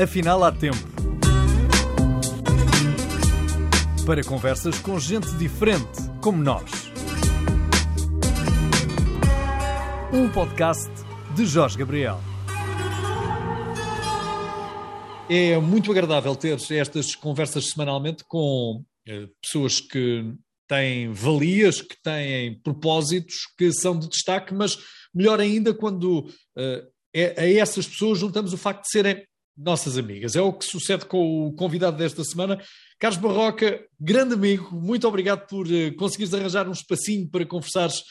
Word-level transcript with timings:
Afinal, 0.00 0.44
há 0.44 0.52
tempo. 0.52 0.78
Para 4.06 4.22
conversas 4.22 4.78
com 4.78 4.96
gente 4.96 5.28
diferente, 5.32 5.98
como 6.22 6.40
nós. 6.40 6.70
Um 10.12 10.30
podcast 10.30 10.88
de 11.34 11.44
Jorge 11.44 11.76
Gabriel. 11.76 12.20
É 15.28 15.58
muito 15.58 15.90
agradável 15.90 16.36
ter 16.36 16.56
estas 16.74 17.16
conversas 17.16 17.70
semanalmente 17.70 18.22
com 18.28 18.84
eh, 19.04 19.26
pessoas 19.42 19.80
que 19.80 20.32
têm 20.68 21.12
valias, 21.12 21.82
que 21.82 22.00
têm 22.00 22.56
propósitos, 22.60 23.34
que 23.58 23.72
são 23.72 23.98
de 23.98 24.08
destaque, 24.08 24.54
mas 24.54 24.78
melhor 25.12 25.40
ainda 25.40 25.74
quando 25.74 26.20
uh, 26.20 26.88
a 27.36 27.46
essas 27.46 27.88
pessoas 27.88 28.20
juntamos 28.20 28.52
o 28.52 28.56
facto 28.56 28.82
de 28.82 28.90
serem 28.90 29.26
nossas 29.58 29.98
amigas. 29.98 30.36
É 30.36 30.40
o 30.40 30.52
que 30.52 30.64
sucede 30.64 31.04
com 31.04 31.48
o 31.48 31.52
convidado 31.52 31.96
desta 31.96 32.22
semana. 32.22 32.62
Carlos 32.98 33.20
Barroca, 33.20 33.84
grande 34.00 34.34
amigo, 34.34 34.74
muito 34.80 35.06
obrigado 35.08 35.46
por 35.48 35.66
uh, 35.66 35.94
conseguires 35.96 36.32
arranjar 36.32 36.68
um 36.68 36.72
espacinho 36.72 37.28
para 37.28 37.44
conversares 37.44 38.02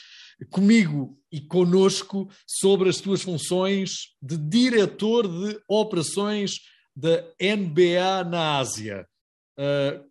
comigo 0.51 1.17
e 1.31 1.41
conosco 1.41 2.29
sobre 2.45 2.89
as 2.89 2.97
tuas 2.97 3.21
funções 3.21 3.91
de 4.21 4.37
diretor 4.37 5.27
de 5.27 5.59
operações 5.67 6.59
da 6.95 7.23
NBA 7.41 8.23
na 8.29 8.57
Ásia. 8.57 9.07
Uh, 9.57 10.05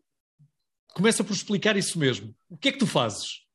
começa 0.95 1.23
por 1.23 1.33
explicar 1.35 1.77
isso 1.77 1.99
mesmo. 1.99 2.35
O 2.49 2.57
que 2.57 2.69
é 2.69 2.73
que 2.73 2.79
tu 2.79 2.87
fazes? 2.87 3.46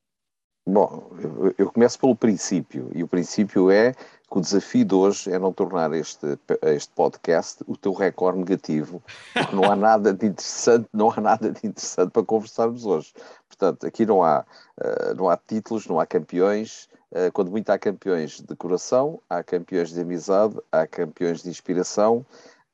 Bom, 0.64 1.10
eu 1.58 1.72
começo 1.72 1.98
pelo 1.98 2.14
princípio, 2.14 2.88
e 2.94 3.02
o 3.02 3.08
princípio 3.08 3.68
é 3.68 3.92
que 3.92 4.38
o 4.38 4.40
desafio 4.40 4.84
de 4.84 4.94
hoje 4.94 5.32
é 5.32 5.36
não 5.36 5.52
tornar 5.52 5.92
este, 5.92 6.38
este 6.62 6.92
podcast 6.94 7.64
o 7.66 7.76
teu 7.76 7.92
recorde 7.92 8.38
negativo, 8.38 9.02
porque 9.34 9.56
não 9.56 9.64
há 9.64 9.74
nada 9.74 10.14
de 10.14 10.26
interessante, 10.26 10.88
não 10.92 11.10
há 11.10 11.20
nada 11.20 11.50
de 11.50 11.66
interessante 11.66 12.12
para 12.12 12.22
conversarmos 12.22 12.86
hoje. 12.86 13.12
Portanto, 13.48 13.84
aqui 13.84 14.06
não 14.06 14.22
há, 14.22 14.44
uh, 14.80 15.14
não 15.16 15.28
há 15.28 15.36
títulos, 15.36 15.88
não 15.88 15.98
há 15.98 16.06
campeões, 16.06 16.88
uh, 17.10 17.32
quando 17.32 17.50
muito 17.50 17.68
há 17.68 17.76
campeões 17.76 18.40
de 18.40 18.54
coração, 18.54 19.20
há 19.28 19.42
campeões 19.42 19.90
de 19.90 20.00
amizade, 20.00 20.56
há 20.70 20.86
campeões 20.86 21.42
de 21.42 21.50
inspiração, 21.50 22.24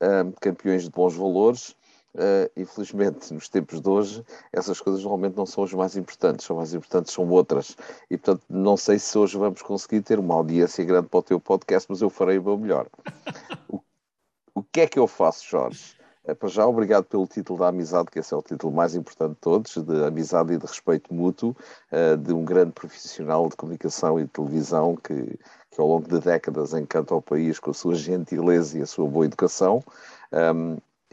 uh, 0.03 0.31
campeões 0.43 0.85
de 0.85 0.91
bons 0.91 1.15
valores, 1.15 1.75
Uh, 2.19 2.51
infelizmente, 2.57 3.33
nos 3.33 3.49
tempos 3.49 3.81
de 3.81 3.89
hoje, 3.89 4.25
essas 4.53 4.81
coisas 4.81 5.03
normalmente 5.03 5.37
não 5.37 5.47
são 5.47 5.63
as 5.63 5.73
mais 5.73 5.97
importantes, 5.97 6.45
são 6.45 6.57
mais 6.57 6.75
importantes 6.75 7.13
são 7.13 7.29
outras. 7.29 7.77
E, 8.11 8.19
portanto, 8.19 8.43
não 8.51 8.77
sei 8.77 8.99
se 8.99 9.17
hoje 9.17 9.39
vamos 9.39 9.63
conseguir 9.63 10.03
ter 10.03 10.19
uma 10.19 10.35
audiência 10.35 10.85
grande 10.85 11.07
para 11.07 11.21
o 11.21 11.23
teu 11.23 11.39
podcast, 11.39 11.87
mas 11.89 12.03
eu 12.03 12.11
farei 12.11 12.37
o 12.37 12.43
meu 12.43 12.59
melhor. 12.59 12.89
o, 13.69 13.81
o 14.53 14.65
que 14.65 14.81
é 14.81 14.89
que 14.89 14.99
eu 14.99 15.07
faço, 15.07 15.49
Jorge? 15.49 15.97
Uh, 16.25 16.35
para 16.35 16.49
já, 16.49 16.67
obrigado 16.67 17.05
pelo 17.05 17.25
título 17.25 17.61
da 17.61 17.69
amizade, 17.69 18.11
que 18.11 18.19
esse 18.19 18.35
é 18.35 18.37
o 18.37 18.43
título 18.43 18.75
mais 18.75 18.97
importante 18.97 19.35
de 19.35 19.41
todos, 19.41 19.77
de 19.77 20.05
amizade 20.05 20.55
e 20.55 20.59
de 20.59 20.67
respeito 20.67 21.15
mútuo, 21.15 21.55
uh, 21.93 22.17
de 22.17 22.33
um 22.33 22.45
grande 22.45 22.73
profissional 22.73 23.49
de 23.49 23.55
comunicação 23.55 24.19
e 24.19 24.25
de 24.25 24.31
televisão 24.31 24.97
que, 24.97 25.39
que 25.71 25.81
ao 25.81 25.87
longo 25.87 26.09
de 26.09 26.19
décadas 26.19 26.75
encanta 26.75 27.15
o 27.15 27.23
país 27.23 27.61
com 27.61 27.71
a 27.71 27.75
sua 27.75 27.95
gentileza 27.95 28.77
e 28.77 28.83
a 28.83 28.87
sua 28.87 29.07
boa 29.07 29.25
educação. 29.25 29.85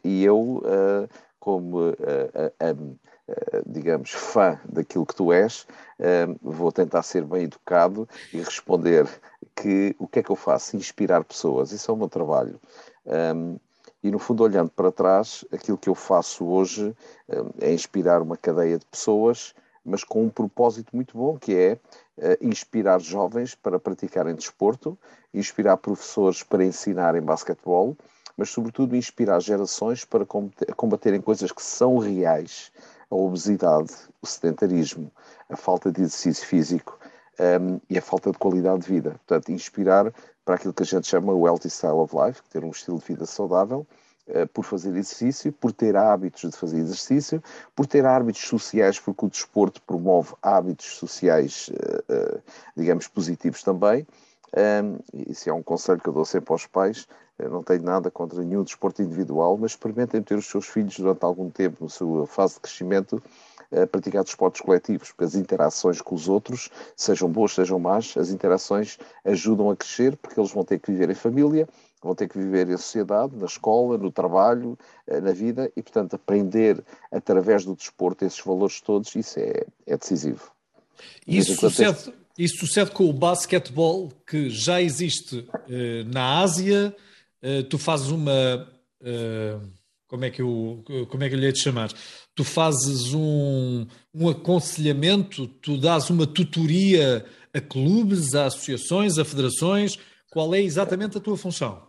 E 0.05 0.23
eu, 0.23 0.37
uh, 0.57 1.09
como, 1.39 1.89
uh, 1.89 1.91
uh, 1.91 2.99
digamos, 3.65 4.11
fã 4.11 4.59
daquilo 4.71 5.03
que 5.03 5.15
tu 5.15 5.33
és, 5.33 5.65
vou 6.43 6.71
tentar 6.71 7.01
ser 7.01 7.23
bem 7.23 7.45
educado 7.45 8.07
e 8.31 8.37
responder 8.37 9.07
que 9.55 9.95
o 9.97 10.07
que 10.07 10.19
é 10.19 10.23
que 10.23 10.29
eu 10.29 10.35
faço? 10.35 10.77
Inspirar 10.77 11.23
pessoas, 11.23 11.71
isso 11.71 11.89
é 11.89 11.93
o 11.93 11.97
meu 11.97 12.07
trabalho. 12.07 12.59
Um, 13.35 13.57
e 14.03 14.11
no 14.11 14.19
fundo, 14.19 14.43
olhando 14.43 14.69
para 14.69 14.91
trás, 14.91 15.43
aquilo 15.51 15.77
que 15.77 15.89
eu 15.89 15.95
faço 15.95 16.45
hoje 16.45 16.95
é 17.59 17.73
inspirar 17.73 18.21
uma 18.21 18.37
cadeia 18.37 18.77
de 18.77 18.85
pessoas, 18.85 19.55
mas 19.83 20.03
com 20.03 20.23
um 20.23 20.29
propósito 20.29 20.95
muito 20.95 21.17
bom, 21.17 21.35
que 21.39 21.55
é 21.55 21.79
inspirar 22.39 23.01
jovens 23.01 23.55
para 23.55 23.79
praticarem 23.79 24.35
desporto, 24.35 24.95
inspirar 25.33 25.77
professores 25.77 26.43
para 26.43 26.63
ensinarem 26.63 27.23
basquetebol 27.23 27.97
mas 28.37 28.49
sobretudo 28.49 28.95
inspirar 28.95 29.39
gerações 29.39 30.03
para 30.03 30.25
combaterem 30.75 31.21
coisas 31.21 31.51
que 31.51 31.63
são 31.63 31.97
reais, 31.97 32.71
a 33.09 33.15
obesidade, 33.15 33.93
o 34.21 34.27
sedentarismo, 34.27 35.11
a 35.49 35.55
falta 35.55 35.91
de 35.91 36.01
exercício 36.01 36.45
físico 36.45 36.99
um, 37.39 37.79
e 37.89 37.97
a 37.97 38.01
falta 38.01 38.31
de 38.31 38.37
qualidade 38.37 38.81
de 38.81 38.87
vida. 38.87 39.11
Portanto, 39.11 39.51
inspirar 39.51 40.13
para 40.43 40.55
aquilo 40.55 40.73
que 40.73 40.83
a 40.83 40.85
gente 40.85 41.07
chama 41.07 41.33
o 41.33 41.47
healthy 41.47 41.69
style 41.69 41.97
of 41.97 42.15
life, 42.15 42.41
ter 42.49 42.63
um 42.63 42.69
estilo 42.69 42.99
de 42.99 43.05
vida 43.05 43.25
saudável, 43.25 43.85
uh, 44.27 44.47
por 44.47 44.63
fazer 44.63 44.89
exercício, 44.89 45.51
por 45.51 45.71
ter 45.71 45.95
hábitos 45.95 46.49
de 46.49 46.57
fazer 46.57 46.77
exercício, 46.77 47.43
por 47.75 47.85
ter 47.85 48.05
hábitos 48.05 48.41
sociais, 48.41 48.99
porque 48.99 49.25
o 49.25 49.29
desporto 49.29 49.81
promove 49.81 50.33
hábitos 50.41 50.97
sociais, 50.97 51.69
uh, 51.69 52.37
uh, 52.37 52.41
digamos, 52.75 53.07
positivos 53.07 53.63
também. 53.63 54.05
Um, 54.55 54.99
isso 55.27 55.49
é 55.49 55.53
um 55.53 55.61
conselho 55.61 55.99
que 55.99 56.07
eu 56.07 56.13
dou 56.13 56.23
sempre 56.23 56.53
aos 56.53 56.65
pais, 56.65 57.07
eu 57.37 57.49
não 57.49 57.63
tenho 57.63 57.83
nada 57.83 58.09
contra 58.09 58.41
nenhum 58.43 58.63
desporto 58.63 59.01
individual, 59.01 59.57
mas 59.57 59.71
experimentem 59.71 60.21
ter 60.21 60.35
os 60.37 60.45
seus 60.45 60.67
filhos 60.67 60.97
durante 60.97 61.23
algum 61.23 61.49
tempo, 61.49 61.83
na 61.83 61.89
sua 61.89 62.25
fase 62.25 62.55
de 62.55 62.61
crescimento, 62.61 63.21
a 63.71 63.85
praticar 63.85 64.23
desportos 64.23 64.61
coletivos, 64.61 65.09
porque 65.09 65.25
as 65.25 65.35
interações 65.35 66.01
com 66.01 66.15
os 66.15 66.29
outros, 66.29 66.69
sejam 66.95 67.29
boas, 67.29 67.53
sejam 67.53 67.79
más, 67.79 68.15
as 68.17 68.29
interações 68.29 68.97
ajudam 69.23 69.69
a 69.69 69.75
crescer, 69.75 70.15
porque 70.17 70.39
eles 70.39 70.51
vão 70.51 70.63
ter 70.63 70.79
que 70.79 70.91
viver 70.91 71.09
em 71.09 71.15
família, 71.15 71.67
vão 72.01 72.15
ter 72.15 72.29
que 72.29 72.37
viver 72.37 72.69
em 72.69 72.77
sociedade, 72.77 73.35
na 73.35 73.45
escola, 73.45 73.97
no 73.97 74.11
trabalho, 74.11 74.77
eh, 75.07 75.19
na 75.19 75.31
vida, 75.31 75.71
e, 75.75 75.81
portanto, 75.81 76.15
aprender 76.15 76.83
através 77.11 77.65
do 77.65 77.75
desporto 77.75 78.23
esses 78.23 78.39
valores 78.39 78.79
todos, 78.79 79.13
isso 79.15 79.39
é, 79.39 79.65
é 79.87 79.97
decisivo. 79.97 80.51
Isso 81.27 81.55
sucede, 81.55 82.13
isso 82.37 82.59
sucede 82.59 82.91
com 82.91 83.09
o 83.09 83.13
basquetebol, 83.13 84.11
que 84.25 84.49
já 84.49 84.81
existe 84.81 85.47
eh, 85.67 86.03
na 86.05 86.41
Ásia, 86.41 86.95
eh, 87.45 87.61
tu 87.61 87.77
fazes 87.77 88.07
uma. 88.07 88.67
Uh, 88.99 89.71
como 90.07 90.25
é 90.25 90.31
que 90.31 90.41
eu, 90.41 90.83
como 91.11 91.23
é 91.23 91.29
que 91.29 91.35
eu 91.35 91.39
lhe 91.39 91.45
hei 91.45 91.51
de 91.51 91.61
chamar? 91.61 91.91
Tu 92.33 92.43
fazes 92.43 93.13
um, 93.13 93.85
um 94.11 94.27
aconselhamento, 94.27 95.47
tu 95.47 95.77
dás 95.77 96.09
uma 96.09 96.25
tutoria 96.25 97.23
a 97.53 97.61
clubes, 97.61 98.33
a 98.33 98.47
associações, 98.47 99.19
a 99.19 99.25
federações. 99.25 99.99
Qual 100.31 100.55
é 100.55 100.61
exatamente 100.61 101.19
a 101.19 101.21
tua 101.21 101.37
função? 101.37 101.87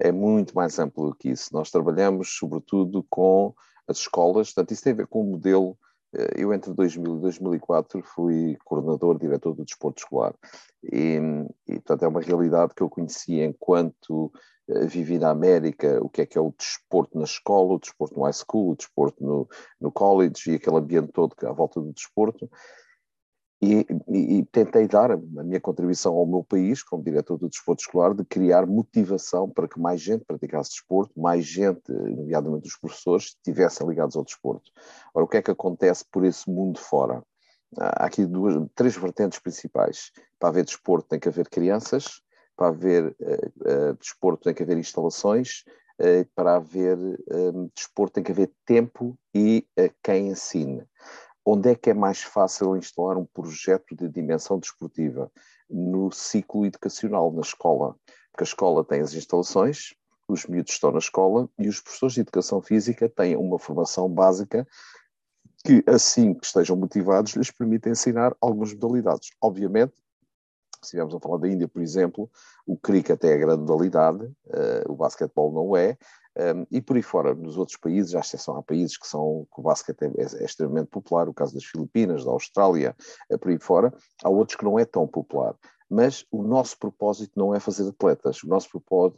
É 0.00 0.10
muito 0.10 0.52
mais 0.56 0.80
amplo 0.80 1.10
do 1.10 1.14
que 1.14 1.28
isso. 1.28 1.50
Nós 1.52 1.70
trabalhamos, 1.70 2.36
sobretudo, 2.36 3.06
com 3.08 3.54
as 3.86 3.98
escolas, 3.98 4.48
portanto, 4.48 4.72
isso 4.72 4.82
tem 4.82 4.92
a 4.94 4.96
ver 4.96 5.06
com 5.06 5.20
o 5.20 5.30
modelo. 5.30 5.78
Eh, 6.14 6.42
eu, 6.42 6.52
entre 6.52 6.72
2000 6.72 7.16
e 7.16 7.20
2004, 7.20 8.02
fui 8.02 8.56
coordenador, 8.64 9.18
diretor 9.18 9.54
do 9.54 9.64
desporto 9.64 10.00
escolar. 10.02 10.34
E, 10.82 11.18
e, 11.66 11.74
portanto, 11.74 12.04
é 12.04 12.08
uma 12.08 12.20
realidade 12.20 12.74
que 12.74 12.82
eu 12.82 12.88
conheci 12.88 13.40
enquanto 13.40 14.32
eh, 14.68 14.86
vivi 14.86 15.18
na 15.18 15.30
América, 15.30 15.98
o 16.02 16.08
que 16.08 16.22
é 16.22 16.26
que 16.26 16.38
é 16.38 16.40
o 16.40 16.54
desporto 16.56 17.18
na 17.18 17.24
escola, 17.24 17.74
o 17.74 17.78
desporto 17.78 18.16
no 18.16 18.24
high 18.24 18.32
school, 18.32 18.70
o 18.70 18.76
desporto 18.76 19.22
no, 19.24 19.48
no 19.80 19.92
college 19.92 20.50
e 20.50 20.54
aquele 20.56 20.76
ambiente 20.76 21.12
todo 21.12 21.34
à 21.44 21.52
volta 21.52 21.80
do 21.80 21.92
desporto. 21.92 22.50
E, 23.60 23.84
e, 24.08 24.44
tentei 24.52 24.86
dar 24.86 25.10
a 25.10 25.16
minha 25.16 25.60
contribuição 25.60 26.14
ao 26.14 26.24
meu 26.24 26.44
país, 26.44 26.80
como 26.80 27.02
diretor 27.02 27.36
do 27.36 27.48
desporto 27.48 27.82
escolar, 27.82 28.14
de 28.14 28.24
criar 28.24 28.64
motivação 28.66 29.50
para 29.50 29.66
que 29.66 29.80
mais 29.80 30.00
gente 30.00 30.24
praticasse 30.24 30.70
desporto, 30.70 31.18
mais 31.20 31.44
gente, 31.44 31.90
nomeadamente 31.90 32.68
os 32.68 32.76
professores, 32.76 33.24
estivessem 33.24 33.84
ligados 33.88 34.14
ao 34.14 34.24
desporto. 34.24 34.70
Ora, 35.12 35.24
o 35.24 35.28
que 35.28 35.38
é 35.38 35.42
que 35.42 35.50
acontece 35.50 36.04
por 36.08 36.24
esse 36.24 36.48
mundo 36.48 36.78
fora? 36.78 37.20
Há 37.76 38.06
aqui 38.06 38.24
duas, 38.24 38.54
três 38.76 38.96
vertentes 38.96 39.40
principais. 39.40 40.12
Para 40.38 40.50
haver 40.50 40.64
desporto 40.64 41.08
tem 41.08 41.18
que 41.18 41.28
haver 41.28 41.48
crianças, 41.48 42.22
para 42.56 42.68
haver 42.68 43.06
uh, 43.20 43.90
uh, 43.90 43.94
desporto 44.00 44.44
tem 44.44 44.54
que 44.54 44.62
haver 44.62 44.78
instalações, 44.78 45.64
uh, 46.00 46.26
para 46.34 46.56
haver 46.56 46.96
desporto 47.74 48.14
tem 48.14 48.24
que 48.24 48.32
haver 48.32 48.50
tempo 48.64 49.18
e 49.34 49.66
quem 50.02 50.28
ensine. 50.28 50.84
Onde 51.50 51.70
é 51.70 51.74
que 51.74 51.88
é 51.88 51.94
mais 51.94 52.20
fácil 52.20 52.76
instalar 52.76 53.16
um 53.16 53.24
projeto 53.24 53.96
de 53.96 54.06
dimensão 54.06 54.58
desportiva? 54.58 55.32
No 55.70 56.12
ciclo 56.12 56.66
educacional, 56.66 57.32
na 57.32 57.40
escola. 57.40 57.96
Porque 58.30 58.42
a 58.42 58.44
escola 58.44 58.84
tem 58.84 59.00
as 59.00 59.14
instalações, 59.14 59.94
os 60.28 60.44
miúdos 60.44 60.74
estão 60.74 60.92
na 60.92 60.98
escola 60.98 61.48
e 61.58 61.66
os 61.66 61.80
professores 61.80 62.16
de 62.16 62.20
educação 62.20 62.60
física 62.60 63.08
têm 63.08 63.34
uma 63.34 63.58
formação 63.58 64.10
básica 64.10 64.68
que, 65.64 65.82
assim 65.86 66.34
que 66.34 66.44
estejam 66.44 66.76
motivados, 66.76 67.32
lhes 67.32 67.50
permite 67.50 67.88
ensinar 67.88 68.36
algumas 68.42 68.74
modalidades. 68.74 69.30
Obviamente, 69.40 69.94
se 69.94 70.88
estivermos 70.88 71.14
a 71.14 71.18
falar 71.18 71.38
da 71.38 71.48
Índia, 71.48 71.66
por 71.66 71.80
exemplo, 71.80 72.30
o 72.66 72.76
cricket 72.76 73.24
é 73.24 73.32
a 73.32 73.38
grande 73.38 73.62
modalidade, 73.62 74.26
uh, 74.26 74.92
o 74.92 74.94
basquetebol 74.94 75.50
não 75.50 75.74
é, 75.74 75.96
um, 76.38 76.66
e 76.70 76.80
por 76.80 76.96
aí 76.96 77.02
fora, 77.02 77.34
nos 77.34 77.56
outros 77.56 77.76
países, 77.76 78.14
à 78.14 78.20
exceção 78.20 78.56
há 78.56 78.62
países 78.62 78.96
que, 78.96 79.06
são, 79.06 79.46
que 79.52 79.60
o 79.60 79.62
basquete 79.62 80.02
é, 80.02 80.06
é, 80.06 80.42
é 80.42 80.44
extremamente 80.44 80.88
popular, 80.88 81.28
o 81.28 81.34
caso 81.34 81.54
das 81.54 81.64
Filipinas, 81.64 82.24
da 82.24 82.30
Austrália, 82.30 82.94
uh, 83.30 83.38
por 83.38 83.50
aí 83.50 83.58
fora, 83.58 83.92
há 84.22 84.28
outros 84.28 84.56
que 84.56 84.64
não 84.64 84.78
é 84.78 84.84
tão 84.84 85.06
popular. 85.06 85.54
Mas 85.90 86.24
o 86.30 86.42
nosso 86.42 86.78
propósito 86.78 87.32
não 87.34 87.54
é 87.54 87.60
fazer 87.60 87.88
atletas, 87.88 88.42
o 88.42 88.48
nosso 88.48 88.68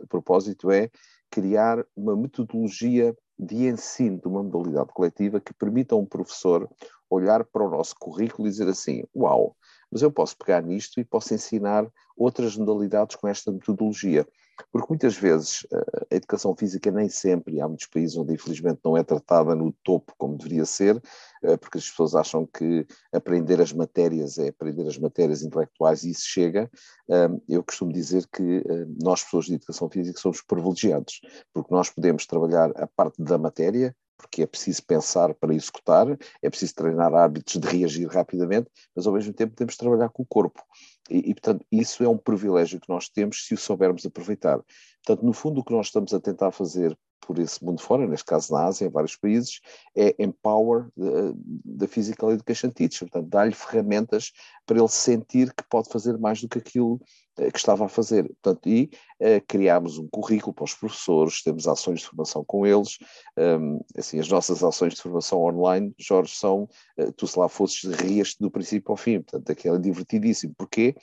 propósito 0.09 0.71
é 0.71 0.89
criar 1.31 1.85
uma 1.97 2.17
metodologia 2.17 3.15
de 3.39 3.67
ensino 3.67 4.21
de 4.21 4.29
uma 4.29 4.43
modalidade 4.43 4.91
coletiva 4.93 5.41
que 5.41 5.55
permita 5.55 5.95
a 5.95 5.99
um 5.99 6.05
professor 6.05 6.69
olhar 7.09 7.45
para 7.45 7.65
o 7.65 7.71
nosso 7.71 7.95
currículo 7.99 8.47
e 8.47 8.51
dizer 8.51 8.69
assim: 8.69 9.05
Uau, 9.17 9.57
mas 9.91 10.03
eu 10.03 10.13
posso 10.13 10.37
pegar 10.37 10.63
nisto 10.63 11.01
e 11.01 11.05
posso 11.05 11.35
ensinar 11.35 11.91
outras 12.17 12.57
modalidades 12.57 13.17
com 13.17 13.27
esta 13.27 13.51
metodologia. 13.51 14.27
Porque 14.71 14.89
muitas 14.89 15.17
vezes 15.17 15.67
eh, 15.73 16.07
a 16.11 16.15
educação 16.17 16.55
física 16.57 16.91
nem 16.91 17.09
sempre, 17.09 17.61
há 17.61 17.69
muitos 17.69 17.87
países 17.87 18.17
onde 18.17 18.35
infelizmente 18.35 18.81
não 18.85 18.97
é 18.97 19.03
tratada 19.03 19.55
no 19.55 19.73
topo 19.83 20.13
como 20.19 20.37
deveria 20.37 20.65
ser, 20.65 21.01
eh, 21.43 21.57
porque 21.57 21.79
as 21.79 21.89
pessoas 21.89 22.15
acham 22.15 22.47
que 22.47 22.87
aprender 23.13 23.61
as 23.61 23.73
matérias 23.73 24.39
é 24.39 24.49
aprender 24.49 24.87
as 24.87 24.99
matérias 24.99 25.43
intelectuais 25.43 26.05
e 26.05 26.11
isso 26.11 26.27
chega. 26.27 26.71
Eu 27.49 27.65
costumo 27.65 27.93
dizer 27.93 28.27
que 28.33 28.59
eh, 28.59 28.87
nós, 29.03 29.25
pessoas 29.25 29.47
de 29.47 29.55
educação 29.55 29.89
física, 29.89 30.21
somos 30.21 30.43
privilegiados, 30.43 31.21
porque 31.53 31.75
nós 31.75 31.91
podemos 31.91 32.27
trabalhar 32.27 32.71
a 32.77 32.87
parte 32.87 33.23
da 33.23 33.39
matéria, 33.39 33.95
porque 34.21 34.43
é 34.43 34.47
preciso 34.47 34.83
pensar 34.85 35.35
para 35.35 35.55
executar, 35.55 36.07
é 36.43 36.51
preciso 36.51 36.75
treinar 36.75 37.15
hábitos 37.15 37.57
de 37.61 37.67
reagir 37.67 38.07
rapidamente, 38.09 38.71
mas 38.95 39.07
ao 39.07 39.13
mesmo 39.13 39.33
tempo 39.33 39.57
temos 39.57 39.75
de 39.75 39.79
trabalhar 39.79 40.09
com 40.11 40.23
o 40.23 40.27
corpo. 40.27 40.63
E, 41.09 41.31
e, 41.31 41.35
portanto, 41.35 41.65
isso 41.73 42.05
é 42.05 42.09
um 42.09 42.19
privilégio 42.19 42.81
que 42.81 42.89
nós 42.89 43.09
temos 43.09 43.45
se 43.47 43.55
o 43.55 43.59
soubermos 43.59 44.07
aproveitar. 44.07 44.61
Portanto, 45.05 45.27
no 45.27 45.33
fundo, 45.33 45.61
o 45.61 45.65
que 45.65 45.73
nós 45.73 45.87
estamos 45.87 46.15
a 46.15 46.21
tentar 46.21 46.53
fazer 46.53 46.97
por 47.21 47.39
esse 47.39 47.65
mundo 47.65 47.81
fora, 47.81 48.07
neste 48.07 48.25
caso 48.25 48.53
na 48.53 48.65
Ásia, 48.65 48.87
em 48.87 48.91
vários 48.91 49.17
países, 49.17 49.61
é 49.97 50.15
empower 50.19 50.89
da 51.65 51.87
physical 51.87 52.33
education 52.33 52.71
teacher, 52.71 53.09
portanto, 53.09 53.29
dar-lhe 53.29 53.55
ferramentas 53.55 54.33
para 54.67 54.79
ele 54.79 54.89
sentir 54.89 55.53
que 55.53 55.65
pode 55.69 55.89
fazer 55.89 56.19
mais 56.19 56.41
do 56.41 56.49
que 56.49 56.59
aquilo 56.59 57.01
eh, 57.41 57.51
que 57.51 57.59
estava 57.59 57.87
a 57.87 57.89
fazer. 57.89 58.25
Portanto, 58.25 58.69
e 58.69 58.91
uh, 59.21 59.43
criámos 59.47 59.99
um 59.99 60.07
currículo 60.09 60.53
para 60.53 60.65
os 60.65 60.75
professores, 60.75 61.43
temos 61.43 61.67
ações 61.67 62.01
de 62.01 62.07
formação 62.07 62.45
com 62.45 62.67
eles, 62.67 62.99
um, 63.39 63.81
assim, 63.97 64.19
as 64.19 64.29
nossas 64.29 64.63
ações 64.63 64.95
de 64.95 65.01
formação 65.01 65.43
online, 65.43 65.95
Jorge, 65.99 66.35
são, 66.35 66.69
uh, 66.99 67.13
tu 67.13 67.27
se 67.27 67.39
lá 67.39 67.49
fosses, 67.49 67.83
rias 68.01 68.35
do 68.39 68.51
princípio 68.51 68.91
ao 68.91 68.97
fim, 68.97 69.23
portanto, 69.23 69.51
aquilo 69.51 69.77
é 69.77 69.79
divertidíssimo. 69.79 70.55
Porquê? 70.57 70.95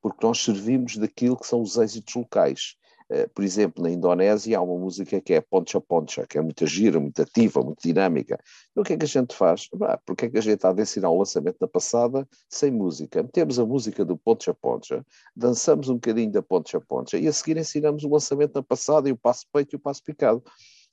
Porque 0.00 0.24
nós 0.24 0.38
servimos 0.42 0.96
daquilo 0.96 1.36
que 1.36 1.46
são 1.46 1.60
os 1.60 1.76
êxitos 1.76 2.14
locais. 2.14 2.76
Eh, 3.10 3.26
por 3.34 3.42
exemplo, 3.42 3.82
na 3.82 3.90
Indonésia 3.90 4.56
há 4.56 4.62
uma 4.62 4.78
música 4.78 5.20
que 5.20 5.34
é 5.34 5.40
Poncha 5.40 5.80
Poncha, 5.80 6.24
que 6.28 6.38
é 6.38 6.40
muito 6.40 6.64
gira, 6.64 7.00
muito 7.00 7.20
ativa, 7.20 7.60
muito 7.60 7.82
dinâmica. 7.82 8.38
Então 8.70 8.82
o 8.82 8.84
que 8.84 8.92
é 8.92 8.96
que 8.96 9.04
a 9.04 9.08
gente 9.08 9.34
faz? 9.34 9.68
Porque 10.06 10.26
é 10.26 10.30
que 10.30 10.38
a 10.38 10.40
gente 10.40 10.64
há 10.64 10.72
de 10.72 10.82
ensinar 10.82 11.10
o 11.10 11.18
lançamento 11.18 11.58
da 11.58 11.66
passada 11.66 12.26
sem 12.48 12.70
música? 12.70 13.20
Metemos 13.20 13.58
a 13.58 13.66
música 13.66 14.04
do 14.04 14.16
Poncha 14.16 14.54
Poncha, 14.54 15.04
dançamos 15.34 15.88
um 15.88 15.94
bocadinho 15.94 16.30
da 16.30 16.40
Poncha 16.40 16.80
Poncha 16.80 17.18
e 17.18 17.26
a 17.26 17.32
seguir 17.32 17.56
ensinamos 17.56 18.04
o 18.04 18.08
lançamento 18.08 18.52
da 18.52 18.62
passada 18.62 19.08
e 19.08 19.12
o 19.12 19.16
passo 19.16 19.44
peito 19.52 19.74
e 19.74 19.76
o 19.76 19.80
passo 19.80 20.04
picado. 20.04 20.42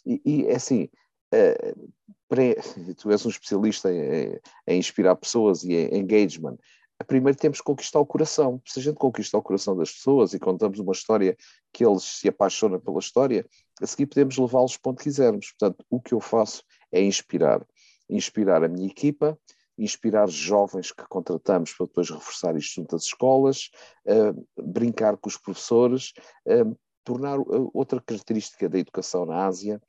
E, 0.03 0.19
e 0.25 0.45
é 0.47 0.55
assim, 0.55 0.89
uh, 1.35 1.91
tu 2.97 3.11
és 3.11 3.25
um 3.25 3.29
especialista 3.29 3.93
em, 3.93 4.39
em, 4.65 4.79
inspirar 4.79 5.15
pessoas 5.15 5.63
e 5.63 5.73
em 5.73 5.99
engagement 5.99 6.57
primeiro 7.03 7.37
temos 7.37 7.59
que 7.59 7.63
conquistar 7.63 7.99
o 7.99 8.05
coração. 8.05 8.61
Se 8.65 8.79
a 8.79 8.83
gente 8.83 8.95
conquista 8.97 9.37
o 9.37 9.41
coração 9.41 9.75
das 9.75 9.91
pessoas 9.91 10.33
e 10.33 10.39
contamos 10.39 10.79
uma 10.79 10.91
história 10.91 11.37
que 11.71 11.85
eles 11.85 12.03
se 12.03 12.27
apaixonam 12.27 12.79
pela 12.79 12.99
história, 12.99 13.45
a 13.81 13.85
seguir 13.85 14.07
podemos 14.07 14.37
levá-los 14.37 14.77
para 14.77 14.91
onde 14.91 15.03
quisermos. 15.03 15.51
Portanto, 15.51 15.85
o 15.89 16.01
que 16.01 16.13
eu 16.13 16.19
faço 16.19 16.63
é 16.91 17.01
inspirar. 17.01 17.65
Inspirar 18.09 18.63
a 18.63 18.67
minha 18.67 18.87
equipa, 18.87 19.37
inspirar 19.77 20.27
jovens 20.27 20.91
que 20.91 21.07
contratamos 21.07 21.73
para 21.73 21.85
depois 21.85 22.09
reforçar 22.09 22.55
isto 22.57 22.75
junto 22.75 22.95
às 22.95 23.03
escolas, 23.03 23.69
uh, 24.05 24.47
brincar 24.63 25.17
com 25.17 25.29
os 25.29 25.37
professores, 25.37 26.13
uh, 26.47 26.75
tornar 27.03 27.39
uh, 27.39 27.69
outra 27.73 28.01
característica 28.01 28.67
da 28.67 28.79
educação 28.79 29.25
na 29.25 29.45
Ásia, 29.45 29.79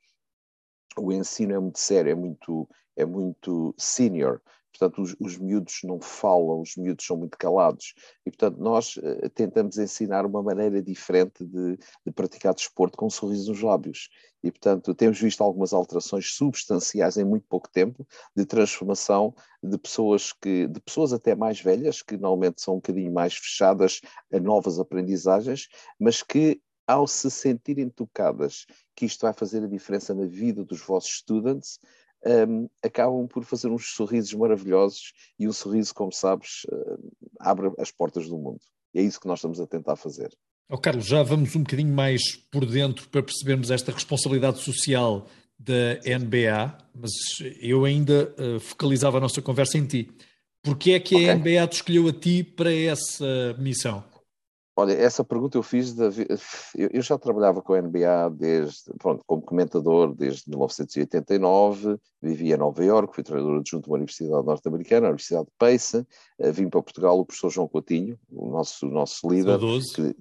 o 0.97 1.11
ensino 1.11 1.53
é 1.53 1.59
muito 1.59 1.79
sério, 1.79 2.11
é 2.11 2.15
muito, 2.15 2.69
é 2.95 3.05
muito 3.05 3.73
senior, 3.77 4.41
portanto 4.71 5.01
os, 5.01 5.15
os 5.19 5.37
miúdos 5.37 5.79
não 5.83 5.99
falam, 5.99 6.61
os 6.61 6.75
miúdos 6.75 7.05
são 7.05 7.17
muito 7.17 7.37
calados. 7.37 7.93
E 8.25 8.31
portanto 8.31 8.57
nós 8.57 8.97
uh, 8.97 9.29
tentamos 9.33 9.77
ensinar 9.77 10.25
uma 10.25 10.41
maneira 10.41 10.81
diferente 10.81 11.45
de, 11.45 11.77
de, 11.77 12.11
praticar 12.13 12.53
desporto 12.53 12.97
com 12.97 13.07
um 13.07 13.09
sorriso 13.09 13.51
nos 13.51 13.61
lábios. 13.61 14.09
E 14.43 14.51
portanto 14.51 14.93
temos 14.93 15.19
visto 15.19 15.41
algumas 15.41 15.73
alterações 15.73 16.33
substanciais 16.33 17.17
em 17.17 17.25
muito 17.25 17.45
pouco 17.47 17.69
tempo 17.69 18.07
de 18.35 18.45
transformação 18.45 19.33
de 19.61 19.77
pessoas 19.77 20.31
que, 20.31 20.67
de 20.67 20.79
pessoas 20.79 21.11
até 21.11 21.35
mais 21.35 21.59
velhas, 21.59 22.01
que 22.01 22.15
normalmente 22.15 22.61
são 22.61 22.75
um 22.75 22.77
bocadinho 22.77 23.11
mais 23.11 23.33
fechadas 23.33 23.99
a 24.31 24.39
novas 24.39 24.79
aprendizagens, 24.79 25.67
mas 25.99 26.23
que 26.23 26.61
ao 26.89 27.05
se 27.05 27.29
sentirem 27.29 27.87
tocadas 27.87 28.65
que 28.95 29.05
isto 29.05 29.21
vai 29.21 29.31
fazer 29.31 29.63
a 29.63 29.67
diferença 29.67 30.11
na 30.15 30.25
vida 30.25 30.65
dos 30.65 30.81
vossos 30.81 31.17
students, 31.17 31.79
um, 32.25 32.69
acabam 32.83 33.27
por 33.27 33.43
fazer 33.43 33.69
uns 33.69 33.93
sorrisos 33.95 34.33
maravilhosos 34.33 35.13
e 35.37 35.47
um 35.47 35.53
sorriso, 35.53 35.93
como 35.93 36.11
sabes, 36.11 36.63
uh, 36.71 37.11
abre 37.39 37.71
as 37.77 37.91
portas 37.91 38.27
do 38.27 38.37
mundo. 38.37 38.59
E 38.93 38.99
é 38.99 39.03
isso 39.03 39.19
que 39.19 39.27
nós 39.27 39.39
estamos 39.39 39.59
a 39.59 39.67
tentar 39.67 39.95
fazer. 39.95 40.29
Oh, 40.69 40.77
Carlos, 40.77 41.05
já 41.05 41.23
vamos 41.23 41.55
um 41.55 41.63
bocadinho 41.63 41.93
mais 41.93 42.21
por 42.51 42.65
dentro 42.65 43.07
para 43.09 43.23
percebermos 43.23 43.71
esta 43.71 43.91
responsabilidade 43.91 44.59
social 44.59 45.27
da 45.57 45.99
NBA, 46.05 46.77
mas 46.93 47.11
eu 47.59 47.85
ainda 47.85 48.33
uh, 48.37 48.59
focalizava 48.59 49.17
a 49.17 49.21
nossa 49.21 49.41
conversa 49.41 49.77
em 49.77 49.85
ti. 49.85 50.11
Porquê 50.61 50.91
é 50.91 50.99
que 50.99 51.15
a 51.15 51.35
okay. 51.35 51.53
NBA 51.55 51.67
te 51.67 51.73
escolheu 51.73 52.07
a 52.07 52.13
ti 52.13 52.43
para 52.43 52.73
essa 52.73 53.55
missão? 53.57 54.03
Olha, 54.79 54.93
essa 54.93 55.25
pergunta 55.25 55.57
eu 55.57 55.61
fiz, 55.61 55.93
de, 55.93 56.25
eu 56.73 57.01
já 57.01 57.17
trabalhava 57.17 57.61
com 57.61 57.73
a 57.73 57.81
NBA 57.81 58.29
desde, 58.31 58.93
pronto, 58.97 59.21
como 59.27 59.41
comentador 59.41 60.15
desde 60.15 60.49
1989, 60.49 61.97
vivi 62.21 62.53
em 62.53 62.57
Nova 62.57 62.81
Iorque, 62.81 63.13
fui 63.13 63.23
treinador 63.23 63.59
adjunto 63.59 63.83
de 63.83 63.89
uma 63.89 63.97
universidade 63.97 64.45
norte-americana, 64.45 65.07
a 65.07 65.09
Universidade 65.09 65.47
de 65.47 65.51
Pace, 65.57 66.07
eh, 66.39 66.51
vim 66.53 66.69
para 66.69 66.81
Portugal 66.81 67.19
o 67.19 67.25
professor 67.25 67.49
João 67.49 67.67
Coutinho, 67.67 68.17
o 68.31 68.49
nosso, 68.49 68.85
nosso 68.85 69.29
líder, 69.29 69.59
que, 69.93 70.15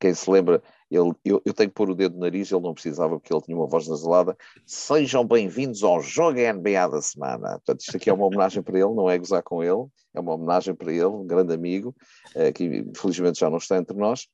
quem 0.00 0.14
se 0.14 0.30
lembra, 0.30 0.62
ele, 0.90 1.12
eu, 1.24 1.42
eu, 1.44 1.52
tenho 1.52 1.68
que 1.68 1.74
pôr 1.74 1.90
o 1.90 1.94
dedo 1.94 2.14
no 2.14 2.20
nariz, 2.20 2.50
ele 2.50 2.62
não 2.62 2.72
precisava 2.72 3.18
porque 3.18 3.32
ele 3.32 3.42
tinha 3.42 3.56
uma 3.56 3.66
voz 3.66 3.86
nasalada. 3.86 4.36
Sejam 4.64 5.24
bem-vindos 5.24 5.82
ao 5.82 6.00
Jogo 6.00 6.38
NBA 6.38 6.88
da 6.88 7.02
semana. 7.02 7.50
Portanto, 7.58 7.80
isto 7.80 7.96
aqui 7.96 8.08
é 8.08 8.12
uma 8.12 8.26
homenagem 8.26 8.62
para 8.62 8.78
ele, 8.78 8.94
não 8.94 9.10
é 9.10 9.18
gozar 9.18 9.42
com 9.42 9.62
ele, 9.62 9.86
é 10.14 10.20
uma 10.20 10.34
homenagem 10.34 10.74
para 10.74 10.90
ele, 10.90 11.04
um 11.04 11.26
grande 11.26 11.52
amigo, 11.52 11.94
uh, 12.34 12.52
que 12.52 12.64
infelizmente 12.64 13.38
já 13.38 13.50
não 13.50 13.58
está 13.58 13.76
entre 13.76 13.96
nós. 13.96 14.26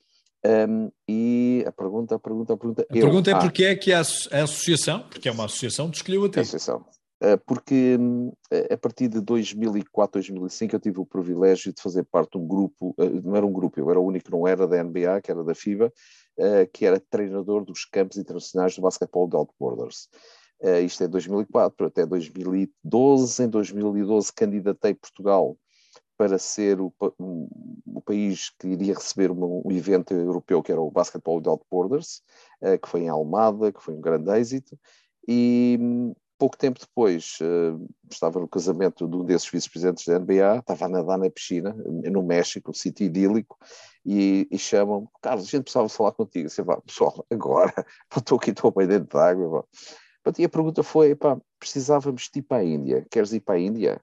Um, 0.46 0.90
e 1.08 1.64
a 1.66 1.72
pergunta, 1.72 2.14
a 2.14 2.18
pergunta, 2.18 2.52
a 2.52 2.56
pergunta. 2.56 2.82
A 2.82 2.96
eu, 2.96 3.00
pergunta 3.06 3.30
é 3.30 3.34
ah, 3.34 3.38
porque 3.38 3.64
é 3.64 3.74
que 3.74 3.92
a, 3.92 3.98
a 3.98 4.42
associação, 4.42 5.08
porque 5.08 5.28
é 5.28 5.32
uma 5.32 5.46
associação, 5.46 5.90
te 5.90 5.96
escolheu 5.96 6.24
a 6.24 6.28
ti. 6.28 6.38
A 6.38 6.42
associação. 6.42 6.84
Uh, 7.22 7.38
porque 7.46 7.96
um, 7.98 8.32
a 8.70 8.76
partir 8.76 9.08
de 9.08 9.20
2004, 9.20 10.20
2005 10.20 10.76
eu 10.76 10.80
tive 10.80 11.00
o 11.00 11.06
privilégio 11.06 11.72
de 11.72 11.80
fazer 11.80 12.04
parte 12.04 12.32
de 12.32 12.38
um 12.38 12.46
grupo, 12.46 12.94
uh, 12.98 13.22
não 13.24 13.34
era 13.34 13.46
um 13.46 13.52
grupo, 13.52 13.80
eu 13.80 13.90
era 13.90 13.98
o 13.98 14.04
único 14.04 14.26
que 14.26 14.30
não 14.30 14.46
era 14.46 14.68
da 14.68 14.82
NBA, 14.84 15.22
que 15.22 15.30
era 15.30 15.42
da 15.42 15.54
FIBA, 15.54 15.90
uh, 16.38 16.70
que 16.72 16.86
era 16.86 17.00
treinador 17.00 17.64
dos 17.64 17.84
campos 17.84 18.16
internacionais 18.16 18.76
do 18.76 18.82
basquetebol 18.82 19.28
de 19.28 19.36
Outboarders. 19.36 20.08
Uh, 20.60 20.80
isto 20.84 21.04
é 21.04 21.08
2004 21.08 21.86
até 21.86 22.06
2012. 22.06 23.42
Em 23.42 23.48
2012 23.48 24.32
candidatei 24.32 24.94
Portugal 24.94 25.56
para 26.16 26.38
ser 26.38 26.80
o, 26.80 26.92
um, 27.18 27.48
o 27.86 28.00
país 28.00 28.50
que 28.58 28.68
iria 28.68 28.94
receber 28.94 29.30
um, 29.30 29.62
um, 29.64 29.72
evento 29.72 30.14
europeu 30.14 30.62
que 30.62 30.70
era 30.70 30.80
o 30.80 30.90
Basketball 30.90 31.36
Without 31.36 31.64
Borders, 31.70 32.22
uh, 32.62 32.78
que 32.78 32.88
foi 32.88 33.02
em 33.02 33.08
Almada, 33.08 33.72
que 33.72 33.82
foi 33.82 33.94
um 33.94 34.00
grande 34.00 34.30
êxito, 34.30 34.78
e 35.26 35.76
um, 35.80 36.14
pouco 36.38 36.56
tempo 36.56 36.80
depois 36.80 37.38
uh, 37.40 37.88
estava 38.10 38.40
no 38.40 38.48
casamento 38.48 39.06
de 39.08 39.16
um 39.16 39.24
desses 39.24 39.48
vice-presidentes 39.48 40.04
da 40.06 40.18
NBA, 40.18 40.58
estava 40.58 40.86
a 40.86 40.88
nadar 40.88 41.18
na 41.18 41.30
piscina, 41.30 41.74
no 41.74 42.22
México, 42.22 42.70
um 42.70 42.74
sítio 42.74 43.06
idílico, 43.06 43.56
e, 44.04 44.46
e 44.50 44.58
chamam-me, 44.58 45.08
Carlos, 45.22 45.46
a 45.46 45.50
gente 45.50 45.62
precisava 45.62 45.88
falar 45.88 46.12
contigo. 46.12 46.48
Você 46.48 46.62
vai, 46.62 46.80
pessoal, 46.80 47.24
agora, 47.30 47.72
estou 48.16 48.38
aqui, 48.38 48.50
estou 48.50 48.70
bem 48.70 48.86
dentro 48.86 49.16
d'água. 49.16 49.66
E 50.38 50.44
a 50.44 50.48
pergunta 50.48 50.82
foi, 50.82 51.14
pá, 51.14 51.38
precisávamos 51.58 52.30
de 52.32 52.40
ir 52.40 52.42
para 52.42 52.58
a 52.58 52.64
Índia, 52.64 53.06
queres 53.10 53.32
ir 53.32 53.40
para 53.40 53.54
a 53.54 53.60
Índia? 53.60 54.00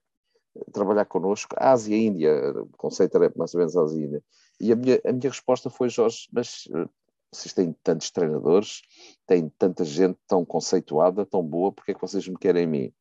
Trabalhar 0.74 1.06
connosco? 1.06 1.56
Ásia 1.58 1.96
e 1.96 2.06
Índia, 2.06 2.52
o 2.62 2.70
conceito 2.78 3.16
era 3.16 3.32
mais 3.36 3.54
ou 3.54 3.60
menos 3.60 3.76
Ásia 3.76 4.00
e 4.00 4.06
Índia. 4.06 4.24
E 4.60 4.72
a 4.72 4.76
minha, 4.76 5.02
a 5.06 5.12
minha 5.12 5.30
resposta 5.30 5.70
foi, 5.70 5.90
Jorge, 5.90 6.28
mas 6.32 6.68
eh, 6.76 6.86
vocês 7.32 7.54
têm 7.54 7.74
tantos 7.84 8.12
treinadores, 8.12 8.82
têm 9.26 9.50
tanta 9.58 9.86
gente 9.86 10.20
tão 10.28 10.44
conceituada, 10.46 11.26
tão 11.26 11.42
boa, 11.42 11.72
porque 11.72 11.92
é 11.92 11.94
que 11.94 12.02
vocês 12.02 12.28
me 12.28 12.38
querem 12.38 12.66
a 12.66 12.68
mim? 12.68 12.94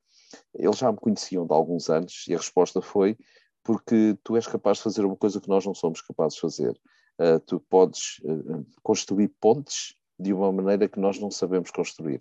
Eles 0.54 0.78
já 0.78 0.92
me 0.92 0.98
conheciam 0.98 1.46
de 1.46 1.52
alguns 1.52 1.90
anos 1.90 2.24
e 2.28 2.34
a 2.34 2.36
resposta 2.36 2.80
foi 2.80 3.18
porque 3.62 4.16
tu 4.22 4.36
és 4.36 4.46
capaz 4.46 4.78
de 4.78 4.84
fazer 4.84 5.04
uma 5.04 5.16
coisa 5.16 5.40
que 5.40 5.48
nós 5.48 5.66
não 5.66 5.74
somos 5.74 6.00
capazes 6.00 6.34
de 6.34 6.40
fazer. 6.40 6.80
Uh, 7.18 7.38
tu 7.40 7.60
podes 7.60 8.20
uh, 8.22 8.64
construir 8.82 9.28
pontes 9.40 9.94
de 10.18 10.32
uma 10.32 10.50
maneira 10.52 10.88
que 10.88 11.00
nós 11.00 11.18
não 11.18 11.30
sabemos 11.30 11.70
construir. 11.70 12.20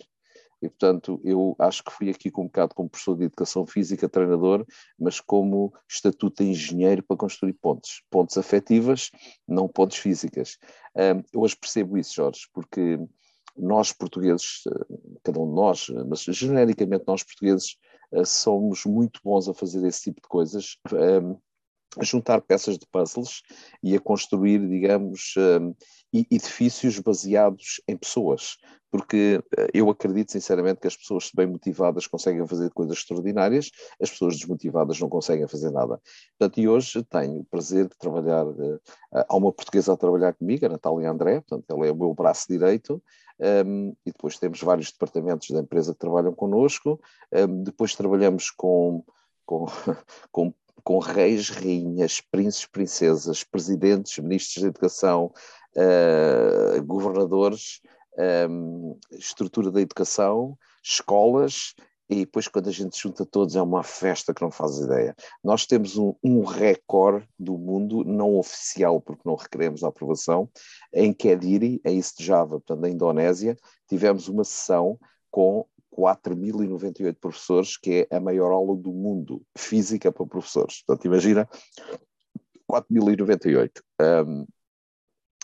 E, 0.62 0.68
portanto, 0.68 1.22
eu 1.24 1.56
acho 1.58 1.84
que 1.84 1.92
fui 1.92 2.10
aqui 2.10 2.30
com 2.30 2.44
um 2.44 2.46
bocado 2.46 2.76
como 2.76 2.90
professor 2.90 3.16
de 3.16 3.26
educação 3.26 3.66
física, 3.66 4.10
treinador, 4.10 4.66
mas 5.00 5.20
como 5.20 5.74
estatuto 5.88 6.44
de 6.44 6.50
engenheiro 6.50 7.02
para 7.04 7.18
construir 7.18 7.54
pontes. 7.54 8.02
Pontes 8.10 8.38
afetivas, 8.38 9.10
não 9.48 9.68
pontes 9.68 9.98
físicas. 9.98 10.58
eu 11.34 11.42
hoje 11.42 11.56
percebo 11.56 11.98
isso, 11.98 12.16
Jorge, 12.16 12.42
porque 12.54 13.00
nós 13.58 13.92
portugueses, 13.92 14.64
cada 15.24 15.40
um 15.40 15.48
de 15.48 15.56
nós, 15.56 15.88
mas 16.08 16.22
genericamente 16.24 17.04
nós 17.08 17.24
portugueses, 17.24 17.76
eh, 18.12 18.26
somos 18.26 18.86
muito 18.86 19.20
bons 19.24 19.48
a 19.48 19.54
fazer 19.54 19.86
esse 19.86 20.04
tipo 20.04 20.22
de 20.22 20.28
coisas 20.28 20.78
a 21.98 22.04
juntar 22.04 22.42
peças 22.42 22.78
de 22.78 22.86
puzzles 22.86 23.42
e 23.82 23.96
a 23.96 24.00
construir, 24.00 24.60
digamos, 24.68 25.34
um, 25.38 25.74
edifícios 26.14 27.00
baseados 27.00 27.82
em 27.88 27.98
pessoas. 27.98 28.58
Porque 28.92 29.38
uh, 29.38 29.68
eu 29.74 29.90
acredito 29.90 30.32
sinceramente 30.32 30.82
que 30.82 30.88
as 30.88 30.98
pessoas 30.98 31.30
bem 31.34 31.48
motivadas 31.48 32.08
conseguem 32.08 32.46
fazer 32.48 32.72
coisas 32.72 32.98
extraordinárias, 32.98 33.70
as 34.02 34.10
pessoas 34.10 34.36
desmotivadas 34.38 35.00
não 35.00 35.10
conseguem 35.10 35.48
fazer 35.48 35.72
nada. 35.72 36.00
Portanto, 36.38 36.60
e 36.60 36.68
hoje 36.68 37.04
tenho 37.04 37.40
o 37.40 37.46
prazer 37.46 37.88
de 37.88 37.98
trabalhar, 37.98 38.46
uh, 38.46 38.82
há 39.12 39.36
uma 39.36 39.52
portuguesa 39.52 39.94
a 39.94 39.98
trabalhar 39.98 40.34
comigo, 40.34 40.66
a 40.66 40.70
Natália 40.70 41.12
André, 41.12 41.42
portanto, 41.42 41.66
ela 41.70 41.88
é 41.88 41.92
o 41.92 41.96
meu 41.96 42.14
braço 42.14 42.46
direito, 42.50 43.02
um, 43.66 43.96
e 44.06 44.12
depois 44.12 44.38
temos 44.38 44.62
vários 44.62 44.92
departamentos 44.92 45.50
da 45.50 45.60
empresa 45.60 45.94
que 45.94 46.00
trabalham 46.00 46.34
connosco, 46.34 47.00
um, 47.32 47.64
depois 47.64 47.96
trabalhamos 47.96 48.52
com 48.52 49.04
com, 49.50 49.66
com 50.32 50.54
com 50.84 51.00
reis, 51.00 51.50
rainhas, 51.50 52.22
príncipes, 52.22 52.68
princesas, 52.68 53.44
presidentes, 53.44 54.18
ministros 54.20 54.62
de 54.62 54.68
educação, 54.68 55.32
uh, 55.76 56.84
governadores, 56.84 57.82
um, 58.50 58.98
eh, 59.12 59.18
estrutura 59.18 59.72
da 59.72 59.82
educação, 59.82 60.58
escolas, 60.84 61.74
e 62.10 62.26
depois 62.26 62.48
quando 62.48 62.68
a 62.68 62.72
gente 62.72 63.00
junta 63.00 63.24
todos 63.24 63.56
é 63.56 63.62
uma 63.62 63.84
festa 63.84 64.34
que 64.34 64.42
não 64.42 64.50
faz 64.50 64.80
ideia. 64.80 65.16
Nós 65.44 65.68
temos 65.68 65.96
um, 65.96 66.16
um 66.24 66.44
recorde 66.44 67.28
do 67.38 67.56
mundo, 67.58 68.04
não 68.04 68.36
oficial, 68.36 69.00
porque 69.00 69.22
não 69.24 69.36
requeremos 69.36 69.84
a 69.84 69.90
aprovação, 69.90 70.50
em 70.92 71.14
Kediri, 71.14 71.80
em 71.86 71.98
East 71.98 72.22
Java, 72.22 72.60
portanto 72.60 72.82
na 72.82 72.90
Indonésia, 72.90 73.56
tivemos 73.88 74.28
uma 74.28 74.44
sessão 74.44 75.00
com 75.30 75.66
4.098 76.00 77.18
professores, 77.20 77.78
que 77.78 78.08
é 78.10 78.16
a 78.16 78.20
maior 78.22 78.52
aula 78.52 78.76
do 78.78 78.94
mundo, 78.94 79.42
física 79.58 80.12
para 80.12 80.26
professores. 80.26 80.82
Portanto, 80.84 81.06
imagina, 81.06 81.48
4.098. 82.72 83.82
Um, 84.02 84.46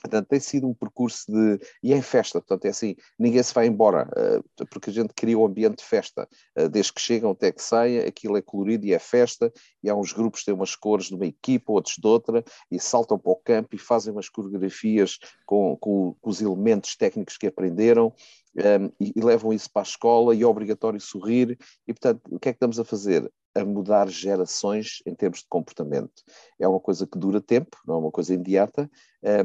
Portanto, 0.10 0.28
tem 0.28 0.40
sido 0.40 0.68
um 0.68 0.74
percurso 0.74 1.32
de. 1.32 1.60
E 1.84 1.94
é 1.94 1.98
em 1.98 2.02
festa, 2.02 2.40
portanto, 2.40 2.66
é 2.66 2.70
assim: 2.70 2.96
ninguém 3.18 3.42
se 3.42 3.54
vai 3.54 3.68
embora, 3.68 4.08
uh, 4.10 4.66
porque 4.68 4.90
a 4.90 4.94
gente 4.94 5.14
cria 5.14 5.38
um 5.38 5.46
ambiente 5.46 5.78
de 5.78 5.84
festa. 5.84 6.28
Uh, 6.58 6.70
desde 6.70 6.94
que 6.94 7.02
chegam 7.02 7.32
até 7.32 7.52
que 7.52 7.62
saia, 7.62 8.08
aquilo 8.08 8.38
é 8.38 8.42
colorido 8.42 8.86
e 8.86 8.94
é 8.94 9.00
festa, 9.00 9.52
e 9.84 9.90
há 9.90 9.96
uns 9.96 10.14
grupos 10.14 10.42
que 10.42 10.46
têm 10.48 10.56
umas 10.56 10.76
cores 10.76 11.08
de 11.08 11.16
uma 11.16 11.26
equipa, 11.26 11.72
outros 11.72 11.96
de 11.98 12.08
outra, 12.08 12.44
e 12.72 12.80
saltam 12.80 13.18
para 13.18 13.32
o 13.32 13.36
campo 13.36 13.76
e 13.76 13.80
fazem 13.80 14.14
umas 14.14 14.30
coreografias 14.30 15.18
com, 15.46 15.76
com, 15.78 16.16
com 16.20 16.30
os 16.30 16.42
elementos 16.42 16.96
técnicos 16.96 17.38
que 17.38 17.48
aprenderam 17.48 18.14
um, 18.56 18.86
e, 19.00 19.14
e, 19.16 19.22
levam 19.22 19.52
isso 19.52 19.70
para 19.70 19.82
a 19.82 19.84
escola 19.84 20.34
e 20.34 20.42
é 20.42 20.46
obrigatório 20.46 21.00
sorrir. 21.00 21.58
E, 21.88 21.94
portanto, 21.94 22.22
o 22.30 22.40
que 22.40 22.50
é 22.50 22.54
que 22.54 22.58
estamos 22.58 22.80
a 22.80 22.86
fazer? 22.86 23.30
A 23.54 23.66
mudar 23.66 24.10
gerações 24.10 25.02
em 25.06 25.14
termos 25.14 25.40
de 25.40 25.48
comportamento. 25.50 26.24
É 26.60 26.68
uma 26.68 26.80
coisa 26.80 27.06
que 27.06 27.18
dura 27.18 27.42
tempo, 27.42 27.78
não 27.86 27.96
é 27.96 27.98
uma 27.98 28.12
coisa 28.12 28.34
imediata. 28.34 28.90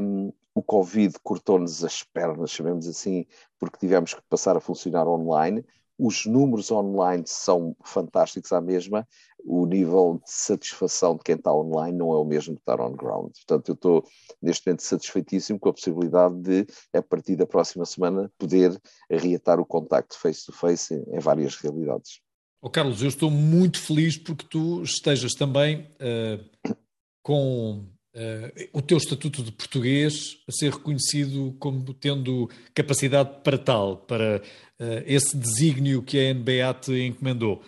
Um, 0.01 0.33
o 0.55 0.63
Covid 0.63 1.15
cortou-nos 1.23 1.85
as 1.85 2.03
pernas, 2.03 2.51
chamemos 2.51 2.87
assim, 2.87 3.27
porque 3.59 3.79
tivemos 3.79 4.15
que 4.15 4.23
passar 4.29 4.57
a 4.57 4.61
funcionar 4.61 5.07
online. 5.07 5.65
Os 5.99 6.25
números 6.25 6.71
online 6.71 7.25
são 7.27 7.77
fantásticos 7.85 8.53
à 8.53 8.61
mesma, 8.61 9.07
o 9.45 9.67
nível 9.67 10.21
de 10.25 10.31
satisfação 10.31 11.17
de 11.17 11.23
quem 11.23 11.35
está 11.35 11.53
online 11.53 11.97
não 11.97 12.13
é 12.13 12.17
o 12.17 12.25
mesmo 12.25 12.55
que 12.55 12.61
estar 12.61 12.81
on 12.81 12.93
ground. 12.93 13.33
Portanto, 13.33 13.69
eu 13.69 13.75
estou 13.75 14.05
neste 14.41 14.67
momento 14.67 14.83
satisfeitíssimo 14.83 15.59
com 15.59 15.69
a 15.69 15.75
possibilidade 15.75 16.35
de, 16.41 16.67
a 16.93 17.03
partir 17.03 17.37
da 17.37 17.47
próxima 17.47 17.85
semana, 17.85 18.31
poder 18.39 18.81
reatar 19.11 19.61
o 19.61 19.67
contacto 19.67 20.19
face-to-face 20.19 20.95
em, 20.95 21.17
em, 21.17 21.19
várias 21.19 21.57
realidades. 21.57 22.21
Oh, 22.63 22.71
Carlos, 22.71 23.03
eu 23.03 23.09
estou 23.09 23.31
muito 23.31 23.81
feliz 23.81 24.17
porque 24.17 24.47
tu 24.49 24.83
estejas 24.83 25.33
também 25.33 25.87
uh, 25.97 26.75
com 27.23 27.87
Uh, 28.13 28.69
o 28.73 28.83
teu 28.83 28.99
estatuto 28.99 29.41
de 29.41 29.53
português 29.53 30.37
a 30.49 30.51
ser 30.51 30.73
reconhecido 30.73 31.55
como 31.61 31.95
tendo 31.95 32.51
capacidade 32.75 33.41
para 33.45 33.57
tal, 33.57 33.99
para 33.99 34.43
uh, 34.81 35.03
esse 35.07 35.37
desígnio 35.37 36.03
que 36.03 36.19
a 36.19 36.35
NBA 36.35 36.75
te 36.81 37.07
encomendou. 37.07 37.63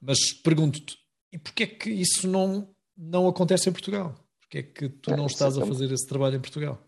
Mas 0.00 0.32
pergunto-te, 0.32 0.96
e 1.32 1.38
porquê 1.38 1.64
é 1.64 1.66
que 1.66 1.90
isso 1.90 2.28
não, 2.28 2.68
não 2.96 3.26
acontece 3.26 3.68
em 3.68 3.72
Portugal? 3.72 4.14
Porquê 4.40 4.58
é 4.58 4.62
que 4.62 4.88
tu 4.88 5.16
não 5.16 5.26
estás 5.26 5.58
a 5.58 5.66
fazer 5.66 5.90
esse 5.92 6.06
trabalho 6.06 6.36
em 6.36 6.40
Portugal? 6.40 6.87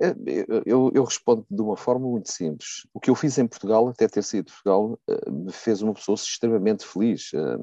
É, 0.00 0.14
eu, 0.64 0.90
eu, 0.94 1.04
respondo 1.04 1.44
de 1.50 1.60
uma 1.60 1.76
forma 1.76 2.08
muito 2.08 2.30
simples. 2.30 2.86
O 2.94 2.98
que 2.98 3.10
eu 3.10 3.14
fiz 3.14 3.36
em 3.36 3.46
Portugal, 3.46 3.88
até 3.88 4.08
ter 4.08 4.22
sido 4.22 4.46
Portugal, 4.46 4.98
eh, 5.06 5.30
me 5.30 5.52
fez 5.52 5.82
uma 5.82 5.92
pessoa 5.92 6.16
extremamente 6.16 6.86
feliz. 6.86 7.30
Eh, 7.34 7.58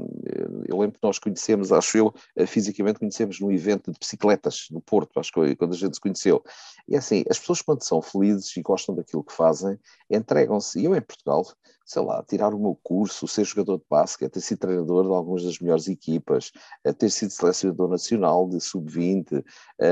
eu 0.68 0.78
lembro 0.80 1.00
que 1.00 1.04
nós 1.04 1.18
conhecemos, 1.18 1.72
acho 1.72 1.98
eu, 1.98 2.13
eh, 2.36 2.46
fisicamente 2.46 3.00
conhecemos 3.00 3.40
num 3.40 3.51
evento 3.51 3.92
de 3.92 3.98
bicicletas 3.98 4.68
no 4.70 4.80
Porto, 4.82 5.20
acho 5.20 5.32
que 5.32 5.56
quando 5.56 5.74
a 5.74 5.78
gente 5.78 5.96
se 5.96 6.01
conheceu. 6.01 6.44
E 6.88 6.96
assim, 6.96 7.24
as 7.30 7.40
pessoas 7.40 7.62
quando 7.62 7.84
são 7.84 8.01
felizes 8.01 8.56
e 8.56 8.62
gostam 8.62 8.94
daquilo 8.94 9.24
que 9.24 9.34
fazem, 9.34 9.80
entregam-se. 10.10 10.80
E 10.80 10.86
eu 10.86 10.96
em 10.96 11.01
Portugal 11.01 11.44
sei 11.91 12.01
lá, 12.01 12.24
tirar 12.24 12.53
o 12.53 12.60
meu 12.60 12.79
curso, 12.81 13.27
ser 13.27 13.43
jogador 13.43 13.77
de 13.77 13.83
basquete, 13.89 14.31
ter 14.31 14.39
sido 14.39 14.60
treinador 14.60 15.03
de 15.03 15.10
algumas 15.10 15.43
das 15.43 15.60
melhores 15.60 15.89
equipas, 15.89 16.53
ter 16.98 17.10
sido 17.10 17.31
selecionador 17.31 17.89
nacional 17.89 18.48
de 18.48 18.62
sub-20, 18.62 19.43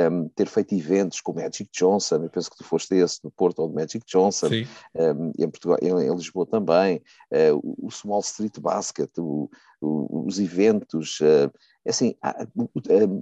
um, 0.10 0.30
ter 0.30 0.48
feito 0.48 0.74
eventos 0.74 1.20
com 1.20 1.34
o 1.34 1.36
Magic 1.36 1.70
Johnson, 1.78 2.24
eu 2.24 2.30
penso 2.30 2.50
que 2.50 2.56
tu 2.56 2.64
foste 2.64 2.96
esse 2.96 3.20
no 3.22 3.30
Porto 3.30 3.60
ou 3.60 3.68
do 3.68 3.74
Magic 3.74 4.02
Johnson, 4.08 4.48
um, 4.96 5.34
em, 5.38 5.50
Portugal, 5.50 5.78
em, 5.82 5.90
em 5.90 6.16
Lisboa 6.16 6.46
também, 6.46 7.02
uh, 7.34 7.76
o, 7.86 7.92
Small 7.92 8.22
Street 8.22 8.58
Basket, 8.60 9.12
o, 9.18 9.50
o, 9.82 10.26
os 10.26 10.40
eventos, 10.40 11.20
uh, 11.20 11.52
assim, 11.86 12.16
a, 12.22 12.30
a, 12.30 12.48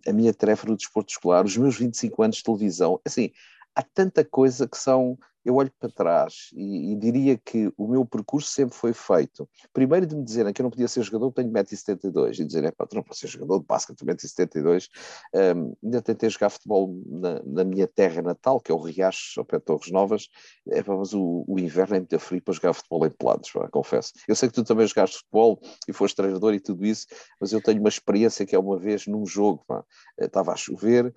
a, 0.07 0.13
minha 0.13 0.33
tarefa 0.35 0.67
no 0.67 0.77
desporto 0.77 1.09
escolar, 1.09 1.43
os 1.43 1.57
meus 1.57 1.79
25 1.79 2.21
anos 2.21 2.37
de 2.37 2.43
televisão, 2.43 3.01
assim, 3.03 3.31
há 3.73 3.81
tanta 3.81 4.23
coisa 4.23 4.67
que 4.67 4.77
são 4.77 5.17
eu 5.47 5.55
olho 5.55 5.71
para 5.79 5.89
trás 5.89 6.49
e, 6.53 6.91
e, 6.91 6.95
diria 6.97 7.37
que 7.37 7.71
o 7.77 7.87
meu 7.87 8.05
percurso 8.05 8.49
sempre 8.49 8.75
foi 8.75 8.91
feito. 8.91 9.47
Primeiro 9.71 10.05
de 10.05 10.13
me 10.13 10.21
dizerem 10.21 10.51
que 10.51 10.61
eu 10.61 10.63
não 10.65 10.69
podia 10.69 10.89
ser 10.89 11.01
jogador, 11.03 11.31
tenho 11.31 11.49
1,72m, 11.49 12.37
e 12.37 12.43
dizerem, 12.43 12.69
pá, 12.69 12.85
não 12.93 13.01
podes 13.01 13.19
ser 13.19 13.27
jogador 13.27 13.59
de 13.59 13.65
basquete, 13.65 14.03
1,72m. 14.03 14.89
Um, 15.33 15.73
ainda 15.81 16.01
tentei 16.01 16.29
jogar 16.29 16.49
futebol 16.49 16.93
na, 17.05 17.41
na, 17.45 17.63
minha 17.63 17.87
terra 17.87 18.21
natal, 18.21 18.59
que 18.59 18.73
é 18.73 18.75
o 18.75 18.77
Riacho, 18.77 19.39
ao 19.39 19.45
pé 19.45 19.57
de 19.57 19.63
Torres 19.63 19.89
Novas, 19.89 20.27
é, 20.69 20.83
mas 20.85 21.13
o, 21.13 21.45
o, 21.47 21.57
inverno 21.57 21.95
é 21.95 21.99
muito 21.99 22.19
frio 22.19 22.41
para 22.41 22.53
jogar 22.53 22.73
futebol 22.73 23.05
em 23.05 23.09
pelados, 23.09 23.49
confesso. 23.71 24.11
Eu 24.27 24.35
sei 24.35 24.49
que 24.49 24.55
tu 24.55 24.65
também 24.65 24.85
jogaste 24.85 25.19
futebol 25.19 25.61
e 25.87 25.93
foste 25.93 26.17
treinador 26.17 26.53
e 26.55 26.59
tudo 26.59 26.85
isso, 26.85 27.07
mas 27.39 27.53
eu 27.53 27.61
tenho 27.61 27.79
uma 27.79 27.89
experiência 27.89 28.45
que 28.45 28.53
é 28.53 28.59
uma 28.59 28.77
vez 28.77 29.07
num 29.07 29.25
jogo, 29.25 29.63
pá, 29.65 29.81
estava 30.19 30.51
a 30.51 30.57
chover, 30.57 31.13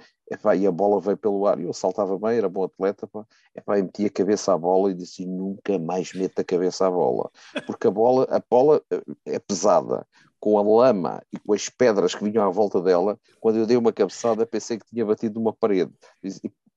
e 0.56 0.66
a 0.66 0.70
bola 0.70 1.00
veio 1.00 1.16
pelo 1.16 1.44
ar 1.46 1.58
e 1.58 1.64
eu 1.64 1.72
saltava 1.72 2.16
bem, 2.16 2.38
era 2.38 2.48
bom 2.48 2.62
atleta, 2.62 3.06
pá, 3.08 3.26
epá, 3.54 3.78
e 3.78 3.82
metia 3.82 4.08
cabeça 4.20 4.52
à 4.52 4.58
bola 4.58 4.90
e 4.90 4.94
disse 4.94 5.24
nunca 5.26 5.78
mais 5.78 6.12
meta 6.12 6.42
a 6.42 6.44
cabeça 6.44 6.86
à 6.86 6.90
bola, 6.90 7.30
porque 7.66 7.86
a 7.86 7.90
bola, 7.90 8.26
a 8.30 8.40
bola 8.48 8.82
eh, 8.90 9.02
é 9.26 9.38
pesada, 9.38 10.06
com 10.38 10.58
a 10.58 10.62
lama 10.62 11.22
e 11.32 11.38
com 11.38 11.52
as 11.52 11.68
pedras 11.68 12.14
que 12.14 12.24
vinham 12.24 12.44
à 12.44 12.50
volta 12.50 12.80
dela, 12.80 13.18
quando 13.40 13.58
eu 13.58 13.66
dei 13.66 13.76
uma 13.76 13.92
cabeçada 13.92 14.46
pensei 14.46 14.78
que 14.78 14.86
tinha 14.86 15.04
batido 15.04 15.38
numa 15.38 15.52
parede. 15.52 15.92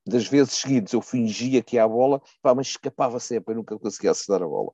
Das 0.06 0.26
vezes 0.26 0.52
seguidas 0.54 0.92
eu 0.92 1.00
fingia 1.00 1.62
que 1.62 1.76
ia 1.76 1.84
a 1.84 1.88
bola, 1.88 2.20
pá, 2.42 2.54
mas 2.54 2.68
escapava 2.68 3.18
sempre, 3.18 3.52
eu 3.52 3.56
nunca 3.56 3.78
conseguia 3.78 4.10
acertar 4.10 4.42
a 4.42 4.46
bola. 4.46 4.70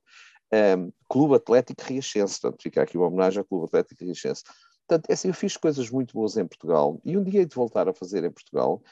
Um, 0.53 0.91
Clube 1.07 1.35
Atlético 1.35 1.81
Riachense, 1.83 2.41
portanto 2.41 2.61
fica 2.61 2.81
aqui 2.81 2.97
uma 2.97 3.07
homenagem 3.07 3.39
ao 3.39 3.45
Clube 3.45 3.65
Atlético 3.67 4.03
Riachense. 4.03 4.43
Portanto, 4.91 5.09
é 5.09 5.13
assim, 5.13 5.29
eu 5.29 5.33
fiz 5.33 5.55
coisas 5.55 5.89
muito 5.89 6.13
boas 6.13 6.35
em 6.35 6.45
Portugal 6.45 6.99
e 7.05 7.17
um 7.17 7.23
dia 7.23 7.39
hei 7.39 7.45
de 7.45 7.55
voltar 7.55 7.87
a 7.87 7.93
fazer 7.93 8.25
em 8.25 8.29
Portugal, 8.29 8.83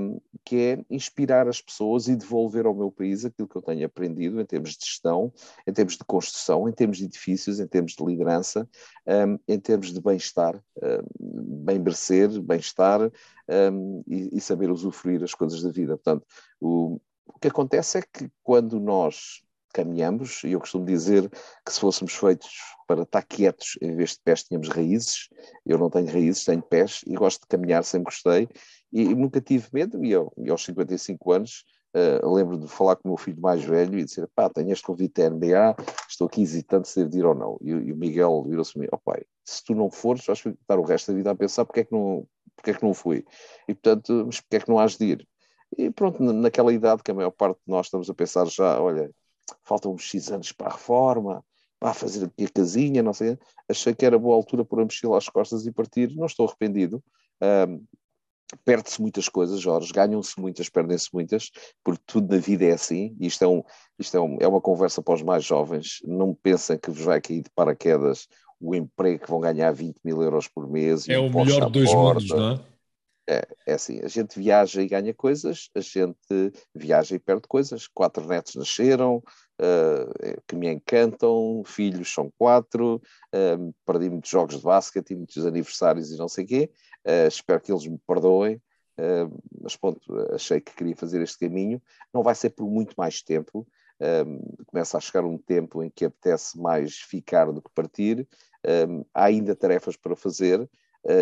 um, 0.00 0.20
que 0.44 0.56
é 0.56 0.84
inspirar 0.90 1.46
as 1.46 1.60
pessoas 1.60 2.08
e 2.08 2.16
devolver 2.16 2.66
ao 2.66 2.74
meu 2.74 2.90
país 2.90 3.24
aquilo 3.24 3.46
que 3.46 3.54
eu 3.54 3.62
tenho 3.62 3.86
aprendido 3.86 4.40
em 4.40 4.44
termos 4.44 4.70
de 4.70 4.84
gestão, 4.84 5.32
em 5.64 5.72
termos 5.72 5.96
de 5.96 6.02
construção, 6.02 6.68
em 6.68 6.72
termos 6.72 6.98
de 6.98 7.04
edifícios, 7.04 7.60
em 7.60 7.68
termos 7.68 7.92
de 7.92 8.04
liderança, 8.04 8.68
um, 9.06 9.38
em 9.46 9.60
termos 9.60 9.92
de 9.92 10.00
bem-estar, 10.00 10.60
um, 10.82 11.64
bem-merecer, 11.64 12.42
bem-estar 12.42 13.08
e, 14.08 14.36
e, 14.36 14.40
saber 14.40 14.72
usufruir 14.72 15.22
as 15.22 15.34
coisas 15.34 15.62
da 15.62 15.70
vida. 15.70 15.96
Portanto, 15.96 16.26
o, 16.60 17.00
o 17.28 17.38
que 17.38 17.46
acontece 17.46 17.98
é 17.98 18.02
que 18.02 18.28
quando 18.42 18.80
nós 18.80 19.44
caminhamos, 19.74 20.42
e 20.44 20.52
eu 20.52 20.60
costumo 20.60 20.86
dizer 20.86 21.28
que 21.28 21.72
se 21.72 21.80
fôssemos 21.80 22.14
feitos 22.14 22.48
para 22.86 23.02
estar 23.02 23.22
quietos 23.22 23.76
em 23.82 23.94
vez 23.94 24.10
de 24.12 24.20
pés, 24.24 24.44
tínhamos 24.44 24.68
raízes. 24.68 25.28
Eu 25.66 25.76
não 25.78 25.90
tenho 25.90 26.06
raízes, 26.06 26.44
tenho 26.44 26.62
pés 26.62 27.02
e 27.06 27.14
gosto 27.14 27.42
de 27.42 27.48
caminhar, 27.48 27.84
sempre 27.84 28.06
gostei 28.06 28.48
e, 28.92 29.02
e 29.02 29.14
nunca 29.14 29.40
tive 29.40 29.68
medo. 29.72 30.02
E, 30.04 30.12
eu, 30.12 30.32
e 30.38 30.48
aos 30.48 30.64
55 30.64 31.32
anos 31.32 31.64
Uh, 31.96 32.28
lembro 32.34 32.58
de 32.58 32.66
falar 32.66 32.96
com 32.96 33.08
o 33.08 33.12
meu 33.12 33.16
filho 33.16 33.40
mais 33.40 33.62
velho 33.62 33.96
e 33.96 34.04
dizer, 34.04 34.28
pá, 34.34 34.50
tenho 34.50 34.72
este 34.72 34.84
convite 34.84 35.22
da 35.22 35.30
NBA, 35.30 35.76
estou 36.08 36.26
aqui 36.26 36.42
hesitante 36.42 36.88
se 36.88 37.04
devo 37.04 37.16
ir 37.16 37.24
ou 37.24 37.36
não. 37.36 37.56
E, 37.62 37.70
e 37.70 37.92
o 37.92 37.96
Miguel 37.96 38.42
virou-se 38.48 38.76
a 38.76 38.80
mim, 38.80 38.88
ó 38.90 38.96
oh, 38.96 38.98
pai, 38.98 39.22
se 39.44 39.62
tu 39.62 39.76
não 39.76 39.88
fores, 39.88 40.26
vais 40.26 40.44
estar 40.44 40.76
o 40.76 40.82
resto 40.82 41.12
da 41.12 41.16
vida 41.16 41.30
a 41.30 41.36
pensar 41.36 41.64
porque 41.64 41.80
é 41.80 41.84
que 41.84 41.92
não, 41.92 42.26
porque 42.56 42.72
é 42.72 42.74
que 42.74 42.82
não 42.82 42.92
fui. 42.94 43.24
E 43.68 43.74
portanto, 43.74 44.24
mas 44.26 44.40
porque 44.40 44.56
é 44.56 44.60
que 44.60 44.68
não 44.68 44.80
has 44.80 44.96
de 44.96 45.04
ir? 45.04 45.28
E 45.78 45.88
pronto, 45.88 46.20
naquela 46.20 46.72
idade 46.72 47.00
que 47.00 47.12
a 47.12 47.14
maior 47.14 47.30
parte 47.30 47.58
de 47.58 47.70
nós 47.70 47.86
estamos 47.86 48.10
a 48.10 48.14
pensar 48.14 48.46
já, 48.46 48.80
olha, 48.80 49.08
faltam 49.62 49.92
uns 49.92 50.02
X 50.02 50.30
anos 50.30 50.52
para 50.52 50.68
a 50.68 50.72
reforma, 50.72 51.44
para 51.78 51.92
fazer 51.92 52.24
aqui 52.24 52.44
a 52.44 52.48
casinha, 52.48 53.02
não 53.02 53.12
sei, 53.12 53.38
achei 53.68 53.94
que 53.94 54.06
era 54.06 54.18
boa 54.18 54.34
altura 54.34 54.64
pôr 54.64 54.80
a 54.80 54.84
mochila 54.84 55.18
às 55.18 55.28
costas 55.28 55.66
e 55.66 55.72
partir, 55.72 56.14
não 56.14 56.26
estou 56.26 56.46
arrependido. 56.46 57.02
Um, 57.68 57.84
perde-se 58.64 59.00
muitas 59.00 59.28
coisas, 59.28 59.60
Jorge, 59.60 59.92
ganham-se 59.92 60.38
muitas, 60.40 60.68
perdem-se 60.68 61.08
muitas, 61.12 61.50
porque 61.82 62.02
tudo 62.06 62.34
na 62.34 62.40
vida 62.40 62.64
é 62.64 62.72
assim, 62.72 63.16
e 63.18 63.26
isto, 63.26 63.42
é, 63.44 63.48
um, 63.48 63.62
isto 63.98 64.16
é, 64.16 64.20
um, 64.20 64.38
é 64.40 64.46
uma 64.46 64.60
conversa 64.60 65.02
para 65.02 65.14
os 65.14 65.22
mais 65.22 65.44
jovens, 65.44 65.98
não 66.04 66.34
pensem 66.34 66.78
que 66.78 66.90
vos 66.90 67.02
vai 67.02 67.20
cair 67.20 67.42
de 67.42 67.50
paraquedas 67.54 68.28
o 68.60 68.74
emprego 68.74 69.24
que 69.24 69.30
vão 69.30 69.40
ganhar 69.40 69.70
20 69.72 69.96
mil 70.04 70.22
euros 70.22 70.48
por 70.48 70.70
mês. 70.70 71.08
É 71.08 71.18
o 71.18 71.30
melhor 71.30 71.68
dos 71.68 71.92
mundos, 71.92 72.28
não 72.28 72.52
é? 72.52 72.60
É, 73.26 73.46
é 73.66 73.74
assim, 73.74 74.00
a 74.00 74.08
gente 74.08 74.38
viaja 74.38 74.82
e 74.82 74.86
ganha 74.86 75.14
coisas, 75.14 75.70
a 75.74 75.80
gente 75.80 76.52
viaja 76.74 77.16
e 77.16 77.18
perde 77.18 77.48
coisas. 77.48 77.86
Quatro 77.86 78.26
netos 78.26 78.54
nasceram, 78.54 79.16
uh, 79.16 80.42
que 80.46 80.54
me 80.54 80.68
encantam, 80.68 81.62
filhos 81.64 82.12
são 82.12 82.30
quatro, 82.36 83.00
uh, 83.34 83.74
perdi 83.86 84.10
muitos 84.10 84.30
jogos 84.30 84.56
de 84.56 84.62
basquete 84.62 85.10
e 85.10 85.16
muitos 85.16 85.44
aniversários 85.44 86.10
e 86.10 86.18
não 86.18 86.28
sei 86.28 86.44
o 86.44 86.46
quê. 86.46 86.70
Uh, 87.06 87.28
espero 87.28 87.60
que 87.60 87.72
eles 87.72 87.86
me 87.86 87.98
perdoem, 88.06 88.60
mas 89.60 89.76
pronto, 89.76 90.00
achei 90.32 90.60
que 90.60 90.72
queria 90.72 90.94
fazer 90.94 91.20
este 91.20 91.38
caminho. 91.38 91.82
Não 92.12 92.22
vai 92.22 92.34
ser 92.34 92.50
por 92.50 92.68
muito 92.70 92.94
mais 92.96 93.20
tempo. 93.20 93.66
começa 94.66 94.96
a 94.96 95.00
chegar 95.00 95.24
um 95.24 95.36
tempo 95.36 95.82
em 95.82 95.90
que 95.90 96.04
apetece 96.04 96.56
mais 96.56 96.98
ficar 96.98 97.50
do 97.50 97.60
que 97.60 97.70
partir. 97.74 98.28
há 99.12 99.24
ainda 99.24 99.56
tarefas 99.56 99.96
para 99.96 100.14
fazer, 100.14 100.70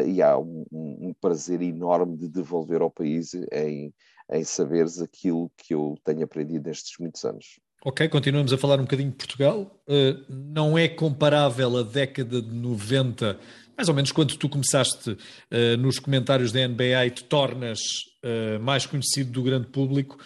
e 0.06 0.22
há 0.22 0.38
um, 0.38 0.64
um, 0.70 1.14
prazer 1.20 1.60
enorme 1.60 2.16
de 2.16 2.28
devolver 2.28 2.80
ao 2.80 2.90
país 2.90 3.34
em, 3.52 3.92
em 4.30 4.44
saberes 4.44 5.00
aquilo 5.00 5.50
que 5.56 5.74
eu 5.74 5.96
tenho 6.04 6.24
aprendido 6.24 6.68
nestes 6.68 6.92
muitos 6.98 7.24
anos. 7.24 7.44
Ok, 7.84 8.08
continuamos 8.08 8.52
a 8.52 8.58
falar 8.58 8.78
um 8.78 8.84
bocadinho 8.84 9.10
de 9.10 9.16
Portugal. 9.16 9.82
Uh, 9.88 10.24
não 10.28 10.78
é 10.78 10.86
comparável 10.86 11.78
a 11.78 11.82
década 11.82 12.40
de 12.40 12.54
90, 12.54 13.40
mais 13.76 13.88
ou 13.88 13.94
menos 13.94 14.12
quando 14.12 14.36
tu 14.36 14.48
começaste 14.48 15.10
uh, 15.10 15.76
nos 15.80 15.98
comentários 15.98 16.52
da 16.52 16.66
NBA 16.68 17.06
e 17.06 17.10
te 17.10 17.24
tornas 17.24 17.80
uh, 18.24 18.60
mais 18.60 18.86
conhecido 18.86 19.32
do 19.32 19.42
grande 19.42 19.66
público, 19.66 20.16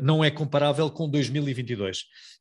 não 0.00 0.24
é 0.24 0.30
comparável 0.30 0.88
com 0.88 1.10
2022. 1.10 1.98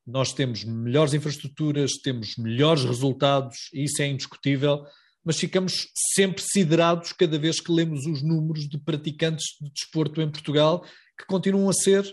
Nós 0.07 0.31
temos 0.31 0.63
melhores 0.63 1.13
infraestruturas, 1.13 1.91
temos 2.01 2.37
melhores 2.37 2.85
resultados, 2.85 3.69
isso 3.73 4.01
é 4.01 4.07
indiscutível 4.07 4.85
mas 5.25 5.37
ficamos 5.39 5.89
sempre 6.13 6.43
siderados 6.43 7.11
cada 7.11 7.39
vez 7.39 7.59
que 7.59 7.71
lemos 7.71 8.05
os 8.05 8.21
números 8.21 8.69
de 8.69 8.77
praticantes 8.77 9.57
de 9.59 9.71
desporto 9.71 10.21
em 10.21 10.29
Portugal, 10.29 10.85
que 11.17 11.25
continuam 11.25 11.67
a 11.67 11.73
ser 11.73 12.05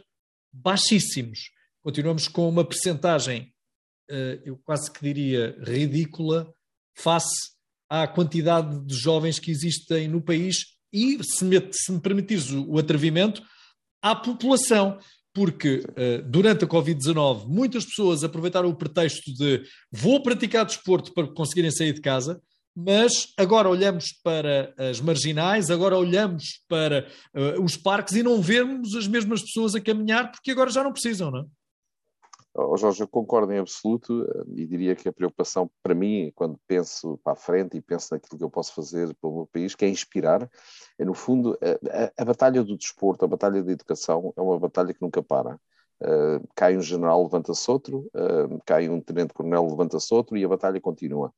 baixíssimos. 0.51 1.39
Continuamos 1.83 2.27
com 2.27 2.49
uma 2.49 2.65
percentagem, 2.65 3.53
eh, 4.09 4.41
eu 4.47 4.57
quase 4.65 4.91
que 4.91 5.03
diria, 5.03 5.55
ridícula, 5.63 6.53
face 6.97 7.53
à 7.89 8.09
quantidade 8.09 8.83
de 8.87 8.95
jovens 8.95 9.39
que 9.39 9.51
existem 9.51 10.09
no 10.09 10.23
país 10.23 10.65
e, 10.91 11.23
se 11.23 11.45
me, 11.45 11.61
se 11.71 11.93
me 11.93 12.01
permitires 12.01 12.51
o 12.51 12.79
atrevimento, 12.79 13.43
à 14.01 14.17
população 14.17 14.99
porque 15.35 15.77
uh, 15.77 16.23
durante 16.29 16.65
a 16.65 16.69
Covid-19 16.69 17.47
muitas 17.47 17.87
pessoas 17.87 18.23
aproveitaram 18.23 18.69
o 18.69 18.77
pretexto 18.77 19.33
de 19.33 19.63
vou 19.91 20.23
praticar 20.23 20.67
desporto 20.67 21.13
para 21.15 21.27
conseguirem 21.29 21.71
sair 21.71 21.95
de 21.95 22.03
casa 22.03 22.41
mas 22.75 23.33
agora 23.37 23.69
olhamos 23.69 24.13
para 24.23 24.75
as 24.79 25.01
marginais, 25.01 25.71
agora 25.71 25.97
olhamos 25.97 26.63
para 26.69 27.07
uh, 27.35 27.63
os 27.63 27.77
parques 27.77 28.15
e 28.15 28.23
não 28.23 28.41
vemos 28.41 28.95
as 28.95 29.07
mesmas 29.07 29.43
pessoas 29.43 29.75
a 29.75 29.81
caminhar 29.81 30.31
porque 30.31 30.51
agora 30.51 30.71
já 30.71 30.83
não 30.83 30.93
precisam, 30.93 31.31
não 31.31 31.41
é? 31.41 31.45
Oh, 32.55 32.77
Jorge, 32.77 33.03
eu 33.03 33.09
concordo 33.09 33.51
em 33.51 33.59
absoluto 33.59 34.25
eh, 34.25 34.45
e 34.57 34.67
diria 34.67 34.95
que 34.95 35.09
a 35.09 35.13
preocupação 35.13 35.71
para 35.83 35.95
mim, 35.95 36.31
quando 36.35 36.61
penso 36.67 37.19
para 37.25 37.33
a 37.33 37.37
frente 37.37 37.79
e 37.79 37.81
penso 37.81 38.09
naquilo 38.13 38.37
que 38.37 38.45
eu 38.45 38.51
posso 38.51 38.75
fazer 38.75 39.15
para 39.15 39.31
o 39.31 39.35
meu 39.37 39.47
país, 39.47 39.75
que 39.75 39.87
é 39.87 39.89
inspirar, 39.89 40.51
é 40.99 41.05
no 41.05 41.15
fundo 41.15 41.59
a, 41.63 42.05
a, 42.05 42.23
a 42.23 42.25
batalha 42.27 42.63
do 42.63 42.77
desporto, 42.77 43.25
a 43.25 43.29
batalha 43.29 43.63
da 43.63 43.73
educação 43.73 44.35
é 44.37 44.41
uma 44.43 44.59
batalha 44.59 44.93
que 44.93 45.01
nunca 45.01 45.23
para. 45.23 45.59
Uh, 46.03 46.47
cai 46.55 46.77
um 46.77 46.83
general, 46.83 47.23
levanta-se 47.23 47.71
outro, 47.71 48.11
uh, 48.15 48.61
cai 48.67 48.89
um 48.89 49.01
tenente-coronel, 49.01 49.69
levanta-se 49.69 50.13
outro 50.13 50.37
e 50.37 50.45
a 50.45 50.49
batalha 50.49 50.81
continua. 50.81 51.33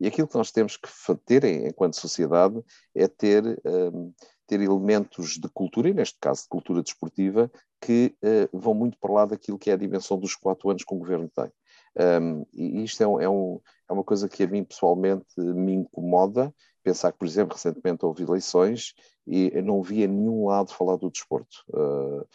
E 0.00 0.06
aquilo 0.06 0.28
que 0.28 0.36
nós 0.36 0.50
temos 0.50 0.76
que 0.76 0.88
ter 1.24 1.44
enquanto 1.44 1.96
sociedade 1.96 2.62
é 2.94 3.08
ter, 3.08 3.60
um, 3.64 4.12
ter 4.46 4.60
elementos 4.60 5.38
de 5.38 5.48
cultura, 5.48 5.88
e 5.88 5.94
neste 5.94 6.18
caso 6.20 6.42
de 6.42 6.48
cultura 6.48 6.82
desportiva, 6.82 7.50
que 7.80 8.14
uh, 8.22 8.58
vão 8.58 8.74
muito 8.74 8.98
para 8.98 9.12
lá 9.12 9.26
daquilo 9.26 9.58
que 9.58 9.70
é 9.70 9.74
a 9.74 9.78
dimensão 9.78 10.18
dos 10.18 10.34
quatro 10.34 10.70
anos 10.70 10.84
que 10.84 10.94
o 10.94 10.98
governo 10.98 11.30
tem. 11.34 11.50
Um, 11.98 12.46
e 12.52 12.84
isto 12.84 13.02
é, 13.02 13.06
um, 13.06 13.20
é, 13.20 13.28
um, 13.28 13.60
é, 13.88 13.92
uma 13.92 14.04
coisa 14.04 14.28
que 14.28 14.44
a 14.44 14.46
mim 14.46 14.62
pessoalmente 14.62 15.26
me 15.36 15.72
incomoda, 15.72 16.54
pensar 16.82 17.12
que, 17.12 17.18
por 17.18 17.26
exemplo, 17.26 17.54
recentemente 17.54 18.04
houve 18.04 18.22
eleições 18.22 18.94
e 19.26 19.50
eu 19.52 19.62
não 19.62 19.82
via 19.82 20.06
nenhum 20.06 20.46
lado 20.46 20.72
falar 20.72 20.96
do 20.96 21.10
desporto. 21.10 21.64
Uh, 21.68 22.26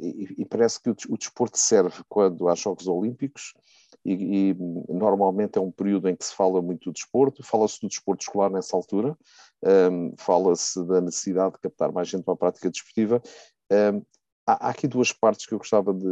e, 0.00 0.44
parece 0.46 0.80
que 0.80 0.90
o, 0.90 1.18
desporto 1.18 1.58
serve 1.58 2.02
quando 2.08 2.48
há 2.48 2.54
Jogos 2.54 2.86
Olímpicos, 2.86 3.54
e, 4.04 4.50
e, 4.50 4.56
normalmente 4.88 5.58
é 5.58 5.60
um 5.60 5.70
período 5.70 6.08
em 6.08 6.16
que 6.16 6.24
se 6.24 6.34
fala 6.34 6.62
muito 6.62 6.90
do 6.90 6.94
desporto, 6.94 7.42
fala-se 7.42 7.80
do 7.80 7.88
desporto 7.88 8.22
escolar 8.22 8.50
nessa 8.50 8.74
altura, 8.74 9.16
um, 9.62 10.14
fala-se 10.16 10.82
da 10.86 11.00
necessidade 11.00 11.54
de 11.54 11.60
captar 11.60 11.92
mais 11.92 12.08
gente 12.08 12.24
para 12.24 12.34
a 12.34 12.38
prática 12.38 12.70
desportiva. 12.70 13.22
Um, 13.70 14.02
há, 14.46 14.68
há, 14.68 14.70
aqui 14.70 14.88
duas 14.88 15.12
partes 15.12 15.46
que 15.46 15.52
eu 15.52 15.58
gostava 15.58 15.92
de 15.92 16.06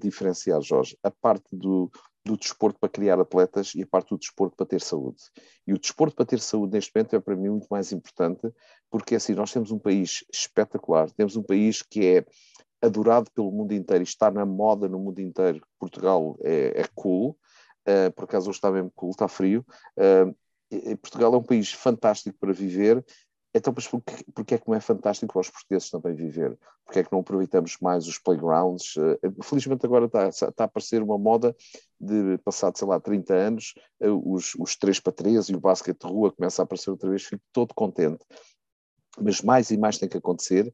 diferenciar, 0.00 0.62
Jorge. 0.62 0.96
A 1.02 1.10
parte 1.10 1.54
do, 1.54 1.90
do 2.24 2.36
desporto 2.36 2.78
para 2.78 2.88
criar 2.88 3.20
atletas 3.20 3.74
e 3.74 3.82
a 3.82 3.86
parte 3.86 4.10
do 4.10 4.18
desporto 4.18 4.56
para 4.56 4.66
ter 4.66 4.80
saúde. 4.80 5.22
E 5.66 5.72
o 5.72 5.78
desporto 5.78 6.16
para 6.16 6.26
ter 6.26 6.40
saúde 6.40 6.72
neste 6.72 6.92
momento 6.94 7.14
é 7.14 7.20
para 7.20 7.36
mim 7.36 7.50
muito 7.50 7.68
mais 7.70 7.92
importante, 7.92 8.50
porque 8.90 9.14
assim, 9.14 9.34
nós 9.34 9.52
temos 9.52 9.70
um 9.70 9.78
país 9.78 10.24
espetacular, 10.32 11.10
temos 11.12 11.36
um 11.36 11.42
país 11.42 11.82
que 11.82 12.06
é 12.06 12.26
adorado 12.80 13.30
pelo 13.32 13.50
mundo 13.50 13.72
inteiro 13.72 14.02
e 14.02 14.06
está 14.06 14.30
na 14.30 14.46
moda 14.46 14.88
no 14.88 14.98
mundo 14.98 15.20
inteiro. 15.20 15.66
Portugal 15.78 16.36
é, 16.42 16.80
é 16.80 16.84
cool, 16.94 17.36
uh, 17.86 18.12
por 18.12 18.24
acaso 18.24 18.48
hoje 18.48 18.58
está 18.58 18.70
mesmo 18.70 18.90
cool, 18.94 19.10
está 19.10 19.28
frio. 19.28 19.64
Uh, 19.96 20.34
Portugal 20.98 21.34
é 21.34 21.36
um 21.38 21.42
país 21.42 21.72
fantástico 21.72 22.36
para 22.38 22.52
viver. 22.52 23.04
Então, 23.54 23.72
mas 23.74 23.88
porquê, 23.88 24.24
porquê 24.34 24.54
é 24.54 24.58
que 24.58 24.68
não 24.68 24.74
é 24.74 24.80
fantástico 24.80 25.32
para 25.32 25.40
os 25.40 25.50
portugueses 25.50 25.88
também 25.88 26.14
viver? 26.14 26.56
Porquê 26.84 26.98
é 26.98 27.04
que 27.04 27.10
não 27.10 27.20
aproveitamos 27.20 27.78
mais 27.80 28.06
os 28.06 28.18
playgrounds? 28.18 28.94
Uh, 28.96 29.42
felizmente 29.42 29.84
agora 29.86 30.04
está, 30.04 30.28
está, 30.28 30.52
a 30.58 30.64
aparecer 30.64 31.02
uma 31.02 31.18
moda 31.18 31.56
de, 31.98 32.38
passado, 32.44 32.76
sei 32.76 32.86
lá, 32.86 33.00
30 33.00 33.34
anos, 33.34 33.74
os, 34.24 34.54
os 34.54 34.76
3 34.76 35.00
para 35.00 35.12
3 35.12 35.48
e 35.48 35.54
o 35.54 35.60
basquete 35.60 36.00
de 36.02 36.06
rua 36.06 36.30
começa 36.30 36.62
a 36.62 36.64
aparecer 36.64 36.90
outra 36.90 37.08
vez, 37.08 37.24
fico 37.24 37.42
todo 37.52 37.74
contente. 37.74 38.24
Mas 39.20 39.40
mais 39.40 39.70
e 39.70 39.76
mais 39.76 39.98
tem 39.98 40.08
que 40.08 40.18
acontecer 40.18 40.72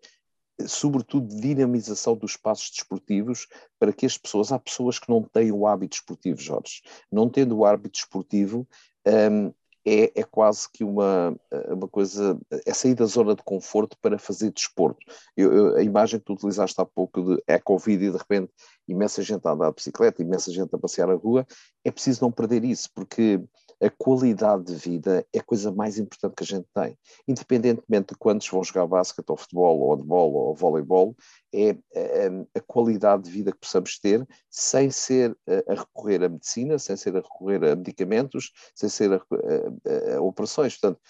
sobretudo 0.67 1.41
dinamização 1.41 2.17
dos 2.17 2.33
espaços 2.33 2.71
desportivos 2.71 3.47
para 3.79 3.93
que 3.93 4.07
as 4.07 4.17
pessoas, 4.17 4.53
há 4.53 4.59
pessoas 4.59 4.99
que 4.99 5.09
não 5.09 5.23
têm 5.23 5.53
o 5.53 5.67
hábito 5.67 5.97
desportivo, 5.97 6.41
Jorge, 6.41 6.83
não 7.11 7.29
tendo 7.29 7.57
o 7.57 7.65
hábito 7.65 7.99
desportivo, 7.99 8.67
um, 9.07 9.53
é, 9.87 10.21
é, 10.21 10.23
quase 10.23 10.67
que 10.73 10.83
uma, 10.83 11.37
uma 11.69 11.87
coisa, 11.87 12.41
é 12.65 12.73
sair 12.73 12.95
da 12.95 13.05
zona 13.05 13.35
de 13.35 13.43
conforto 13.43 13.99
para 14.01 14.19
fazer 14.19 14.51
desporto. 14.51 15.01
Eu, 15.37 15.53
eu, 15.53 15.77
a 15.77 15.83
imagem 15.83 16.19
que 16.19 16.25
tu 16.25 16.33
utilizaste 16.33 16.81
há 16.81 16.87
pouco 16.87 17.23
de 17.23 17.43
é 17.47 17.59
Covid 17.59 18.03
e 18.03 18.11
de 18.11 18.17
repente 18.17 18.51
imensa 18.89 19.23
gente 19.23 19.47
a 19.47 19.51
andar 19.51 19.69
de 19.69 19.75
bicicleta, 19.75 20.23
imensa 20.23 20.51
gente 20.51 20.75
a 20.75 20.79
passear 20.79 21.09
na 21.09 21.15
rua, 21.15 21.47
é 21.85 21.91
preciso 21.91 22.23
não 22.23 22.33
perder 22.33 22.65
isso, 22.65 22.89
porque 22.95 23.39
a 23.85 23.91
qualidade 23.91 24.65
de 24.65 24.75
vida 24.75 25.27
é 25.33 25.39
a 25.39 25.43
coisa 25.43 25.71
mais 25.71 25.99
importante 25.99 26.35
que 26.35 26.45
a 26.45 26.47
gente 26.47 26.67
tem. 26.75 26.99
Independentemente 27.29 28.15
de 28.15 28.19
quantos 28.19 28.49
vão 28.49 28.65
jogar 28.65 28.87
basquete, 28.87 29.29
ou 29.29 29.37
futebol, 29.37 29.79
ou 29.79 29.95
handball, 29.95 30.33
ou 30.33 30.55
voleibol, 30.55 31.15
é 31.55 31.71
a, 31.71 31.99
é, 31.99 32.29
a, 32.57 32.61
qualidade 32.61 33.25
de 33.25 33.31
vida 33.31 33.53
que 33.53 33.59
possamos 33.59 33.99
ter 33.99 34.27
sem 34.51 34.91
ser 34.91 35.37
a, 35.47 35.73
a, 35.73 35.77
recorrer 35.77 36.23
à 36.25 36.29
medicina, 36.29 36.79
sem 36.79 36.97
ser 36.97 37.17
a 37.17 37.21
recorrer 37.21 37.65
a 37.65 37.77
medicamentos, 37.77 38.53
sem 38.75 38.89
ser 38.89 39.13
a, 39.13 40.17
a 40.17 40.21
operações. 40.21 40.77
Portanto, 40.77 41.01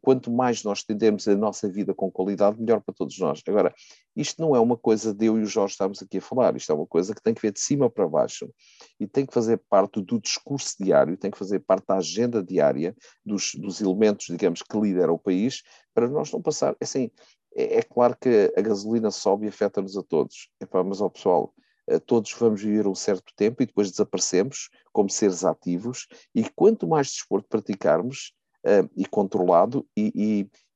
quanto 0.00 0.30
mais 0.30 0.62
nós 0.62 0.82
tendemos 0.82 1.26
a 1.26 1.36
nossa 1.36 1.68
vida 1.68 1.94
com 1.94 2.10
qualidade, 2.10 2.60
melhor 2.60 2.80
para 2.80 2.94
todos 2.94 3.18
nós. 3.18 3.42
Agora, 3.46 3.74
isto 4.14 4.40
não 4.42 4.54
é 4.54 4.60
uma 4.60 4.76
coisa 4.76 5.14
de 5.14 5.26
eu 5.26 5.38
e 5.38 5.42
o 5.42 5.46
Jorge 5.46 5.72
estamos 5.72 6.02
aqui 6.02 6.18
a 6.18 6.20
falar, 6.20 6.56
isto 6.56 6.72
é 6.72 6.74
uma 6.74 6.86
coisa 6.86 7.14
que 7.14 7.22
tem 7.22 7.34
que 7.34 7.42
ver 7.42 7.52
de 7.52 7.60
cima 7.60 7.88
para 7.88 8.08
baixo 8.08 8.52
e 8.98 9.06
tem 9.06 9.24
que 9.24 9.32
fazer 9.32 9.60
parte 9.68 10.00
do 10.00 10.20
discurso 10.20 10.74
diário, 10.80 11.16
tem 11.16 11.30
que 11.30 11.38
fazer 11.38 11.60
parte 11.60 11.86
da 11.86 11.96
agenda 11.96 12.42
diária 12.42 12.96
dos, 13.24 13.54
dos 13.54 13.80
elementos, 13.80 14.26
digamos, 14.26 14.62
que 14.62 14.78
lideram 14.78 15.14
o 15.14 15.18
país, 15.18 15.62
para 15.94 16.08
nós 16.08 16.32
não 16.32 16.40
passar. 16.40 16.76
Assim, 16.80 17.10
é, 17.58 17.78
é 17.78 17.82
claro 17.82 18.16
que 18.20 18.52
a 18.56 18.60
gasolina 18.60 19.10
sobe 19.10 19.46
e 19.46 19.48
afeta-nos 19.48 19.96
a 19.96 20.02
todos. 20.02 20.48
Epá, 20.60 20.84
mas, 20.84 21.00
ó 21.00 21.08
pessoal, 21.08 21.52
eh, 21.88 21.98
todos 21.98 22.32
vamos 22.38 22.62
viver 22.62 22.86
um 22.86 22.94
certo 22.94 23.32
tempo 23.34 23.62
e 23.62 23.66
depois 23.66 23.90
desaparecemos 23.90 24.70
como 24.92 25.10
seres 25.10 25.44
ativos, 25.44 26.06
e 26.34 26.48
quanto 26.48 26.86
mais 26.86 27.08
desporto 27.08 27.48
praticarmos, 27.48 28.32
uh, 28.64 28.88
e 28.96 29.06
controlado, 29.06 29.86
e, 29.96 30.12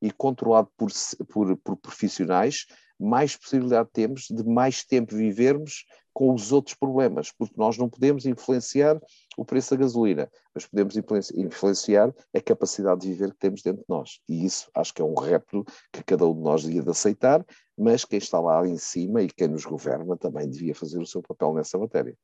e, 0.01 0.07
e 0.07 0.11
controlado 0.11 0.71
por, 0.77 0.91
por, 1.29 1.57
por, 1.59 1.77
profissionais, 1.77 2.67
mais 2.99 3.37
possibilidade 3.37 3.89
temos 3.93 4.27
de 4.31 4.45
mais 4.45 4.85
tempo 4.85 5.15
vivermos 5.15 5.85
com 6.13 6.33
os 6.35 6.53
outros 6.53 6.75
problemas, 6.75 7.33
porque 7.33 7.55
nós 7.57 7.79
não 7.79 7.89
podemos 7.89 8.27
influenciar 8.27 9.01
o 9.37 9.45
preço 9.45 9.71
da 9.71 9.81
gasolina, 9.81 10.31
mas 10.55 10.67
podemos 10.67 10.97
influenciar 11.35 12.15
a 12.35 12.41
capacidade 12.41 13.01
de 13.01 13.09
viver 13.09 13.31
que 13.33 13.39
temos 13.39 13.63
dentro 13.63 13.81
de 13.81 13.89
nós. 13.89 14.21
E 14.29 14.45
isso 14.45 14.71
acho 14.75 14.93
que 14.93 15.01
é 15.01 15.05
um 15.05 15.15
repto 15.15 15.65
que 15.91 16.03
cada 16.03 16.27
um 16.27 16.35
de 16.35 16.41
nós 16.41 16.63
devia 16.63 16.83
de 16.83 16.91
aceitar, 16.91 17.45
mas 17.77 18.05
quem 18.05 18.19
está 18.19 18.39
lá 18.39 18.67
em 18.67 18.77
cima 18.77 19.23
e 19.23 19.29
quem 19.29 19.49
nos 19.49 19.65
governa 19.65 20.17
também 20.17 20.49
devia 20.49 20.75
fazer 20.75 20.99
o 20.99 21.07
seu 21.07 21.23
papel 21.23 21.55
nessa 21.55 21.79
matéria. 21.79 22.17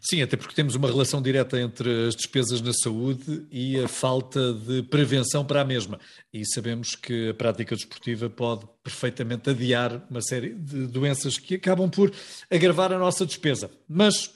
Sim, 0.00 0.22
até 0.22 0.36
porque 0.36 0.54
temos 0.54 0.74
uma 0.74 0.88
relação 0.88 1.20
direta 1.20 1.60
entre 1.60 2.06
as 2.06 2.14
despesas 2.14 2.60
na 2.60 2.72
saúde 2.72 3.46
e 3.50 3.78
a 3.78 3.88
falta 3.88 4.52
de 4.52 4.82
prevenção 4.84 5.44
para 5.44 5.62
a 5.62 5.64
mesma. 5.64 5.98
E 6.32 6.44
sabemos 6.46 6.94
que 6.94 7.30
a 7.30 7.34
prática 7.34 7.74
desportiva 7.74 8.30
pode 8.30 8.66
perfeitamente 8.82 9.50
adiar 9.50 10.06
uma 10.08 10.22
série 10.22 10.54
de 10.54 10.86
doenças 10.86 11.38
que 11.38 11.56
acabam 11.56 11.90
por 11.90 12.12
agravar 12.50 12.92
a 12.92 12.98
nossa 12.98 13.26
despesa. 13.26 13.70
Mas 13.88 14.30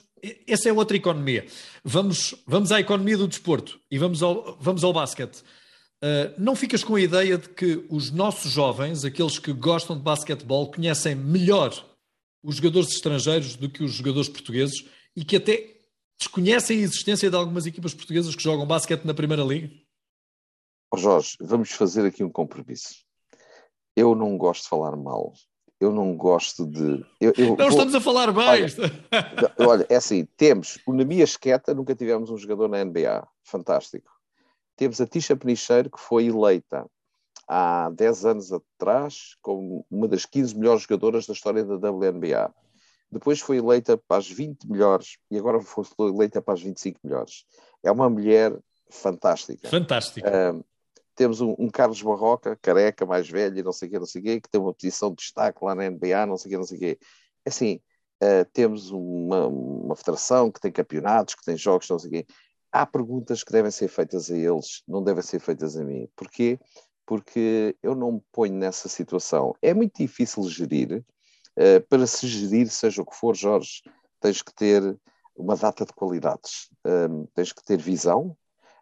essa 0.47 0.69
é 0.69 0.73
outra 0.73 0.97
economia. 0.97 1.45
Vamos, 1.83 2.35
vamos 2.45 2.71
à 2.71 2.79
economia 2.79 3.17
do 3.17 3.27
desporto 3.27 3.79
e 3.89 3.97
vamos 3.97 4.21
ao, 4.21 4.57
vamos 4.59 4.83
ao 4.83 4.93
basquete. 4.93 5.41
Uh, 6.01 6.33
não 6.37 6.55
ficas 6.55 6.83
com 6.83 6.95
a 6.95 7.01
ideia 7.01 7.37
de 7.37 7.49
que 7.49 7.85
os 7.89 8.09
nossos 8.09 8.51
jovens, 8.51 9.03
aqueles 9.03 9.37
que 9.37 9.51
gostam 9.51 9.97
de 9.97 10.03
basquetebol, 10.03 10.71
conhecem 10.71 11.15
melhor 11.15 11.73
os 12.41 12.55
jogadores 12.55 12.89
estrangeiros 12.93 13.55
do 13.55 13.69
que 13.69 13.83
os 13.83 13.93
jogadores 13.93 14.29
portugueses 14.29 14.85
e 15.19 15.25
que 15.25 15.35
até 15.35 15.75
desconhecem 16.17 16.79
a 16.79 16.81
existência 16.81 17.29
de 17.29 17.35
algumas 17.35 17.65
equipas 17.65 17.93
portuguesas 17.93 18.33
que 18.33 18.41
jogam 18.41 18.65
basquete 18.65 19.03
na 19.03 19.13
Primeira 19.13 19.43
Liga? 19.43 19.69
Oh 20.89 20.95
Jorge, 20.95 21.35
vamos 21.41 21.71
fazer 21.71 22.05
aqui 22.05 22.23
um 22.23 22.29
compromisso. 22.29 23.03
Eu 23.97 24.15
não 24.15 24.37
gosto 24.37 24.63
de 24.63 24.69
falar 24.69 24.95
mal. 24.95 25.33
Eu 25.77 25.91
não 25.91 26.15
gosto 26.15 26.65
de. 26.65 27.05
Eu, 27.19 27.33
eu 27.37 27.47
não 27.49 27.55
vou... 27.57 27.67
estamos 27.67 27.95
a 27.95 27.99
falar 27.99 28.31
bem. 28.31 28.45
Olha, 28.45 29.55
olha, 29.59 29.87
é 29.89 29.97
assim: 29.97 30.25
temos 30.37 30.79
o 30.87 30.93
Namia 30.93 31.23
Esqueta, 31.25 31.73
nunca 31.73 31.93
tivemos 31.93 32.29
um 32.29 32.37
jogador 32.37 32.69
na 32.69 32.83
NBA. 32.83 33.27
Fantástico. 33.43 34.09
Temos 34.77 35.01
a 35.01 35.05
Tisha 35.05 35.35
Penicheiro, 35.35 35.89
que 35.89 35.99
foi 35.99 36.27
eleita 36.27 36.89
há 37.45 37.89
10 37.89 38.25
anos 38.25 38.53
atrás 38.53 39.35
como 39.41 39.85
uma 39.91 40.07
das 40.07 40.25
15 40.25 40.57
melhores 40.57 40.83
jogadoras 40.83 41.25
da 41.25 41.33
história 41.33 41.65
da 41.65 41.91
WNBA 41.91 42.53
depois 43.11 43.39
foi 43.39 43.57
eleita 43.57 43.97
para 43.97 44.17
as 44.17 44.29
20 44.29 44.69
melhores 44.69 45.17
e 45.31 45.37
agora 45.37 45.59
foi 45.61 45.85
eleita 46.09 46.41
para 46.41 46.53
as 46.53 46.61
25 46.61 46.99
melhores. 47.03 47.45
É 47.83 47.91
uma 47.91 48.09
mulher 48.09 48.57
fantástica. 48.89 49.67
Fantástica. 49.69 50.29
Uh, 50.29 50.63
temos 51.15 51.41
um, 51.41 51.55
um, 51.57 51.69
Carlos 51.69 52.01
Barroca, 52.01 52.57
careca, 52.61 53.05
mais 53.05 53.29
velho 53.29 53.63
não 53.63 53.73
sei 53.73 53.87
o 53.87 53.91
quê, 53.91 53.99
não 53.99 54.05
sei 54.05 54.21
o 54.21 54.23
quê, 54.23 54.41
que 54.41 54.49
tem 54.49 54.61
uma 54.61 54.73
posição 54.73 55.09
de 55.09 55.17
destaque 55.17 55.63
lá 55.63 55.75
na 55.75 55.89
NBA, 55.89 56.25
não 56.25 56.37
sei 56.37 56.49
o 56.49 56.51
quê, 56.51 56.57
não 56.57 56.63
sei 56.63 56.77
o 56.77 56.79
quê. 56.79 56.99
Assim, 57.45 57.81
uh, 58.23 58.45
temos 58.53 58.91
uma, 58.91 59.47
uma 59.47 59.95
federação 59.95 60.51
que 60.51 60.61
tem 60.61 60.71
campeonatos, 60.71 61.35
que 61.35 61.43
tem 61.43 61.57
jogos, 61.57 61.89
não 61.89 61.99
sei 61.99 62.07
o 62.07 62.11
quê. 62.13 62.27
Há 62.71 62.85
perguntas 62.85 63.43
que 63.43 63.51
devem 63.51 63.71
ser 63.71 63.87
feitas 63.87 64.29
a 64.29 64.37
eles, 64.37 64.83
não 64.87 65.03
devem 65.03 65.23
ser 65.23 65.39
feitas 65.39 65.75
a 65.75 65.83
mim. 65.83 66.07
Porquê? 66.15 66.59
Porque 67.05 67.75
eu 67.81 67.95
não 67.95 68.13
me 68.13 68.21
ponho 68.31 68.53
nessa 68.53 68.87
situação. 68.87 69.55
É 69.61 69.73
muito 69.73 69.97
difícil 69.97 70.47
gerir 70.47 71.03
eh, 71.59 71.81
para 71.81 72.07
se 72.07 72.25
gerir, 72.25 72.69
seja 72.69 73.01
o 73.01 73.05
que 73.05 73.15
for, 73.15 73.35
Jorge, 73.35 73.83
tens 74.21 74.41
que 74.41 74.53
ter 74.53 74.97
uma 75.35 75.57
data 75.57 75.85
de 75.85 75.91
qualidades, 75.91 76.69
ehm, 76.85 77.25
tens 77.35 77.51
que 77.51 77.61
ter 77.63 77.77
visão, 77.77 78.37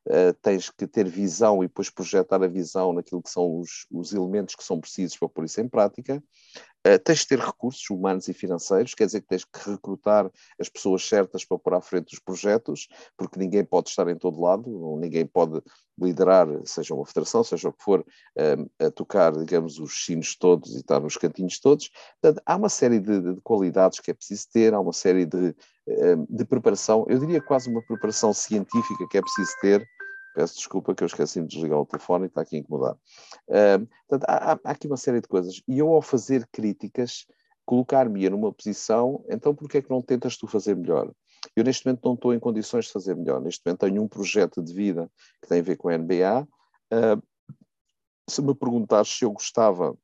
uh, 0.07 0.33
tens 0.41 0.69
que 0.69 0.87
ter 0.87 1.07
visão 1.07 1.63
e 1.63 1.67
depois 1.67 1.89
projetar 1.89 2.43
a 2.43 2.47
visão 2.47 2.93
naquilo 2.93 3.21
que 3.21 3.29
são 3.29 3.59
os, 3.59 3.87
os 3.91 4.13
elementos 4.13 4.55
que 4.55 4.63
são 4.63 4.79
precisos 4.79 5.17
para 5.17 5.29
pôr 5.29 5.45
isso 5.45 5.59
em 5.59 5.67
prática. 5.67 6.23
Uh, 6.85 6.99
tens 7.03 7.23
que 7.23 7.29
ter 7.29 7.39
recursos 7.39 7.89
humanos 7.89 8.27
e 8.27 8.33
financeiros, 8.33 8.93
quer 8.93 9.05
dizer 9.05 9.21
que 9.21 9.27
tens 9.27 9.43
que 9.43 9.69
recrutar 9.69 10.31
as 10.59 10.69
pessoas 10.69 11.07
certas 11.07 11.43
para 11.43 11.57
pôr 11.57 11.73
à 11.73 11.81
frente 11.81 12.13
os 12.13 12.19
projetos, 12.19 12.87
porque 13.17 13.39
ninguém 13.39 13.63
pode 13.63 13.89
estar 13.89 14.07
em 14.07 14.15
todo 14.15 14.39
lado, 14.39 14.97
ninguém 14.97 15.25
pode 15.25 15.61
liderar, 15.99 16.47
seja 16.65 16.93
uma 16.93 17.05
federação, 17.05 17.43
seja 17.43 17.69
o 17.69 17.73
que 17.73 17.83
for, 17.83 18.01
uh, 18.01 18.85
a 18.85 18.91
tocar, 18.91 19.33
digamos, 19.33 19.79
os 19.79 20.05
sinos 20.05 20.35
todos 20.35 20.75
e 20.75 20.79
estar 20.79 20.99
nos 20.99 21.17
cantinhos 21.17 21.59
todos. 21.59 21.89
Portanto, 22.21 22.41
há 22.45 22.55
uma 22.55 22.69
série 22.69 22.99
de, 22.99 23.21
de 23.21 23.41
qualidades 23.41 23.99
que 23.99 24.11
é 24.11 24.13
preciso 24.13 24.47
ter, 24.51 24.73
há 24.73 24.79
uma 24.79 24.93
série 24.93 25.25
de, 25.25 25.55
de 26.29 26.45
preparação, 26.45 27.05
eu 27.07 27.17
diria 27.17 27.41
quase 27.41 27.69
uma 27.69 27.81
preparação 27.81 28.33
científica 28.33 29.07
que 29.09 29.17
é 29.17 29.21
preciso 29.21 29.51
ter 29.61 29.87
Peço 30.37 30.57
desculpa 30.57 30.93
que 30.93 31.01
eu 31.01 31.07
esqueci-me 31.07 31.47
de 31.47 31.55
desligar 31.55 31.79
o 31.79 31.85
telefone 31.87 32.25
e 32.25 32.27
está 32.27 32.41
aqui 32.41 32.57
a 32.57 32.59
incomodar. 32.59 32.93
Uh, 33.47 33.87
portanto, 34.07 34.29
há, 34.29 34.51
há, 34.51 34.59
aqui 34.65 34.85
uma 34.85 34.95
série 34.95 35.19
de 35.19 35.27
coisas. 35.27 35.63
E 35.67 35.79
eu, 35.79 35.91
ao 35.91 35.99
fazer 35.99 36.47
críticas, 36.51 37.25
colocar-me 37.65 38.29
numa 38.29 38.53
posição, 38.53 39.25
então 39.29 39.55
por 39.55 39.67
que 39.67 39.79
é 39.79 39.81
que 39.81 39.89
não 39.89 39.99
tentas 39.99 40.37
tu 40.37 40.45
fazer 40.45 40.75
melhor? 40.75 41.11
Eu, 41.55 41.63
neste 41.63 41.87
momento, 41.87 42.05
não 42.05 42.13
estou 42.13 42.35
em 42.35 42.39
condições 42.39 42.85
de 42.85 42.91
fazer 42.91 43.15
melhor. 43.15 43.41
Neste 43.41 43.63
momento, 43.65 43.79
tenho 43.79 44.03
um 44.03 44.07
projeto 44.07 44.61
de 44.61 44.71
vida 44.71 45.09
que 45.41 45.47
tem 45.47 45.59
a 45.59 45.63
ver 45.63 45.75
com 45.75 45.89
a 45.89 45.97
NBA. 45.97 46.47
Uh, 46.93 47.23
se 48.29 48.39
me 48.43 48.53
perguntares 48.53 49.09
se 49.09 49.25
eu 49.25 49.31
gostava 49.31 49.97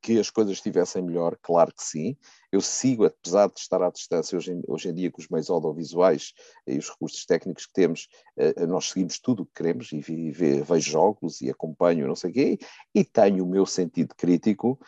que 0.00 0.18
as 0.18 0.30
coisas 0.30 0.54
estivessem 0.54 1.02
melhor, 1.02 1.36
claro 1.42 1.72
que 1.72 1.82
sim. 1.82 2.16
Eu 2.50 2.60
sigo, 2.60 3.04
apesar 3.04 3.48
de 3.48 3.58
estar 3.58 3.82
à 3.82 3.90
distância 3.90 4.36
hoje 4.36 4.52
em, 4.52 4.62
hoje 4.66 4.88
em 4.88 4.94
dia 4.94 5.10
com 5.10 5.20
os 5.20 5.28
meios 5.28 5.50
audiovisuais 5.50 6.32
e 6.66 6.78
os 6.78 6.88
recursos 6.88 7.24
técnicos 7.26 7.66
que 7.66 7.72
temos, 7.72 8.08
eh, 8.36 8.66
nós 8.66 8.88
seguimos 8.88 9.18
tudo 9.18 9.42
o 9.42 9.46
que 9.46 9.52
queremos 9.54 9.92
e, 9.92 10.00
vejo 10.00 10.90
jogos 10.90 11.40
e 11.40 11.50
acompanho 11.50 12.08
não 12.08 12.16
sei 12.16 12.30
o 12.30 12.32
quê, 12.32 12.58
e 12.94 13.04
tenho 13.04 13.44
o 13.44 13.48
meu 13.48 13.66
sentido 13.66 14.14
crítico. 14.16 14.78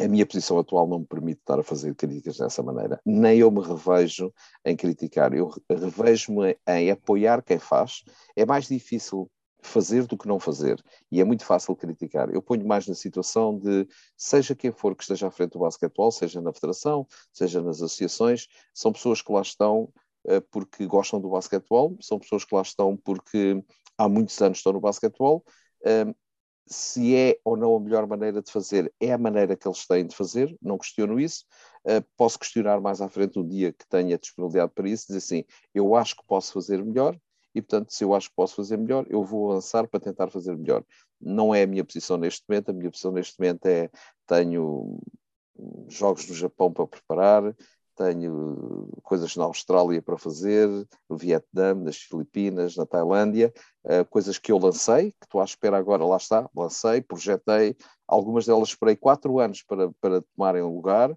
a 0.00 0.08
minha 0.08 0.26
posição 0.26 0.58
atual 0.58 0.88
não 0.88 1.00
me 1.00 1.06
permite 1.06 1.38
estar 1.40 1.58
a 1.58 1.62
fazer 1.62 1.94
críticas 1.94 2.38
dessa 2.38 2.62
maneira. 2.62 3.00
Nem 3.06 3.38
eu 3.38 3.50
me 3.50 3.60
revejo 3.60 4.32
em 4.64 4.76
criticar. 4.76 5.32
Eu 5.32 5.52
revejo-me 5.70 6.56
em 6.66 6.90
apoiar 6.90 7.42
quem 7.42 7.60
faz. 7.60 8.02
É 8.34 8.44
mais 8.44 8.66
difícil 8.66 9.30
fazer 9.66 10.06
do 10.06 10.16
que 10.16 10.28
não 10.28 10.38
fazer. 10.38 10.82
E 11.10 11.20
é 11.20 11.24
muito 11.24 11.44
fácil 11.44 11.74
criticar. 11.74 12.32
Eu 12.32 12.42
ponho 12.42 12.66
mais 12.66 12.86
na 12.86 12.94
situação 12.94 13.58
de, 13.58 13.88
seja 14.16 14.54
quem 14.54 14.70
for 14.70 14.94
que 14.94 15.02
esteja 15.02 15.28
à 15.28 15.30
frente 15.30 15.52
do 15.52 15.60
basquetebol, 15.60 16.10
seja 16.12 16.40
na 16.40 16.52
federação, 16.52 17.06
seja 17.32 17.60
nas 17.62 17.76
associações, 17.76 18.46
são 18.72 18.92
pessoas 18.92 19.22
que 19.22 19.32
lá 19.32 19.42
estão 19.42 19.92
uh, 20.26 20.40
porque 20.50 20.86
gostam 20.86 21.20
do 21.20 21.30
basquetebol, 21.30 21.96
são 22.00 22.18
pessoas 22.18 22.44
que 22.44 22.54
lá 22.54 22.62
estão 22.62 22.96
porque 22.96 23.62
há 23.96 24.08
muitos 24.08 24.40
anos 24.42 24.58
estão 24.58 24.72
no 24.72 24.80
basquetebol. 24.80 25.44
Uh, 25.80 26.14
se 26.66 27.14
é 27.14 27.38
ou 27.44 27.56
não 27.56 27.76
a 27.76 27.80
melhor 27.80 28.06
maneira 28.06 28.40
de 28.40 28.50
fazer, 28.50 28.92
é 28.98 29.12
a 29.12 29.18
maneira 29.18 29.54
que 29.54 29.68
eles 29.68 29.86
têm 29.86 30.06
de 30.06 30.16
fazer, 30.16 30.56
não 30.62 30.78
questiono 30.78 31.20
isso. 31.20 31.44
Uh, 31.84 32.04
posso 32.16 32.38
questionar 32.38 32.80
mais 32.80 33.00
à 33.00 33.08
frente 33.08 33.38
um 33.38 33.46
dia 33.46 33.72
que 33.72 33.86
tenha 33.86 34.18
disponibilidade 34.18 34.72
para 34.74 34.88
isso, 34.88 35.06
dizer 35.06 35.18
assim, 35.18 35.44
eu 35.74 35.94
acho 35.94 36.16
que 36.16 36.26
posso 36.26 36.52
fazer 36.52 36.82
melhor, 36.82 37.18
e, 37.54 37.62
portanto, 37.62 37.92
se 37.92 38.04
eu 38.04 38.14
acho 38.14 38.28
que 38.28 38.36
posso 38.36 38.56
fazer 38.56 38.76
melhor, 38.76 39.06
eu 39.08 39.22
vou 39.22 39.52
avançar 39.52 39.86
para 39.88 40.00
tentar 40.00 40.28
fazer 40.28 40.56
melhor. 40.56 40.84
Não 41.20 41.54
é 41.54 41.62
a 41.62 41.66
minha 41.66 41.84
posição 41.84 42.16
neste 42.16 42.44
momento, 42.48 42.70
a 42.70 42.72
minha 42.72 42.90
posição 42.90 43.12
neste 43.12 43.38
momento 43.38 43.66
é 43.66 43.90
tenho 44.26 44.98
jogos 45.88 46.28
no 46.28 46.34
Japão 46.34 46.72
para 46.72 46.86
preparar, 46.86 47.54
tenho 47.96 48.88
coisas 49.02 49.36
na 49.36 49.44
Austrália 49.44 50.02
para 50.02 50.18
fazer, 50.18 50.68
no 51.08 51.16
Vietnã, 51.16 51.74
nas 51.74 51.96
Filipinas, 51.96 52.76
na 52.76 52.84
Tailândia, 52.84 53.52
uh, 53.84 54.04
coisas 54.06 54.36
que 54.36 54.50
eu 54.50 54.58
lancei, 54.58 55.12
que 55.12 55.24
estou 55.24 55.40
à 55.40 55.44
espera 55.44 55.78
agora, 55.78 56.04
lá 56.04 56.16
está, 56.16 56.48
lancei, 56.54 57.00
projetei, 57.00 57.76
algumas 58.06 58.46
delas 58.46 58.70
esperei 58.70 58.96
quatro 58.96 59.38
anos 59.38 59.62
para, 59.62 59.90
para 60.00 60.22
tomarem 60.22 60.62
lugar, 60.62 61.16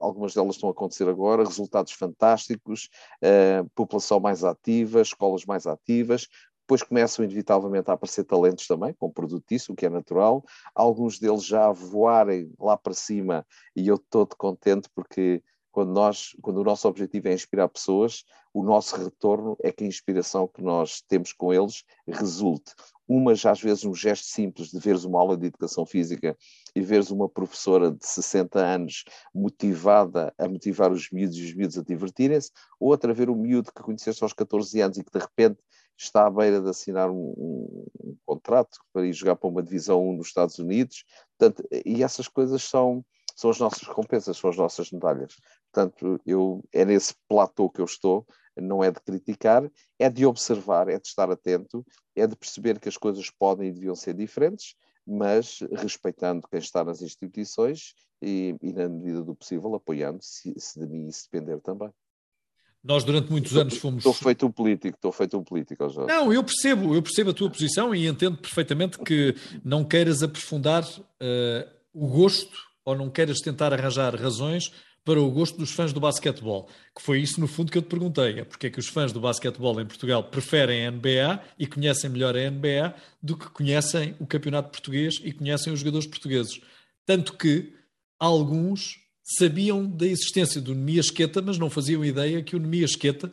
algumas 0.00 0.34
delas 0.34 0.56
estão 0.56 0.68
a 0.68 0.72
acontecer 0.72 1.08
agora, 1.08 1.44
resultados 1.44 1.92
fantásticos, 1.92 2.88
uh, 3.22 3.68
população 3.74 4.20
mais 4.20 4.44
ativa, 4.44 5.00
escolas 5.00 5.44
mais 5.44 5.66
ativas, 5.66 6.28
depois 6.62 6.82
começam 6.82 7.24
inevitavelmente 7.24 7.90
a 7.90 7.94
aparecer 7.94 8.24
talentos 8.24 8.66
também, 8.66 8.94
com 8.94 9.10
produto 9.10 9.44
disso, 9.48 9.72
o 9.72 9.76
que 9.76 9.84
é 9.84 9.90
natural, 9.90 10.44
alguns 10.74 11.18
deles 11.18 11.44
já 11.44 11.70
voarem 11.70 12.52
lá 12.58 12.76
para 12.76 12.94
cima, 12.94 13.44
e 13.76 13.88
eu 13.88 13.96
estou 13.96 14.26
contente 14.26 14.88
porque 14.94 15.42
quando, 15.72 15.92
nós, 15.92 16.36
quando 16.42 16.58
o 16.58 16.64
nosso 16.64 16.86
objetivo 16.86 17.28
é 17.28 17.32
inspirar 17.32 17.68
pessoas, 17.68 18.24
o 18.54 18.62
nosso 18.62 18.94
retorno 18.96 19.56
é 19.62 19.72
que 19.72 19.82
a 19.82 19.86
inspiração 19.86 20.46
que 20.46 20.62
nós 20.62 21.00
temos 21.08 21.32
com 21.32 21.52
eles 21.52 21.82
resulte. 22.06 22.74
Umas, 23.08 23.44
às 23.44 23.60
vezes, 23.60 23.84
um 23.84 23.94
gesto 23.94 24.26
simples 24.26 24.68
de 24.70 24.78
veres 24.78 25.04
uma 25.04 25.18
aula 25.18 25.36
de 25.36 25.46
educação 25.46 25.84
física 25.84 26.36
e 26.76 26.80
veres 26.80 27.10
uma 27.10 27.28
professora 27.28 27.90
de 27.90 28.06
60 28.06 28.58
anos 28.58 29.04
motivada 29.34 30.32
a 30.38 30.46
motivar 30.46 30.92
os 30.92 31.10
miúdos 31.10 31.36
e 31.36 31.44
os 31.44 31.54
miúdos 31.54 31.78
a 31.78 31.82
divertirem-se, 31.82 32.50
outra 32.78 33.12
ver 33.12 33.30
um 33.30 33.34
miúdo 33.34 33.72
que 33.72 33.82
conheceste 33.82 34.22
aos 34.22 34.32
14 34.32 34.80
anos 34.80 34.98
e 34.98 35.04
que 35.04 35.12
de 35.12 35.18
repente 35.18 35.58
está 35.96 36.26
à 36.26 36.30
beira 36.30 36.60
de 36.60 36.68
assinar 36.68 37.10
um, 37.10 37.34
um, 37.36 37.86
um 38.04 38.16
contrato 38.24 38.78
para 38.92 39.06
ir 39.06 39.12
jogar 39.12 39.36
para 39.36 39.48
uma 39.48 39.62
divisão 39.62 40.06
1 40.10 40.16
nos 40.16 40.28
Estados 40.28 40.58
Unidos. 40.58 41.04
Portanto, 41.38 41.66
e 41.84 42.02
essas 42.02 42.28
coisas 42.28 42.62
são, 42.62 43.04
são 43.34 43.50
as 43.50 43.58
nossas 43.58 43.86
recompensas, 43.86 44.36
são 44.36 44.50
as 44.50 44.56
nossas 44.56 44.90
medalhas. 44.90 45.36
Portanto, 45.72 46.20
eu, 46.26 46.62
é 46.72 46.84
nesse 46.84 47.14
platô 47.28 47.68
que 47.70 47.80
eu 47.80 47.84
estou, 47.84 48.26
não 48.56 48.84
é 48.84 48.90
de 48.90 49.00
criticar, 49.00 49.68
é 49.98 50.10
de 50.10 50.26
observar, 50.26 50.88
é 50.88 50.98
de 50.98 51.06
estar 51.06 51.30
atento, 51.30 51.84
é 52.14 52.26
de 52.26 52.36
perceber 52.36 52.78
que 52.78 52.88
as 52.88 52.96
coisas 52.96 53.30
podem 53.30 53.68
e 53.68 53.72
deviam 53.72 53.94
ser 53.94 54.14
diferentes, 54.14 54.74
mas 55.06 55.60
respeitando 55.72 56.46
quem 56.48 56.60
está 56.60 56.84
nas 56.84 57.00
instituições 57.02 57.94
e, 58.20 58.54
e 58.62 58.72
na 58.72 58.88
medida 58.88 59.22
do 59.22 59.34
possível, 59.34 59.74
apoiando, 59.74 60.18
se, 60.22 60.54
se 60.58 60.78
de 60.78 60.86
mim 60.86 61.08
isso 61.08 61.28
depender 61.30 61.60
também. 61.60 61.90
Nós 62.84 63.04
durante 63.04 63.30
muitos 63.30 63.56
anos 63.56 63.76
fomos. 63.76 63.98
Estou 63.98 64.12
feito 64.12 64.44
um 64.44 64.50
político, 64.50 64.96
estou 64.96 65.12
feito 65.12 65.38
um 65.38 65.44
político, 65.44 65.88
Jorge. 65.88 66.12
Não, 66.12 66.32
eu 66.32 66.42
percebo, 66.42 66.94
eu 66.94 67.02
percebo 67.02 67.30
a 67.30 67.34
tua 67.34 67.48
posição 67.48 67.94
e 67.94 68.08
entendo 68.08 68.36
perfeitamente 68.36 68.98
que 68.98 69.36
não 69.64 69.84
queiras 69.84 70.22
aprofundar 70.22 70.82
uh, 70.82 71.70
o 71.94 72.08
gosto 72.08 72.71
ou 72.84 72.96
não 72.96 73.10
queiras 73.10 73.38
tentar 73.38 73.72
arranjar 73.72 74.14
razões 74.14 74.72
para 75.04 75.20
o 75.20 75.30
gosto 75.30 75.58
dos 75.58 75.72
fãs 75.72 75.92
do 75.92 76.00
basquetebol. 76.00 76.68
Que 76.96 77.02
foi 77.02 77.20
isso, 77.20 77.40
no 77.40 77.48
fundo, 77.48 77.72
que 77.72 77.78
eu 77.78 77.82
te 77.82 77.88
perguntei. 77.88 78.40
É 78.40 78.44
porque 78.44 78.68
é 78.68 78.70
que 78.70 78.78
os 78.78 78.86
fãs 78.86 79.12
do 79.12 79.20
basquetebol 79.20 79.80
em 79.80 79.86
Portugal 79.86 80.24
preferem 80.24 80.86
a 80.86 80.90
NBA 80.90 81.42
e 81.58 81.66
conhecem 81.66 82.10
melhor 82.10 82.36
a 82.36 82.50
NBA 82.50 82.94
do 83.22 83.36
que 83.36 83.50
conhecem 83.50 84.14
o 84.20 84.26
campeonato 84.26 84.70
português 84.70 85.20
e 85.24 85.32
conhecem 85.32 85.72
os 85.72 85.80
jogadores 85.80 86.06
portugueses. 86.06 86.60
Tanto 87.04 87.36
que 87.36 87.72
alguns 88.18 89.00
sabiam 89.24 89.84
da 89.84 90.06
existência 90.06 90.60
do 90.60 90.74
Nemias 90.74 91.10
Queta, 91.10 91.42
mas 91.42 91.58
não 91.58 91.70
faziam 91.70 92.04
ideia 92.04 92.42
que 92.42 92.54
o 92.54 92.60
Nemias 92.60 92.94
Queta 92.94 93.32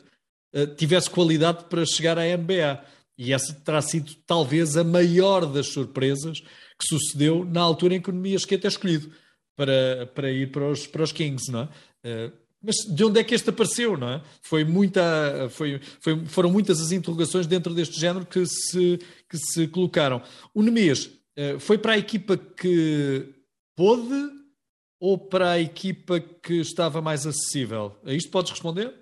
uh, 0.54 0.66
tivesse 0.74 1.08
qualidade 1.08 1.64
para 1.64 1.86
chegar 1.86 2.18
à 2.18 2.24
NBA. 2.36 2.84
E 3.16 3.32
essa 3.32 3.52
terá 3.52 3.82
sido 3.82 4.12
talvez 4.26 4.76
a 4.76 4.82
maior 4.82 5.46
das 5.46 5.68
surpresas 5.68 6.40
que 6.40 6.86
sucedeu 6.88 7.44
na 7.44 7.60
altura 7.60 7.94
em 7.94 8.00
que 8.00 8.10
o 8.10 8.12
Nemias 8.12 8.44
Queta 8.44 8.66
é 8.66 8.70
escolhido 8.70 9.12
para, 9.60 10.06
para 10.14 10.30
ir 10.30 10.50
para 10.50 10.70
os, 10.70 10.86
para 10.86 11.02
os 11.02 11.12
Kings, 11.12 11.52
não 11.52 11.60
é? 11.60 11.64
Uh, 12.26 12.32
mas 12.62 12.76
de 12.76 13.04
onde 13.04 13.20
é 13.20 13.24
que 13.24 13.34
este 13.34 13.50
apareceu, 13.50 13.94
não 13.94 14.08
é? 14.08 14.22
Foi 14.40 14.64
muita, 14.64 15.50
foi, 15.50 15.78
foi, 16.00 16.24
foram 16.24 16.50
muitas 16.50 16.80
as 16.80 16.92
interrogações 16.92 17.46
dentro 17.46 17.74
deste 17.74 18.00
género 18.00 18.24
que 18.24 18.46
se, 18.46 18.98
que 19.28 19.36
se 19.36 19.68
colocaram. 19.68 20.22
O 20.54 20.62
Nemias 20.62 21.04
uh, 21.04 21.60
foi 21.60 21.76
para 21.76 21.92
a 21.92 21.98
equipa 21.98 22.38
que 22.38 23.34
pôde 23.76 24.30
ou 24.98 25.18
para 25.18 25.50
a 25.50 25.60
equipa 25.60 26.20
que 26.20 26.54
estava 26.54 27.02
mais 27.02 27.26
acessível? 27.26 27.98
A 28.02 28.14
isto 28.14 28.30
podes 28.30 28.52
responder? 28.52 28.94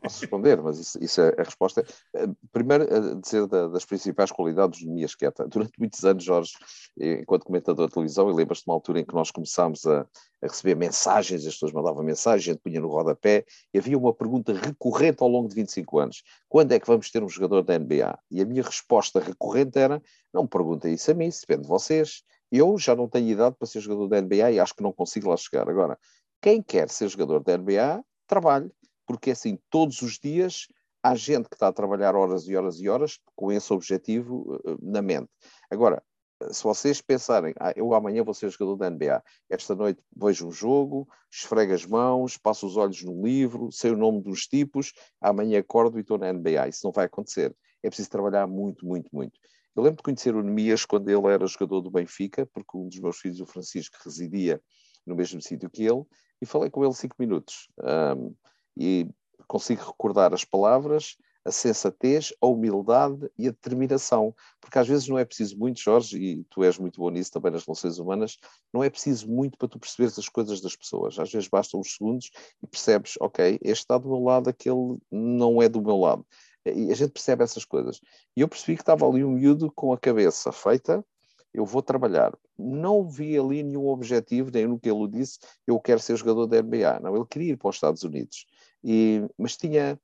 Posso 0.00 0.20
responder, 0.20 0.60
mas 0.62 0.78
isso, 0.78 0.98
isso 1.02 1.20
é 1.20 1.34
a 1.38 1.42
resposta. 1.42 1.84
Eh, 2.14 2.28
primeiro, 2.52 2.84
a 2.84 3.14
dizer 3.20 3.46
da, 3.46 3.68
das 3.68 3.84
principais 3.84 4.30
qualidades 4.30 4.82
do 4.82 4.90
Mias 4.90 5.14
Queta. 5.14 5.46
Durante 5.46 5.78
muitos 5.78 6.04
anos, 6.04 6.24
Jorge, 6.24 6.52
enquanto 6.98 7.44
comentador 7.44 7.88
de 7.88 7.94
televisão, 7.94 8.30
e 8.30 8.34
lembras-te 8.34 8.64
de 8.64 8.70
uma 8.70 8.74
altura 8.74 9.00
em 9.00 9.04
que 9.04 9.14
nós 9.14 9.30
começámos 9.30 9.86
a, 9.86 10.02
a, 10.02 10.06
receber 10.46 10.74
mensagens, 10.74 11.46
as 11.46 11.54
pessoas 11.54 11.72
mandavam 11.72 12.02
mensagens, 12.02 12.48
a 12.48 12.52
gente 12.52 12.62
punha 12.62 12.80
no 12.80 12.88
rodapé, 12.88 13.44
e 13.72 13.78
havia 13.78 13.98
uma 13.98 14.14
pergunta 14.14 14.52
recorrente 14.52 15.22
ao 15.22 15.28
longo 15.28 15.48
de 15.48 15.54
25 15.54 15.98
anos: 15.98 16.22
quando 16.48 16.72
é 16.72 16.80
que 16.80 16.86
vamos 16.86 17.10
ter 17.10 17.22
um 17.22 17.28
jogador 17.28 17.62
da 17.62 17.78
NBA? 17.78 18.18
E 18.30 18.40
a 18.40 18.44
minha 18.44 18.62
resposta 18.62 19.20
recorrente 19.20 19.78
era: 19.78 20.02
não 20.32 20.42
me 20.42 20.48
perguntem 20.48 20.94
isso 20.94 21.10
a 21.10 21.14
mim, 21.14 21.28
depende 21.28 21.62
de 21.62 21.68
vocês. 21.68 22.22
Eu 22.50 22.76
já 22.76 22.94
não 22.94 23.08
tenho 23.08 23.30
idade 23.30 23.56
para 23.58 23.66
ser 23.66 23.80
jogador 23.80 24.08
da 24.08 24.20
NBA 24.20 24.52
e 24.52 24.60
acho 24.60 24.74
que 24.74 24.82
não 24.82 24.92
consigo 24.92 25.30
lá 25.30 25.36
chegar. 25.38 25.68
Agora, 25.70 25.98
quem 26.42 26.62
quer 26.62 26.90
ser 26.90 27.08
jogador 27.08 27.42
da 27.42 27.56
NBA, 27.56 28.04
trabalhe, 28.26 28.70
porque 29.06 29.30
assim, 29.30 29.58
todos 29.70 30.02
os 30.02 30.18
dias 30.18 30.66
há 31.02 31.14
gente 31.14 31.48
que 31.48 31.56
está 31.56 31.68
a 31.68 31.72
trabalhar 31.72 32.14
horas 32.14 32.46
e 32.48 32.56
horas 32.56 32.80
e 32.80 32.88
horas 32.88 33.18
com 33.34 33.50
esse 33.50 33.72
objetivo 33.72 34.60
uh, 34.64 34.78
na 34.80 35.02
mente. 35.02 35.28
Agora, 35.70 36.02
se 36.50 36.62
vocês 36.64 37.00
pensarem, 37.00 37.54
ah, 37.60 37.72
eu 37.76 37.94
amanhã 37.94 38.24
vou 38.24 38.34
ser 38.34 38.50
jogador 38.50 38.76
da 38.76 38.90
NBA, 38.90 39.22
esta 39.48 39.74
noite 39.74 40.02
vejo 40.16 40.48
um 40.48 40.50
jogo, 40.50 41.08
esfrego 41.30 41.72
as 41.72 41.86
mãos, 41.86 42.36
passo 42.36 42.66
os 42.66 42.76
olhos 42.76 43.02
no 43.02 43.24
livro, 43.24 43.70
sei 43.70 43.92
o 43.92 43.96
nome 43.96 44.22
dos 44.22 44.46
tipos, 44.46 44.92
amanhã 45.20 45.60
acordo 45.60 45.98
e 45.98 46.00
estou 46.00 46.18
na 46.18 46.32
NBA. 46.32 46.68
Isso 46.68 46.80
não 46.84 46.92
vai 46.92 47.06
acontecer. 47.06 47.54
É 47.82 47.88
preciso 47.88 48.10
trabalhar 48.10 48.46
muito, 48.46 48.86
muito, 48.86 49.08
muito. 49.12 49.38
Eu 49.74 49.82
lembro 49.82 49.98
de 49.98 50.02
conhecer 50.02 50.34
o 50.34 50.42
Nemias 50.42 50.84
quando 50.84 51.08
ele 51.08 51.26
era 51.28 51.46
jogador 51.46 51.80
do 51.80 51.90
Benfica, 51.90 52.46
porque 52.52 52.76
um 52.76 52.88
dos 52.88 52.98
meus 52.98 53.18
filhos, 53.18 53.40
o 53.40 53.46
Francisco, 53.46 53.96
residia 54.04 54.60
no 55.06 55.16
mesmo 55.16 55.40
sítio 55.40 55.70
que 55.70 55.84
ele, 55.84 56.04
e 56.40 56.46
falei 56.46 56.70
com 56.70 56.84
ele 56.84 56.94
cinco 56.94 57.16
minutos. 57.18 57.68
Um, 57.80 58.34
e 58.76 59.08
consigo 59.46 59.84
recordar 59.84 60.32
as 60.32 60.44
palavras, 60.44 61.16
a 61.44 61.50
sensatez, 61.50 62.32
a 62.40 62.46
humildade 62.46 63.28
e 63.36 63.48
a 63.48 63.50
determinação. 63.50 64.34
Porque 64.60 64.78
às 64.78 64.86
vezes 64.86 65.08
não 65.08 65.18
é 65.18 65.24
preciso 65.24 65.58
muito, 65.58 65.80
Jorge, 65.80 66.16
e 66.16 66.44
tu 66.44 66.62
és 66.62 66.78
muito 66.78 67.00
bom 67.00 67.10
nisso 67.10 67.32
também 67.32 67.52
nas 67.52 67.64
relações 67.64 67.98
humanas, 67.98 68.38
não 68.72 68.82
é 68.82 68.90
preciso 68.90 69.28
muito 69.28 69.58
para 69.58 69.68
tu 69.68 69.78
perceberes 69.78 70.18
as 70.18 70.28
coisas 70.28 70.60
das 70.60 70.76
pessoas. 70.76 71.18
Às 71.18 71.30
vezes 71.30 71.48
bastam 71.48 71.80
uns 71.80 71.94
segundos 71.94 72.30
e 72.62 72.66
percebes, 72.66 73.14
ok, 73.20 73.58
este 73.62 73.82
está 73.82 73.98
do 73.98 74.08
meu 74.08 74.22
lado, 74.22 74.48
aquele 74.48 74.98
não 75.10 75.60
é 75.60 75.68
do 75.68 75.82
meu 75.82 75.98
lado. 75.98 76.24
E 76.64 76.92
a 76.92 76.94
gente 76.94 77.10
percebe 77.10 77.42
essas 77.42 77.64
coisas. 77.64 78.00
E 78.36 78.40
eu 78.40 78.48
percebi 78.48 78.76
que 78.76 78.82
estava 78.82 79.06
ali 79.06 79.24
um 79.24 79.32
miúdo 79.32 79.70
com 79.72 79.92
a 79.92 79.98
cabeça 79.98 80.52
feita, 80.52 81.04
eu 81.52 81.66
vou 81.66 81.82
trabalhar. 81.82 82.32
Não 82.56 83.06
vi 83.08 83.36
ali 83.36 83.62
nenhum 83.62 83.88
objetivo, 83.88 84.50
nem 84.52 84.66
no 84.66 84.78
que 84.78 84.88
ele 84.88 85.08
disse, 85.08 85.38
eu 85.66 85.78
quero 85.80 86.00
ser 86.00 86.16
jogador 86.16 86.46
da 86.46 86.62
NBA. 86.62 87.00
Não, 87.00 87.16
ele 87.16 87.26
queria 87.26 87.52
ir 87.52 87.56
para 87.56 87.68
os 87.68 87.76
Estados 87.76 88.04
Unidos. 88.04 88.46
E, 88.84 89.22
mas 89.38 89.56
tinha, 89.56 89.98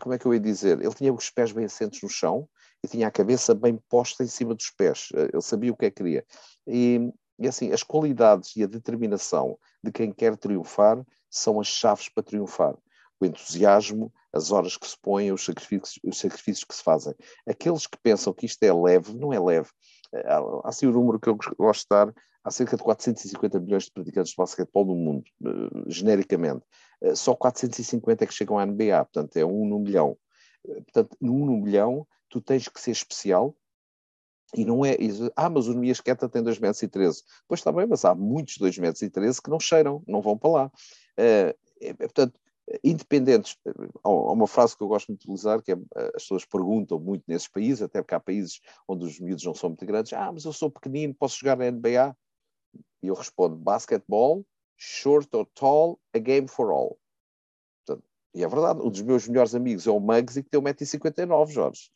como 0.00 0.14
é 0.14 0.18
que 0.18 0.26
eu 0.26 0.34
ia 0.34 0.40
dizer? 0.40 0.80
Ele 0.80 0.94
tinha 0.94 1.12
os 1.12 1.30
pés 1.30 1.52
bem 1.52 1.64
assentos 1.64 2.00
no 2.02 2.08
chão 2.08 2.48
e 2.82 2.88
tinha 2.88 3.08
a 3.08 3.10
cabeça 3.10 3.54
bem 3.54 3.78
posta 3.88 4.22
em 4.22 4.28
cima 4.28 4.54
dos 4.54 4.70
pés. 4.70 5.08
Ele 5.12 5.42
sabia 5.42 5.72
o 5.72 5.76
que 5.76 5.86
é 5.86 5.90
que 5.90 5.96
queria. 5.96 6.24
E, 6.66 7.12
e 7.38 7.48
assim, 7.48 7.72
as 7.72 7.82
qualidades 7.82 8.54
e 8.56 8.62
a 8.62 8.66
determinação 8.66 9.58
de 9.82 9.90
quem 9.90 10.12
quer 10.12 10.36
triunfar 10.36 11.04
são 11.30 11.60
as 11.60 11.66
chaves 11.66 12.08
para 12.08 12.22
triunfar 12.22 12.76
o 13.20 13.26
entusiasmo, 13.26 14.12
as 14.32 14.52
horas 14.52 14.76
que 14.76 14.86
se 14.86 14.96
põem, 15.00 15.32
os 15.32 15.44
sacrifícios, 15.44 15.98
os 16.04 16.18
sacrifícios 16.18 16.64
que 16.64 16.74
se 16.74 16.82
fazem. 16.82 17.14
Aqueles 17.46 17.86
que 17.86 17.98
pensam 17.98 18.32
que 18.32 18.46
isto 18.46 18.62
é 18.62 18.72
leve, 18.72 19.14
não 19.14 19.32
é 19.32 19.40
leve. 19.40 19.68
Há, 20.14 20.36
há 20.36 20.68
assim 20.68 20.86
o 20.86 20.90
um 20.90 20.92
número 20.92 21.18
que 21.18 21.28
eu 21.28 21.36
gosto 21.58 21.82
de 21.82 21.86
dar, 21.90 22.14
há 22.44 22.50
cerca 22.50 22.76
de 22.76 22.82
450 22.82 23.60
milhões 23.60 23.84
de 23.84 23.92
praticantes 23.92 24.30
de 24.30 24.36
basquetebol 24.36 24.86
no 24.86 24.94
mundo, 24.94 25.24
genericamente. 25.86 26.64
Uh, 27.00 27.16
só 27.16 27.34
450 27.34 28.24
é 28.24 28.26
que 28.26 28.34
chegam 28.34 28.58
à 28.58 28.66
NBA, 28.66 29.04
portanto 29.04 29.36
é 29.36 29.44
um 29.44 29.66
no 29.66 29.78
milhão. 29.78 30.16
Uh, 30.64 30.82
portanto, 30.82 31.16
num 31.20 31.46
no 31.46 31.56
milhão, 31.58 32.06
tu 32.28 32.40
tens 32.40 32.68
que 32.68 32.80
ser 32.80 32.92
especial, 32.92 33.56
e 34.56 34.64
não 34.64 34.84
é, 34.84 34.96
ah, 35.36 35.50
mas 35.50 35.68
o 35.68 35.74
Nemias 35.74 36.00
Queta 36.00 36.26
tem 36.26 36.42
2 36.42 36.58
metros 36.58 36.82
e 36.82 36.88
13. 36.88 37.22
Pois 37.46 37.60
está 37.60 37.70
bem, 37.70 37.86
mas 37.86 38.04
há 38.06 38.14
muitos 38.14 38.56
2 38.56 38.78
metros 38.78 39.02
e 39.02 39.10
13 39.10 39.42
que 39.42 39.50
não 39.50 39.60
cheiram, 39.60 40.02
não 40.06 40.22
vão 40.22 40.38
para 40.38 40.50
lá. 40.50 40.72
Uh, 41.18 41.96
portanto, 41.98 42.40
independentes. 42.82 43.56
Há 44.02 44.08
uma 44.08 44.46
frase 44.46 44.76
que 44.76 44.82
eu 44.82 44.88
gosto 44.88 45.08
muito 45.08 45.20
de 45.20 45.26
utilizar, 45.26 45.62
que 45.62 45.72
é 45.72 45.76
as 46.14 46.22
pessoas 46.22 46.44
perguntam 46.44 46.98
muito 46.98 47.24
nesses 47.26 47.48
países, 47.48 47.82
até 47.82 48.02
porque 48.02 48.14
há 48.14 48.20
países 48.20 48.60
onde 48.86 49.04
os 49.04 49.18
miúdos 49.20 49.44
não 49.44 49.54
são 49.54 49.70
muito 49.70 49.84
grandes, 49.86 50.12
ah, 50.12 50.30
mas 50.32 50.44
eu 50.44 50.52
sou 50.52 50.70
pequenino, 50.70 51.14
posso 51.14 51.38
jogar 51.38 51.56
na 51.56 51.70
NBA? 51.70 52.16
E 53.02 53.08
eu 53.08 53.14
respondo, 53.14 53.56
basketball, 53.56 54.44
short 54.78 55.28
or 55.36 55.46
tall, 55.54 55.98
a 56.14 56.18
game 56.18 56.48
for 56.48 56.70
all. 56.70 56.98
Portanto, 57.84 58.06
e 58.34 58.44
é 58.44 58.48
verdade, 58.48 58.80
um 58.80 58.88
dos 58.88 59.02
meus 59.02 59.28
melhores 59.28 59.54
amigos 59.54 59.86
é 59.86 59.90
o 59.90 60.00
Muggsy, 60.00 60.42
que 60.42 60.50
tem 60.50 60.60
1,59m, 60.60 61.50
Jorge. 61.50 61.90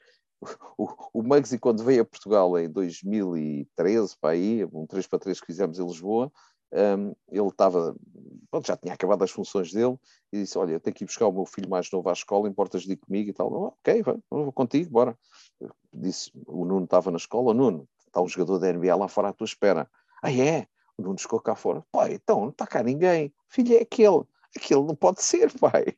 O, 0.76 0.88
o 1.12 1.22
Muggsy, 1.22 1.56
quando 1.56 1.84
veio 1.84 2.02
a 2.02 2.04
Portugal 2.04 2.58
em 2.58 2.68
2013, 2.68 4.16
para 4.20 4.30
aí, 4.30 4.64
um 4.72 4.86
3 4.86 5.06
para 5.06 5.20
3 5.20 5.40
que 5.40 5.46
fizemos 5.46 5.78
em 5.78 5.86
Lisboa, 5.86 6.32
um, 6.72 7.14
ele 7.30 7.48
estava, 7.48 7.94
já 8.64 8.76
tinha 8.76 8.94
acabado 8.94 9.22
as 9.22 9.30
funções 9.30 9.72
dele 9.72 9.96
e 10.32 10.40
disse: 10.40 10.56
Olha, 10.56 10.80
tenho 10.80 10.94
que 10.94 11.04
ir 11.04 11.06
buscar 11.06 11.26
o 11.26 11.32
meu 11.32 11.44
filho 11.44 11.68
mais 11.68 11.90
novo 11.90 12.08
à 12.08 12.12
escola, 12.12 12.48
importas 12.48 12.82
de 12.82 12.92
ir 12.92 12.96
comigo 12.96 13.30
e 13.30 13.32
tal. 13.32 13.52
Ok, 13.52 14.02
vai, 14.02 14.18
vou 14.30 14.52
contigo, 14.52 14.90
bora. 14.90 15.16
Disse: 15.92 16.32
O 16.46 16.64
Nuno 16.64 16.84
estava 16.84 17.10
na 17.10 17.18
escola, 17.18 17.52
Nuno, 17.52 17.86
está 18.06 18.22
um 18.22 18.28
jogador 18.28 18.58
da 18.58 18.72
NBA 18.72 18.96
lá 18.96 19.06
fora 19.06 19.28
à 19.28 19.32
tua 19.32 19.44
espera. 19.44 19.88
Ah, 20.22 20.32
é? 20.32 20.66
Nuno 21.02 21.18
chegou 21.18 21.40
cá 21.40 21.54
fora. 21.54 21.84
Pai, 21.92 22.14
então 22.14 22.40
não 22.40 22.48
está 22.50 22.66
cá 22.66 22.82
ninguém. 22.82 23.32
Filho, 23.48 23.76
é 23.76 23.82
aquele. 23.82 24.22
Aquele 24.56 24.82
não 24.82 24.94
pode 24.94 25.22
ser, 25.22 25.50
pai. 25.58 25.96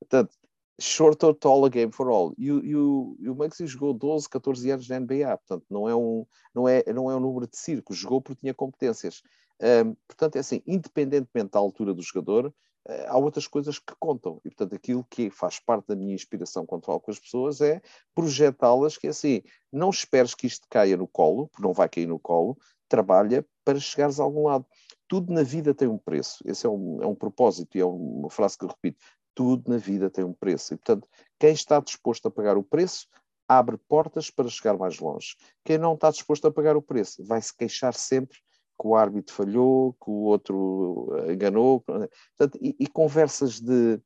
Portanto, 0.00 0.34
short 0.80 1.24
or 1.24 1.34
tall, 1.34 1.64
a 1.64 1.68
game 1.68 1.92
for 1.92 2.08
all. 2.08 2.34
E, 2.36 2.46
e, 2.46 2.76
o, 2.76 3.16
e 3.18 3.28
o 3.28 3.34
Maxi 3.34 3.66
jogou 3.66 3.94
12, 3.94 4.28
14 4.28 4.70
anos 4.70 4.88
na 4.88 5.00
NBA, 5.00 5.36
portanto, 5.38 5.64
não 5.70 5.88
é, 5.88 5.94
um, 5.94 6.26
não, 6.54 6.68
é, 6.68 6.82
não 6.92 7.10
é 7.10 7.16
um 7.16 7.20
número 7.20 7.46
de 7.46 7.56
circo, 7.56 7.94
jogou 7.94 8.20
porque 8.20 8.40
tinha 8.40 8.54
competências. 8.54 9.22
Um, 9.60 9.94
portanto, 10.08 10.36
é 10.36 10.40
assim, 10.40 10.62
independentemente 10.66 11.52
da 11.52 11.58
altura 11.58 11.94
do 11.94 12.02
jogador, 12.02 12.46
uh, 12.46 13.06
há 13.06 13.16
outras 13.16 13.46
coisas 13.46 13.78
que 13.78 13.94
contam. 14.00 14.40
E, 14.44 14.50
portanto, 14.50 14.74
aquilo 14.74 15.04
que 15.08 15.30
faz 15.30 15.60
parte 15.60 15.86
da 15.86 15.96
minha 15.96 16.14
inspiração 16.14 16.66
quando 16.66 16.84
falo 16.84 17.00
com 17.00 17.10
as 17.10 17.20
pessoas 17.20 17.60
é 17.60 17.80
projetá-las 18.14 18.98
que, 18.98 19.06
assim, 19.06 19.42
não 19.72 19.90
esperes 19.90 20.34
que 20.34 20.46
isto 20.46 20.66
caia 20.68 20.96
no 20.96 21.06
colo, 21.06 21.48
porque 21.48 21.62
não 21.62 21.72
vai 21.72 21.88
cair 21.88 22.06
no 22.06 22.18
colo, 22.18 22.58
trabalha 22.88 23.46
para 23.64 23.80
chegares 23.80 24.20
a 24.20 24.22
algum 24.22 24.44
lado. 24.44 24.66
Tudo 25.08 25.32
na 25.32 25.42
vida 25.42 25.74
tem 25.74 25.88
um 25.88 25.98
preço. 25.98 26.42
Esse 26.46 26.66
é 26.66 26.68
um, 26.68 27.02
é 27.02 27.06
um 27.06 27.14
propósito 27.14 27.76
e 27.76 27.80
é 27.80 27.84
uma 27.84 28.30
frase 28.30 28.58
que 28.58 28.64
eu 28.64 28.68
repito. 28.68 28.98
Tudo 29.34 29.70
na 29.70 29.76
vida 29.76 30.08
tem 30.10 30.24
um 30.24 30.32
preço. 30.32 30.74
E, 30.74 30.76
portanto, 30.76 31.08
quem 31.38 31.52
está 31.52 31.80
disposto 31.80 32.26
a 32.26 32.30
pagar 32.30 32.56
o 32.56 32.62
preço 32.62 33.06
abre 33.48 33.76
portas 33.76 34.30
para 34.30 34.48
chegar 34.48 34.76
mais 34.76 34.98
longe. 34.98 35.36
Quem 35.64 35.78
não 35.78 35.94
está 35.94 36.10
disposto 36.10 36.46
a 36.46 36.52
pagar 36.52 36.76
o 36.76 36.82
preço 36.82 37.24
vai 37.24 37.40
se 37.42 37.54
queixar 37.54 37.94
sempre 37.94 38.38
que 38.80 38.86
o 38.86 38.96
árbitro 38.96 39.34
falhou, 39.34 39.92
que 39.94 40.10
o 40.10 40.24
outro 40.24 41.08
enganou. 41.30 41.80
Portanto, 41.80 42.58
e, 42.60 42.74
e 42.78 42.86
conversas 42.86 43.60
de 43.60 44.00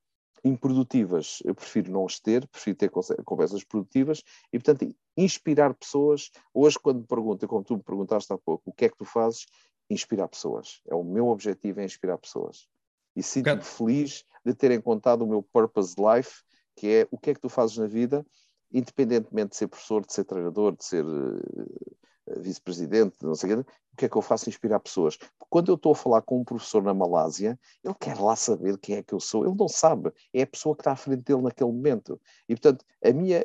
improdutivas, 0.45 1.41
eu 1.45 1.55
prefiro 1.55 1.91
não 1.91 2.07
as 2.07 2.19
ter, 2.19 2.47
prefiro 2.49 2.77
ter 2.77 2.91
conversas 3.25 3.65
produtivas 3.65 4.23
e, 4.53 4.59
portanto, 4.59 4.95
inspirar 5.17 5.75
pessoas. 5.75 6.31
Hoje, 6.53 6.79
quando 6.79 7.01
me 7.01 7.07
perguntam, 7.07 7.49
como 7.49 7.65
tu 7.65 7.77
me 7.77 7.83
perguntaste 7.83 8.33
há 8.33 8.39
pouco, 8.39 8.71
o 8.71 8.73
que 8.73 8.87
é 8.87 8.89
que 8.89 8.97
tu 8.97 9.05
fazes? 9.05 9.47
Inspirar 9.91 10.29
pessoas. 10.29 10.81
É 10.87 10.95
o 10.95 11.03
meu 11.03 11.29
objetivo, 11.29 11.81
é 11.81 11.85
inspirar 11.85 12.19
pessoas. 12.19 12.69
E 13.17 13.23
sinto-me 13.23 13.63
feliz 13.63 14.25
de 14.45 14.55
ter 14.55 14.71
encontrado 14.71 15.23
o 15.23 15.27
meu 15.27 15.43
purpose 15.43 15.97
life, 15.99 16.43
que 16.77 16.89
é 16.89 17.09
o 17.11 17.19
que 17.19 17.31
é 17.31 17.35
que 17.35 17.41
tu 17.41 17.49
fazes 17.49 17.77
na 17.77 17.87
vida, 17.87 18.25
independentemente 18.73 19.51
de 19.51 19.57
ser 19.57 19.67
professor, 19.67 20.05
de 20.07 20.13
ser 20.13 20.25
treinador, 20.25 20.77
de 20.77 20.85
ser 20.85 21.05
uh, 21.05 21.98
vice-presidente, 22.37 23.17
não 23.23 23.35
sei 23.35 23.55
o 23.55 23.65
quê, 23.65 23.71
que 23.99 24.05
é 24.05 24.09
que 24.09 24.17
eu 24.17 24.23
faço 24.23 24.49
inspirar 24.49 24.79
pessoas? 24.81 25.19
Quando 25.51 25.71
eu 25.71 25.75
estou 25.75 25.93
a 25.93 25.97
falar 25.97 26.23
com 26.23 26.41
um 26.41 26.45
professor 26.45 26.83
na 26.83 26.95
Malásia, 26.95 27.59
ele 27.85 27.95
quer 27.99 28.19
lá 28.19 28.37
saber 28.37 28.79
quem 28.79 28.97
é 28.97 29.03
que 29.03 29.13
eu 29.13 29.21
sou. 29.21 29.45
Ele 29.45 29.57
não 29.59 29.69
sabe, 29.69 30.13
é 30.33 30.43
a 30.43 30.47
pessoa 30.47 30.75
que 30.75 30.81
está 30.81 30.93
à 30.93 30.97
frente 30.97 31.23
dele 31.25 31.43
naquele 31.43 31.71
momento. 31.71 32.19
E, 32.49 32.55
portanto, 32.55 32.85
a 33.05 33.13
minha, 33.13 33.45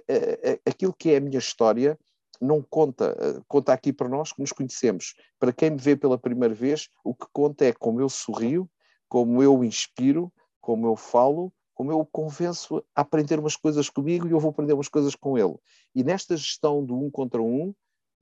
aquilo 0.66 0.94
que 0.94 1.12
é 1.12 1.18
a 1.18 1.22
minha 1.22 1.40
história 1.40 2.00
não 2.40 2.62
conta, 2.62 3.44
conta 3.48 3.74
aqui 3.74 3.92
para 3.92 4.08
nós 4.08 4.32
que 4.32 4.42
nos 4.42 4.52
conhecemos. 4.52 5.16
Para 5.40 5.52
quem 5.52 5.72
me 5.72 5.78
vê 5.78 5.96
pela 5.96 6.18
primeira 6.18 6.54
vez, 6.54 6.88
o 7.04 7.16
que 7.16 7.26
conta 7.34 7.66
é 7.66 7.74
como 7.74 8.00
eu 8.00 8.10
sorrio, 8.10 8.70
como 9.10 9.42
eu 9.42 9.64
inspiro, 9.64 10.32
como 10.62 10.86
eu 10.86 10.96
falo, 10.96 11.52
como 11.74 11.92
eu 11.92 12.00
o 12.00 12.06
convenço 12.06 12.84
a 12.96 13.02
aprender 13.02 13.40
umas 13.40 13.56
coisas 13.56 13.90
comigo 13.90 14.28
e 14.28 14.32
eu 14.32 14.40
vou 14.40 14.52
aprender 14.52 14.74
umas 14.74 14.88
coisas 14.88 15.16
com 15.16 15.38
ele. 15.38 15.56
E 15.96 16.04
nesta 16.04 16.38
gestão 16.38 16.86
do 16.86 16.96
um 16.96 17.10
contra 17.10 17.42
um 17.42 17.74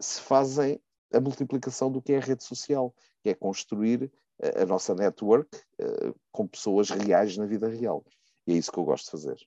se 0.01 0.21
fazem 0.21 0.79
a 1.13 1.19
multiplicação 1.19 1.91
do 1.91 2.01
que 2.01 2.13
é 2.13 2.17
a 2.17 2.21
rede 2.21 2.43
social, 2.43 2.93
que 3.21 3.29
é 3.29 3.33
construir 3.33 4.11
a, 4.41 4.63
a 4.63 4.65
nossa 4.65 4.95
network 4.95 5.49
uh, 5.79 6.15
com 6.31 6.47
pessoas 6.47 6.89
reais 6.89 7.37
na 7.37 7.45
vida 7.45 7.67
real. 7.67 8.03
E 8.47 8.53
é 8.53 8.55
isso 8.55 8.71
que 8.71 8.79
eu 8.79 8.85
gosto 8.85 9.05
de 9.05 9.11
fazer. 9.11 9.37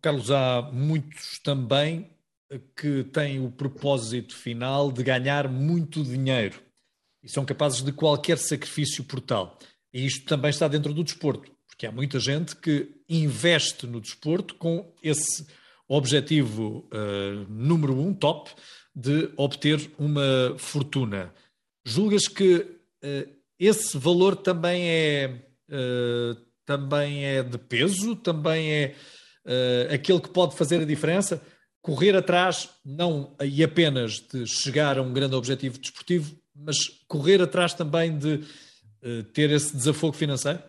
Carlos, 0.00 0.30
há 0.30 0.70
muitos 0.72 1.40
também 1.40 2.16
que 2.76 3.04
têm 3.04 3.44
o 3.44 3.50
propósito 3.50 4.36
final 4.36 4.90
de 4.90 5.02
ganhar 5.02 5.48
muito 5.48 6.02
dinheiro 6.02 6.60
e 7.22 7.28
são 7.28 7.44
capazes 7.44 7.82
de 7.82 7.92
qualquer 7.92 8.38
sacrifício 8.38 9.04
por 9.04 9.20
tal. 9.20 9.58
E 9.92 10.04
isto 10.06 10.26
também 10.26 10.50
está 10.50 10.66
dentro 10.68 10.92
do 10.94 11.04
desporto, 11.04 11.50
porque 11.66 11.86
há 11.86 11.92
muita 11.92 12.18
gente 12.18 12.56
que 12.56 13.02
investe 13.08 13.86
no 13.86 14.00
desporto 14.00 14.54
com 14.56 14.92
esse 15.02 15.46
objetivo 15.88 16.88
uh, 16.92 17.46
número 17.48 17.98
um, 17.98 18.14
top, 18.14 18.50
de 18.94 19.30
obter 19.36 19.90
uma 19.98 20.54
fortuna. 20.58 21.32
Julgas 21.84 22.28
que 22.28 22.56
uh, 22.56 23.30
esse 23.58 23.96
valor 23.96 24.36
também 24.36 24.88
é, 24.88 25.44
uh, 25.68 26.36
também 26.64 27.24
é 27.24 27.42
de 27.42 27.58
peso, 27.58 28.16
também 28.16 28.72
é 28.72 28.94
uh, 29.44 29.94
aquele 29.94 30.20
que 30.20 30.30
pode 30.30 30.56
fazer 30.56 30.80
a 30.80 30.86
diferença? 30.86 31.42
Correr 31.82 32.14
atrás, 32.14 32.68
não 32.84 33.34
e 33.42 33.64
apenas 33.64 34.12
de 34.12 34.46
chegar 34.46 34.98
a 34.98 35.02
um 35.02 35.12
grande 35.12 35.34
objetivo 35.34 35.78
desportivo, 35.78 36.36
mas 36.54 36.76
correr 37.08 37.40
atrás 37.40 37.72
também 37.72 38.18
de 38.18 38.44
ter 39.32 39.48
esse 39.50 39.74
desafogo 39.74 40.12
financeiro? 40.12 40.62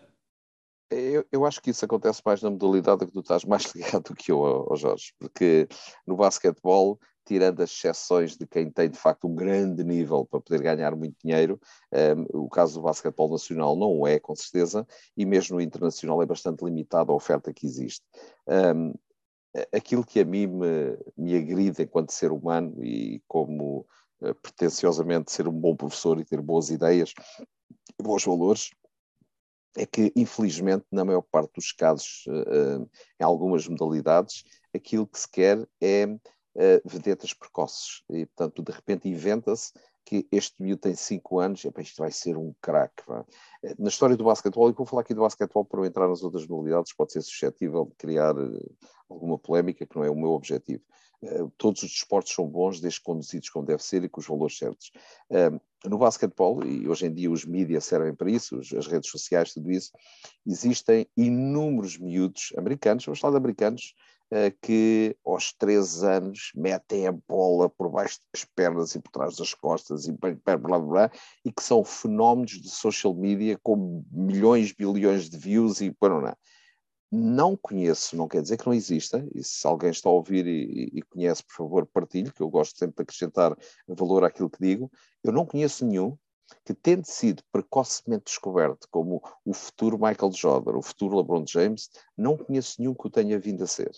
Eu, 0.90 1.24
eu, 1.30 1.44
acho 1.44 1.60
que 1.60 1.70
isso 1.70 1.84
acontece 1.84 2.22
mais 2.24 2.42
na 2.42 2.50
modalidade 2.50 3.06
que 3.06 3.12
tu 3.12 3.20
estás 3.20 3.44
mais 3.44 3.64
ligado 3.74 4.04
do 4.04 4.14
que 4.14 4.32
eu, 4.32 4.42
ao 4.42 4.76
Jorge, 4.76 5.12
porque 5.18 5.68
no 6.06 6.16
basquetebol 6.16 6.98
tirando 7.24 7.60
as 7.60 7.70
exceções 7.70 8.36
de 8.36 8.46
quem 8.46 8.70
tem 8.70 8.90
de 8.90 8.98
facto 8.98 9.26
um 9.26 9.34
grande 9.34 9.84
nível 9.84 10.24
para 10.24 10.40
poder 10.40 10.62
ganhar 10.62 10.94
muito 10.96 11.16
dinheiro, 11.22 11.60
um, 12.34 12.44
o 12.44 12.48
caso 12.48 12.74
do 12.74 12.82
basquetebol 12.82 13.30
nacional 13.30 13.76
não 13.76 14.06
é, 14.06 14.18
com 14.18 14.34
certeza, 14.34 14.86
e 15.16 15.24
mesmo 15.24 15.56
no 15.56 15.62
internacional 15.62 16.22
é 16.22 16.26
bastante 16.26 16.64
limitada 16.64 17.12
a 17.12 17.14
oferta 17.14 17.52
que 17.52 17.66
existe. 17.66 18.04
Um, 18.46 18.92
aquilo 19.72 20.04
que 20.04 20.20
a 20.20 20.24
mim 20.24 20.46
me, 20.46 20.98
me 21.16 21.36
agride 21.36 21.82
enquanto 21.82 22.12
ser 22.12 22.32
humano 22.32 22.82
e 22.82 23.22
como 23.28 23.86
uh, 24.20 24.34
pretenciosamente 24.36 25.30
ser 25.30 25.46
um 25.46 25.52
bom 25.52 25.76
professor 25.76 26.18
e 26.18 26.24
ter 26.24 26.40
boas 26.40 26.70
ideias, 26.70 27.12
bons 28.00 28.24
valores, 28.24 28.70
é 29.76 29.86
que, 29.86 30.12
infelizmente, 30.14 30.84
na 30.90 31.04
maior 31.04 31.22
parte 31.22 31.54
dos 31.54 31.72
casos, 31.72 32.24
uh, 32.26 32.88
em 33.18 33.24
algumas 33.24 33.66
modalidades, 33.66 34.44
aquilo 34.74 35.06
que 35.06 35.18
se 35.18 35.30
quer 35.30 35.66
é 35.80 36.06
vedetas 36.84 37.32
precoces. 37.32 38.02
E, 38.10 38.26
portanto, 38.26 38.62
de 38.62 38.72
repente 38.72 39.08
inventa-se 39.08 39.72
que 40.04 40.26
este 40.30 40.62
miúdo 40.62 40.80
tem 40.80 40.94
5 40.94 41.38
anos, 41.38 41.64
e 41.64 41.72
isto 41.78 41.98
vai 41.98 42.10
ser 42.10 42.36
um 42.36 42.54
craque. 42.60 43.02
Eh, 43.62 43.74
na 43.78 43.88
história 43.88 44.16
do 44.16 44.24
basquetebol, 44.24 44.68
e 44.68 44.72
vou 44.72 44.86
falar 44.86 45.02
aqui 45.02 45.14
do 45.14 45.22
basquetebol 45.22 45.64
para 45.64 45.80
eu 45.80 45.84
entrar 45.84 46.08
nas 46.08 46.22
outras 46.22 46.46
modalidades, 46.46 46.92
pode 46.92 47.12
ser 47.12 47.22
suscetível 47.22 47.86
de 47.86 47.94
criar 47.94 48.36
uh, 48.36 48.76
alguma 49.08 49.38
polémica, 49.38 49.86
que 49.86 49.96
não 49.96 50.04
é 50.04 50.10
o 50.10 50.16
meu 50.16 50.30
objetivo. 50.30 50.82
Uh, 51.22 51.50
todos 51.56 51.82
os 51.84 51.90
desportos 51.90 52.34
são 52.34 52.46
bons, 52.46 52.80
desde 52.80 53.00
conduzidos 53.00 53.48
como 53.48 53.64
deve 53.64 53.82
ser 53.82 54.02
e 54.02 54.08
com 54.08 54.20
os 54.20 54.26
valores 54.26 54.58
certos. 54.58 54.90
No 55.84 55.98
basquetebol, 55.98 56.64
e 56.64 56.88
hoje 56.88 57.06
em 57.06 57.14
dia 57.14 57.30
os 57.30 57.44
mídias 57.44 57.84
servem 57.84 58.14
para 58.14 58.30
isso, 58.30 58.58
as 58.58 58.86
redes 58.86 59.10
sociais, 59.10 59.52
tudo 59.52 59.70
isso, 59.70 59.90
existem 60.46 61.08
inúmeros 61.16 61.98
miúdos 61.98 62.52
americanos, 62.56 63.04
vamos 63.04 63.18
falar 63.18 63.32
de 63.32 63.38
americanos, 63.38 63.94
eh, 63.94 64.11
que 64.62 65.14
aos 65.26 65.52
três 65.52 66.02
anos 66.02 66.52
metem 66.54 67.06
a 67.06 67.12
bola 67.12 67.68
por 67.68 67.90
baixo 67.90 68.18
das 68.32 68.44
pernas 68.44 68.94
e 68.94 69.00
por 69.00 69.10
trás 69.10 69.36
das 69.36 69.52
costas 69.52 70.06
e 70.06 70.12
blá, 70.12 70.56
blá, 70.56 70.78
blá, 70.78 71.10
e 71.44 71.52
que 71.52 71.62
são 71.62 71.84
fenómenos 71.84 72.52
de 72.52 72.70
social 72.70 73.14
media 73.14 73.58
com 73.62 74.02
milhões, 74.10 74.72
bilhões 74.72 75.28
de 75.28 75.36
views 75.36 75.82
e 75.82 75.94
não. 76.00 76.36
Não 77.14 77.56
conheço, 77.58 78.16
não 78.16 78.26
quer 78.26 78.40
dizer 78.40 78.56
que 78.56 78.64
não 78.64 78.72
exista, 78.72 79.22
e 79.34 79.44
se 79.44 79.66
alguém 79.66 79.90
está 79.90 80.08
a 80.08 80.12
ouvir 80.12 80.46
e, 80.46 80.90
e 80.94 81.02
conhece, 81.02 81.44
por 81.44 81.54
favor, 81.54 81.86
partilhe, 81.86 82.32
que 82.32 82.40
eu 82.40 82.48
gosto 82.48 82.78
sempre 82.78 82.96
de 82.96 83.02
acrescentar 83.02 83.54
valor 83.86 84.24
àquilo 84.24 84.48
que 84.48 84.58
digo. 84.58 84.90
Eu 85.22 85.30
não 85.30 85.44
conheço 85.44 85.84
nenhum 85.84 86.16
que, 86.64 86.72
tendo 86.72 87.04
sido 87.04 87.42
precocemente 87.52 88.24
descoberto 88.24 88.88
como 88.90 89.22
o 89.44 89.52
futuro 89.52 89.98
Michael 89.98 90.32
Jordan, 90.32 90.78
o 90.78 90.82
futuro 90.82 91.18
LeBron 91.18 91.44
James, 91.46 91.90
não 92.16 92.38
conheço 92.38 92.76
nenhum 92.78 92.94
que 92.94 93.06
o 93.06 93.10
tenha 93.10 93.38
vindo 93.38 93.62
a 93.62 93.66
ser 93.66 93.92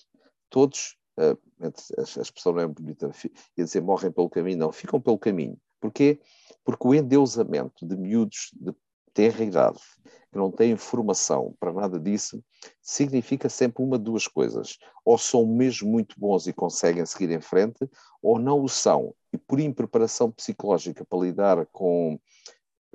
todos, 0.54 0.96
a 1.18 2.20
expressão 2.20 2.52
não 2.52 2.60
é 2.60 2.66
bonita, 2.68 3.10
ia 3.56 3.64
dizer 3.64 3.80
morrem 3.80 4.12
pelo 4.12 4.30
caminho, 4.30 4.58
não, 4.58 4.70
ficam 4.70 5.00
pelo 5.00 5.18
caminho. 5.18 5.58
Porquê? 5.80 6.20
Porque 6.64 6.86
o 6.86 6.94
endeusamento 6.94 7.84
de 7.84 7.96
miúdos 7.96 8.50
de 8.54 8.72
terra 9.12 9.44
idade, 9.44 9.80
que 10.30 10.38
não 10.38 10.52
têm 10.52 10.76
formação 10.76 11.56
para 11.58 11.72
nada 11.72 11.98
disso, 11.98 12.40
significa 12.80 13.48
sempre 13.48 13.82
uma 13.82 13.98
de 13.98 14.04
duas 14.04 14.28
coisas. 14.28 14.78
Ou 15.04 15.18
são 15.18 15.44
mesmo 15.44 15.90
muito 15.90 16.14
bons 16.18 16.46
e 16.46 16.52
conseguem 16.52 17.04
seguir 17.04 17.32
em 17.32 17.40
frente, 17.40 17.90
ou 18.22 18.38
não 18.38 18.62
o 18.62 18.68
são. 18.68 19.12
E 19.32 19.36
por 19.36 19.58
impreparação 19.58 20.30
psicológica 20.30 21.04
para 21.04 21.18
lidar 21.18 21.66
com, 21.66 22.16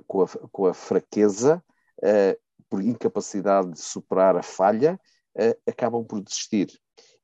com, 0.06 0.22
a, 0.22 0.28
com 0.50 0.64
a 0.64 0.72
fraqueza, 0.72 1.62
uh, 1.98 2.40
por 2.70 2.82
incapacidade 2.82 3.72
de 3.72 3.80
superar 3.80 4.34
a 4.34 4.42
falha, 4.42 4.98
uh, 5.36 5.70
acabam 5.70 6.02
por 6.02 6.22
desistir. 6.22 6.70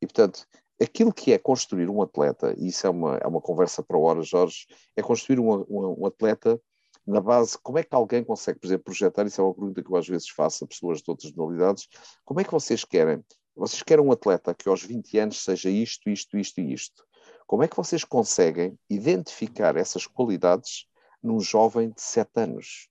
E, 0.01 0.07
portanto, 0.07 0.47
aquilo 0.81 1.13
que 1.13 1.33
é 1.33 1.39
construir 1.39 1.89
um 1.89 2.03
atleta, 2.03 2.55
e 2.57 2.69
isso 2.69 2.87
é 2.87 2.91
uma, 2.91 3.17
é 3.17 3.27
uma 3.27 3.41
conversa 3.41 3.83
para 3.83 3.99
horas, 3.99 4.29
Jorge, 4.29 4.67
é 4.95 5.03
construir 5.03 5.41
um, 5.41 5.53
um, 5.69 6.03
um, 6.03 6.07
atleta 6.07 6.61
na 7.07 7.21
base, 7.21 7.57
como 7.63 7.79
é 7.79 7.85
que 7.85 7.95
alguém 7.95 8.25
consegue, 8.25 8.59
por 8.59 8.67
exemplo, 8.67 8.85
projetar, 8.85 9.27
isso 9.27 9.41
é 9.41 9.45
uma 9.45 9.55
pergunta 9.55 9.83
que 9.83 9.91
eu 9.91 9.97
às 9.97 10.09
vezes 10.09 10.29
faço 10.29 10.65
a 10.65 10.67
pessoas 10.67 11.01
de 11.01 11.11
outras 11.11 11.33
modalidades, 11.33 11.89
como 12.25 12.41
é 12.41 12.45
que 12.45 12.51
vocês 12.51 12.85
querem? 12.85 13.25
Vocês 13.55 13.83
querem 13.83 14.05
um 14.05 14.13
atleta 14.13 14.55
que 14.55 14.69
aos 14.69 14.83
20 14.83 15.19
anos 15.19 15.43
seja 15.43 15.71
isto, 15.71 16.11
isto, 16.11 16.37
isto 16.37 16.61
e 16.61 16.75
isto. 16.75 17.05
Como 17.47 17.63
é 17.63 17.69
que 17.69 17.77
vocês 17.77 18.05
conseguem 18.05 18.77
identificar 18.91 19.77
essas 19.77 20.07
qualidades 20.07 20.87
num 21.23 21.41
jovem 21.41 21.91
de 21.91 22.03
7 22.03 22.31
anos? 22.37 22.89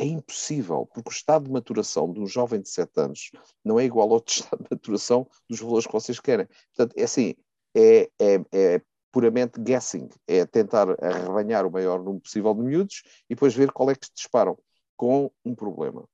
É 0.00 0.04
impossível, 0.04 0.86
porque 0.86 1.10
o 1.10 1.12
estado 1.12 1.46
de 1.46 1.50
maturação 1.50 2.12
de 2.12 2.20
um 2.20 2.26
jovem 2.26 2.60
de 2.60 2.68
7 2.68 2.92
anos 3.00 3.32
não 3.64 3.80
é 3.80 3.84
igual 3.84 4.12
ao 4.12 4.22
estado 4.24 4.62
de 4.62 4.68
maturação 4.70 5.28
dos 5.50 5.58
valores 5.58 5.86
que 5.86 5.92
vocês 5.92 6.20
querem. 6.20 6.46
Portanto, 6.74 6.96
é 6.96 7.02
assim, 7.02 7.34
é, 7.74 8.08
é, 8.16 8.40
é 8.52 8.82
puramente 9.10 9.60
guessing, 9.60 10.08
é 10.26 10.46
tentar 10.46 10.88
arrebanhar 11.02 11.66
o 11.66 11.70
maior 11.72 11.98
número 11.98 12.20
possível 12.20 12.54
de 12.54 12.62
miúdos 12.62 13.02
e 13.28 13.34
depois 13.34 13.54
ver 13.54 13.72
qual 13.72 13.90
é 13.90 13.94
que 13.96 14.06
se 14.06 14.12
disparam, 14.14 14.56
com 14.96 15.32
um 15.44 15.54
problema. 15.54 16.08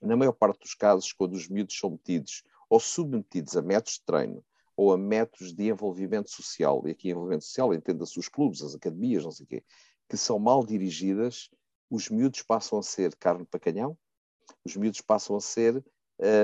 Na 0.00 0.16
maior 0.16 0.32
parte 0.32 0.60
dos 0.60 0.74
casos, 0.74 1.12
quando 1.12 1.34
os 1.34 1.48
miúdos 1.48 1.76
são 1.76 1.90
metidos 1.90 2.44
ou 2.70 2.78
submetidos 2.78 3.56
a 3.56 3.62
métodos 3.62 3.94
de 3.94 4.04
treino 4.04 4.44
ou 4.76 4.92
a 4.92 4.98
métodos 4.98 5.52
de 5.52 5.68
envolvimento 5.68 6.30
social, 6.30 6.82
e 6.86 6.92
aqui 6.92 7.10
envolvimento 7.10 7.44
social 7.44 7.74
entenda-se 7.74 8.18
os 8.18 8.28
clubes, 8.28 8.62
as 8.62 8.74
academias, 8.74 9.24
não 9.24 9.30
sei 9.30 9.44
o 9.44 9.48
quê, 9.48 9.64
que 10.08 10.16
são 10.16 10.38
mal 10.38 10.64
dirigidas, 10.64 11.50
os 11.92 12.08
miúdos 12.08 12.40
passam 12.40 12.78
a 12.78 12.82
ser 12.82 13.14
carne 13.16 13.44
para 13.44 13.60
canhão, 13.60 13.96
os 14.64 14.74
miúdos 14.74 15.02
passam 15.02 15.36
a 15.36 15.40
ser 15.40 15.84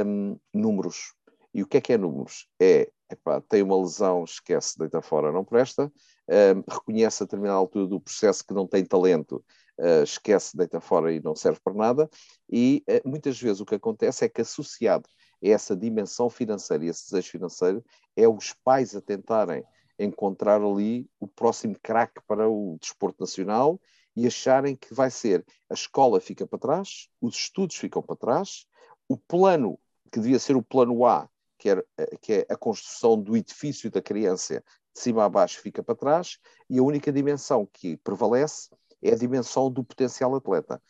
um, 0.07 0.39
números. 0.53 1.15
E 1.55 1.63
o 1.63 1.67
que 1.67 1.79
é 1.79 1.81
que 1.81 1.95
é 1.95 1.97
números? 1.97 2.47
É, 2.61 2.93
epá, 3.11 3.41
tem 3.41 3.63
uma 3.63 3.81
lesão, 3.81 4.25
esquece, 4.25 4.79
deita 4.79 5.01
fora, 5.01 5.33
não 5.33 5.43
presta, 5.43 5.91
um, 6.29 6.71
reconhece 6.71 7.23
a 7.23 7.27
determinada 7.27 7.59
altura 7.59 7.87
do 7.87 7.99
processo 7.99 8.45
que 8.47 8.53
não 8.53 8.67
tem 8.67 8.85
talento, 8.85 9.43
uh, 9.79 10.03
esquece, 10.03 10.55
deita 10.55 10.83
fora 10.83 11.11
e 11.11 11.19
não 11.19 11.35
serve 11.35 11.59
para 11.65 11.73
nada, 11.73 12.11
e 12.53 12.85
uh, 12.87 13.09
muitas 13.09 13.41
vezes 13.41 13.61
o 13.61 13.65
que 13.65 13.77
acontece 13.77 14.27
é 14.27 14.29
que 14.29 14.43
associado 14.43 15.09
a 15.43 15.49
essa 15.49 15.75
dimensão 15.75 16.29
financeira 16.29 16.85
e 16.85 16.89
esse 16.89 17.07
desejo 17.07 17.31
financeiro, 17.31 17.85
é 18.15 18.29
os 18.29 18.53
pais 18.53 18.95
a 18.95 19.01
tentarem 19.01 19.65
encontrar 19.99 20.61
ali 20.61 21.09
o 21.19 21.27
próximo 21.27 21.75
craque 21.83 22.21
para 22.27 22.47
o 22.49 22.77
desporto 22.79 23.21
nacional 23.21 23.81
e 24.17 24.27
acharem 24.27 24.77
que 24.77 24.93
vai 24.93 25.11
ser 25.11 25.45
a 25.71 25.75
escola 25.75 26.21
fica 26.21 26.47
para 26.47 26.59
trás, 26.59 27.09
os 27.21 27.37
estudos 27.37 27.77
ficam 27.77 28.03
para 28.03 28.17
trás, 28.17 28.67
o 29.09 29.17
plano 29.17 29.79
que 30.11 30.21
devia 30.21 30.39
ser 30.39 30.57
o 30.57 30.63
plano 30.63 31.05
A, 31.05 31.29
que, 31.59 31.69
era, 31.69 31.85
que 32.21 32.33
é 32.33 32.47
a 32.49 32.57
construção 32.57 33.21
do 33.21 33.37
edifício 33.37 33.91
da 33.91 34.01
criança 34.01 34.63
de 34.95 35.01
cima 35.01 35.25
a 35.25 35.29
baixo 35.29 35.61
fica 35.61 35.83
para 35.83 35.95
trás, 35.95 36.39
e 36.69 36.79
a 36.79 36.83
única 36.83 37.13
dimensão 37.13 37.67
que 37.73 37.97
prevalece 37.99 38.71
é 39.03 39.13
a 39.13 39.17
dimensão 39.17 39.71
do 39.71 39.85
potencial 39.85 40.35
atleta. 40.35 40.83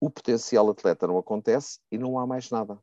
O 0.00 0.10
potencial 0.10 0.68
atleta 0.68 1.06
não 1.06 1.18
acontece 1.18 1.78
e 1.90 1.96
não 1.96 2.18
há 2.18 2.26
mais 2.26 2.50
nada. 2.50 2.78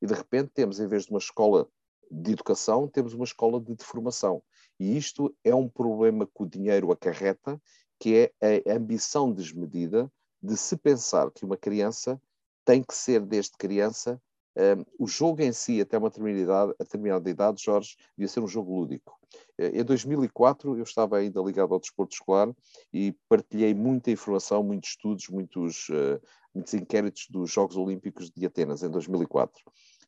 E 0.00 0.06
de 0.06 0.14
repente 0.14 0.50
temos, 0.54 0.78
em 0.78 0.86
vez 0.86 1.04
de 1.04 1.10
uma 1.10 1.18
escola 1.18 1.68
de 2.10 2.32
educação, 2.32 2.86
temos 2.86 3.14
uma 3.14 3.24
escola 3.24 3.60
de 3.60 3.74
deformação. 3.74 4.42
E 4.78 4.96
isto 4.96 5.34
é 5.42 5.54
um 5.54 5.68
problema 5.68 6.26
que 6.26 6.42
o 6.42 6.46
dinheiro 6.46 6.92
acarreta, 6.92 7.60
que 8.04 8.30
é 8.38 8.70
a 8.70 8.76
ambição 8.76 9.32
desmedida 9.32 10.12
de 10.42 10.58
se 10.58 10.76
pensar 10.76 11.30
que 11.30 11.42
uma 11.42 11.56
criança 11.56 12.20
tem 12.62 12.82
que 12.82 12.94
ser, 12.94 13.22
desde 13.22 13.52
criança, 13.56 14.20
um, 14.54 15.04
o 15.04 15.06
jogo 15.06 15.40
em 15.40 15.52
si, 15.52 15.80
até 15.80 15.96
uma 15.96 16.10
determinada 16.10 17.30
idade, 17.30 17.62
Jorge, 17.62 17.96
devia 18.14 18.28
ser 18.28 18.40
um 18.40 18.46
jogo 18.46 18.78
lúdico. 18.78 19.18
Eh, 19.56 19.80
em 19.80 19.82
2004, 19.82 20.76
eu 20.76 20.82
estava 20.82 21.16
ainda 21.16 21.40
ligado 21.40 21.72
ao 21.72 21.80
desporto 21.80 22.12
escolar 22.12 22.54
e 22.92 23.16
partilhei 23.26 23.72
muita 23.72 24.10
informação, 24.10 24.62
muitos 24.62 24.90
estudos, 24.90 25.30
muitos, 25.30 25.88
uh, 25.88 26.20
muitos 26.54 26.74
inquéritos 26.74 27.26
dos 27.30 27.50
Jogos 27.50 27.78
Olímpicos 27.78 28.30
de 28.30 28.44
Atenas, 28.44 28.82
em 28.82 28.90
2004. 28.90 29.62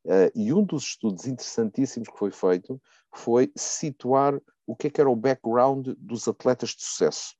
Uh, 0.05 0.31
e 0.35 0.53
um 0.53 0.63
dos 0.63 0.85
estudos 0.85 1.27
interessantíssimos 1.27 2.11
que 2.11 2.19
foi 2.19 2.31
feito 2.31 2.79
foi 3.11 3.51
situar 3.57 4.39
o 4.67 4.77
que, 4.77 4.89
é 4.89 4.91
que 4.91 5.01
era 5.01 5.09
o 5.09 5.17
background 5.17 5.89
dos 5.97 6.29
atletas 6.29 6.71
de 6.71 6.85
sucesso. 6.85 7.35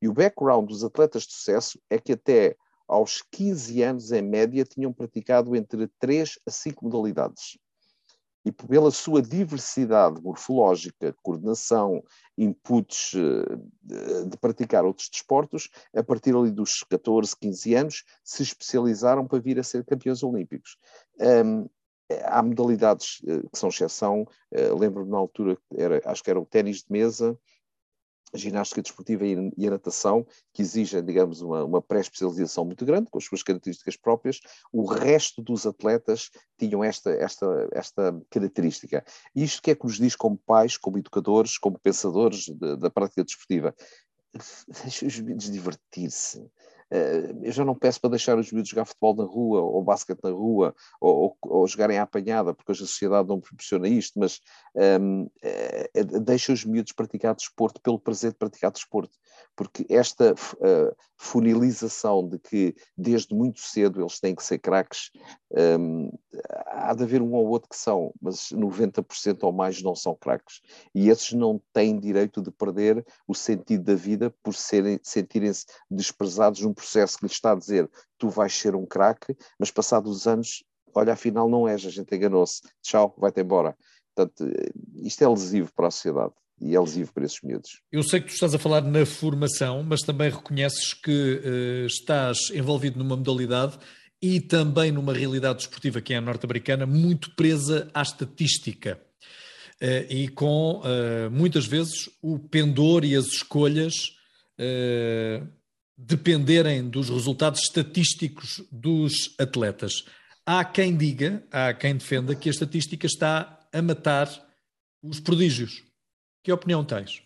E 0.00 0.08
o 0.08 0.12
background 0.12 0.68
dos 0.68 0.82
atletas 0.82 1.24
de 1.24 1.32
sucesso 1.32 1.78
é 1.90 1.98
que 1.98 2.12
até 2.12 2.56
aos 2.90 3.22
15 3.30 3.82
anos, 3.82 4.10
em 4.10 4.22
média, 4.22 4.64
tinham 4.64 4.92
praticado 4.92 5.54
entre 5.54 5.86
3 6.00 6.38
a 6.44 6.50
5 6.50 6.84
modalidades. 6.84 7.56
E 8.44 8.50
pela 8.50 8.90
sua 8.90 9.20
diversidade 9.20 10.20
morfológica, 10.20 11.14
coordenação, 11.22 12.02
inputs 12.36 13.12
eh, 13.14 14.24
de 14.24 14.36
praticar 14.38 14.84
outros 14.84 15.10
desportos, 15.10 15.68
a 15.94 16.02
partir 16.02 16.34
ali 16.34 16.50
dos 16.50 16.82
14, 16.88 17.36
15 17.36 17.74
anos, 17.74 18.04
se 18.24 18.42
especializaram 18.42 19.26
para 19.26 19.38
vir 19.38 19.60
a 19.60 19.62
ser 19.62 19.84
campeões 19.84 20.22
olímpicos. 20.22 20.78
Um, 21.44 21.68
há 22.24 22.42
modalidades 22.42 23.20
eh, 23.26 23.42
que 23.52 23.58
são 23.58 23.68
exceção. 23.68 24.26
Eh, 24.50 24.72
lembro-me 24.72 25.10
na 25.10 25.18
altura, 25.18 25.56
era, 25.74 26.00
acho 26.06 26.24
que 26.24 26.30
era 26.30 26.40
o 26.40 26.46
ténis 26.46 26.78
de 26.78 26.90
mesa, 26.90 27.38
a 28.32 28.38
ginástica 28.38 28.82
desportiva 28.82 29.24
e 29.26 29.66
a 29.66 29.70
natação, 29.70 30.26
que 30.52 30.62
exigem, 30.62 31.04
digamos, 31.04 31.40
uma, 31.40 31.64
uma 31.64 31.82
pré-especialização 31.82 32.64
muito 32.64 32.84
grande, 32.84 33.10
com 33.10 33.18
as 33.18 33.24
suas 33.24 33.42
características 33.42 33.96
próprias. 33.96 34.40
O 34.72 34.84
resto 34.84 35.42
dos 35.42 35.66
atletas 35.66 36.30
tinham 36.58 36.82
esta, 36.84 37.10
esta, 37.10 37.68
esta 37.72 38.20
característica. 38.30 39.04
Isto 39.34 39.62
que 39.62 39.70
é 39.70 39.74
que 39.74 39.84
nos 39.84 39.96
diz 39.96 40.14
como 40.14 40.36
pais, 40.36 40.76
como 40.76 40.98
educadores, 40.98 41.58
como 41.58 41.78
pensadores 41.78 42.46
de, 42.46 42.76
da 42.76 42.90
prática 42.90 43.24
desportiva? 43.24 43.74
Deixa 44.82 45.06
os 45.06 45.20
meninos 45.20 45.50
divertir-se. 45.50 46.48
Eh, 46.90 47.34
eu 47.42 47.52
já 47.52 47.64
não 47.64 47.74
peço 47.74 48.00
para 48.00 48.10
deixar 48.10 48.38
os 48.38 48.50
miúdos 48.50 48.70
jogar 48.70 48.84
futebol 48.84 49.14
na 49.14 49.24
rua, 49.24 49.60
ou 49.60 49.82
basquete 49.82 50.20
na 50.24 50.30
rua, 50.30 50.74
ou, 51.00 51.36
ou, 51.42 51.58
ou 51.60 51.66
jogarem 51.66 51.98
à 51.98 52.02
apanhada, 52.02 52.52
porque 52.52 52.72
hoje 52.72 52.82
a 52.82 52.86
sociedade 52.86 53.28
não 53.28 53.40
proporciona 53.40 53.88
isto, 53.88 54.18
mas 54.18 54.40
um, 54.74 54.82
ehm, 54.82 55.26
é, 55.42 55.90
é, 55.94 56.04
deixa 56.04 56.52
os 56.52 56.64
miúdos 56.64 56.92
praticar 56.92 57.34
desporto 57.34 57.80
pelo 57.80 57.98
prazer 57.98 58.32
de 58.32 58.38
praticar 58.38 58.72
desporto, 58.72 59.16
porque 59.56 59.86
esta 59.88 60.32
uh, 60.32 60.96
funilização 61.16 62.26
de 62.26 62.38
que 62.38 62.74
desde 62.96 63.34
muito 63.34 63.60
cedo 63.60 64.00
eles 64.00 64.18
têm 64.18 64.34
que 64.34 64.42
ser 64.42 64.58
craques, 64.58 65.10
um, 65.78 66.10
há 66.66 66.94
de 66.94 67.02
haver 67.02 67.20
um 67.20 67.32
ou 67.34 67.46
outro 67.48 67.68
que 67.68 67.76
são, 67.76 68.12
mas 68.20 68.48
90% 68.52 69.42
ou 69.42 69.52
mais 69.52 69.82
não 69.82 69.94
são 69.94 70.14
craques. 70.14 70.60
E 70.94 71.10
esses 71.10 71.32
não 71.32 71.60
têm 71.72 71.98
direito 71.98 72.40
de 72.40 72.50
perder 72.50 73.04
o 73.28 73.34
sentido 73.34 73.84
da 73.84 73.94
vida 73.94 74.34
por 74.42 74.54
serem, 74.54 74.98
sentirem-se 75.02 75.66
desprezados 75.90 76.62
num 76.62 76.72
processo 76.80 77.18
que 77.18 77.24
lhes 77.24 77.32
está 77.32 77.52
a 77.52 77.56
dizer 77.56 77.88
tu 78.18 78.28
vais 78.28 78.52
ser 78.52 78.74
um 78.74 78.86
craque, 78.86 79.36
mas 79.58 79.70
passados 79.70 80.10
os 80.10 80.26
anos, 80.26 80.64
olha, 80.94 81.12
afinal 81.12 81.48
não 81.48 81.68
és, 81.68 81.84
a 81.86 81.90
gente 81.90 82.14
enganou-se, 82.14 82.60
tchau, 82.82 83.14
vai-te 83.18 83.40
embora. 83.40 83.76
Portanto, 84.14 84.50
isto 84.96 85.22
é 85.22 85.28
lesivo 85.28 85.70
para 85.74 85.88
a 85.88 85.90
sociedade 85.90 86.32
e 86.60 86.74
é 86.74 86.80
lesivo 86.80 87.12
para 87.12 87.24
esses 87.24 87.40
miúdos. 87.42 87.80
Eu 87.90 88.02
sei 88.02 88.20
que 88.20 88.26
tu 88.26 88.34
estás 88.34 88.54
a 88.54 88.58
falar 88.58 88.82
na 88.82 89.06
formação, 89.06 89.82
mas 89.82 90.00
também 90.00 90.30
reconheces 90.30 90.92
que 90.92 91.40
uh, 91.42 91.86
estás 91.86 92.38
envolvido 92.52 92.98
numa 92.98 93.16
modalidade 93.16 93.78
e 94.20 94.40
também 94.40 94.92
numa 94.92 95.14
realidade 95.14 95.58
desportiva 95.58 96.00
que 96.02 96.12
é 96.12 96.18
a 96.18 96.20
norte-americana 96.20 96.84
muito 96.84 97.34
presa 97.34 97.88
à 97.94 98.02
estatística. 98.02 99.00
Uh, 99.80 100.12
e 100.12 100.28
com 100.28 100.80
uh, 100.80 101.30
muitas 101.30 101.66
vezes 101.66 102.10
o 102.20 102.38
pendor 102.38 103.04
e 103.04 103.16
as 103.16 103.26
escolhas 103.26 104.18
dependerem 106.06 106.88
dos 106.88 107.10
resultados 107.10 107.60
estatísticos 107.60 108.66
dos 108.72 109.34
atletas. 109.38 110.04
Há 110.46 110.64
quem 110.64 110.96
diga, 110.96 111.44
há 111.50 111.74
quem 111.74 111.94
defenda 111.96 112.34
que 112.34 112.48
a 112.48 112.52
estatística 112.52 113.06
está 113.06 113.68
a 113.72 113.82
matar 113.82 114.28
os 115.02 115.20
prodígios. 115.20 115.84
Que 116.42 116.50
opinião 116.50 116.84
tens? 116.84 117.22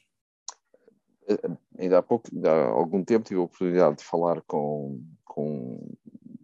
Eh, 1.28 1.50
ainda 1.78 1.98
há 1.98 2.02
pouco, 2.02 2.28
há 2.46 2.66
algum 2.68 3.04
tempo, 3.04 3.26
tive 3.26 3.40
a 3.40 3.44
oportunidade 3.44 3.98
de 3.98 4.04
falar 4.04 4.42
com, 4.42 5.00
com 5.24 5.96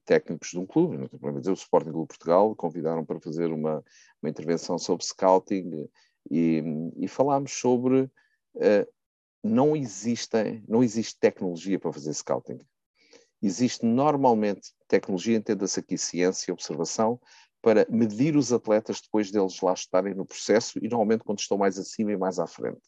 técnicos 0.04 0.50
de 0.50 0.58
um 0.58 0.66
clube, 0.66 1.08
para 1.18 1.32
dizer, 1.32 1.50
o 1.50 1.54
Sporting 1.54 1.90
Clube 1.90 2.08
Portugal, 2.08 2.54
convidaram 2.54 3.04
para 3.04 3.20
fazer 3.20 3.52
uma, 3.52 3.84
uma 4.22 4.30
intervenção 4.30 4.78
sobre 4.78 5.04
scouting 5.04 5.88
e, 6.30 6.62
e 6.96 7.08
falámos 7.08 7.52
sobre 7.52 8.02
uh, 8.02 8.86
não 9.42 9.76
existem, 9.76 10.62
não 10.68 10.82
existe 10.82 11.18
tecnologia 11.18 11.78
para 11.78 11.92
fazer 11.92 12.12
scouting. 12.12 12.58
Existe 13.42 13.86
normalmente 13.86 14.72
tecnologia, 14.86 15.36
entenda-se 15.36 15.80
aqui 15.80 15.96
ciência 15.96 16.50
e 16.50 16.52
observação, 16.52 17.18
para 17.62 17.86
medir 17.90 18.36
os 18.36 18.52
atletas 18.52 19.00
depois 19.00 19.30
deles 19.30 19.60
lá 19.60 19.72
estarem 19.72 20.14
no 20.14 20.24
processo 20.24 20.78
e 20.82 20.88
normalmente 20.88 21.24
quando 21.24 21.40
estão 21.40 21.58
mais 21.58 21.78
acima 21.78 22.12
e 22.12 22.16
mais 22.16 22.38
à 22.38 22.46
frente. 22.46 22.80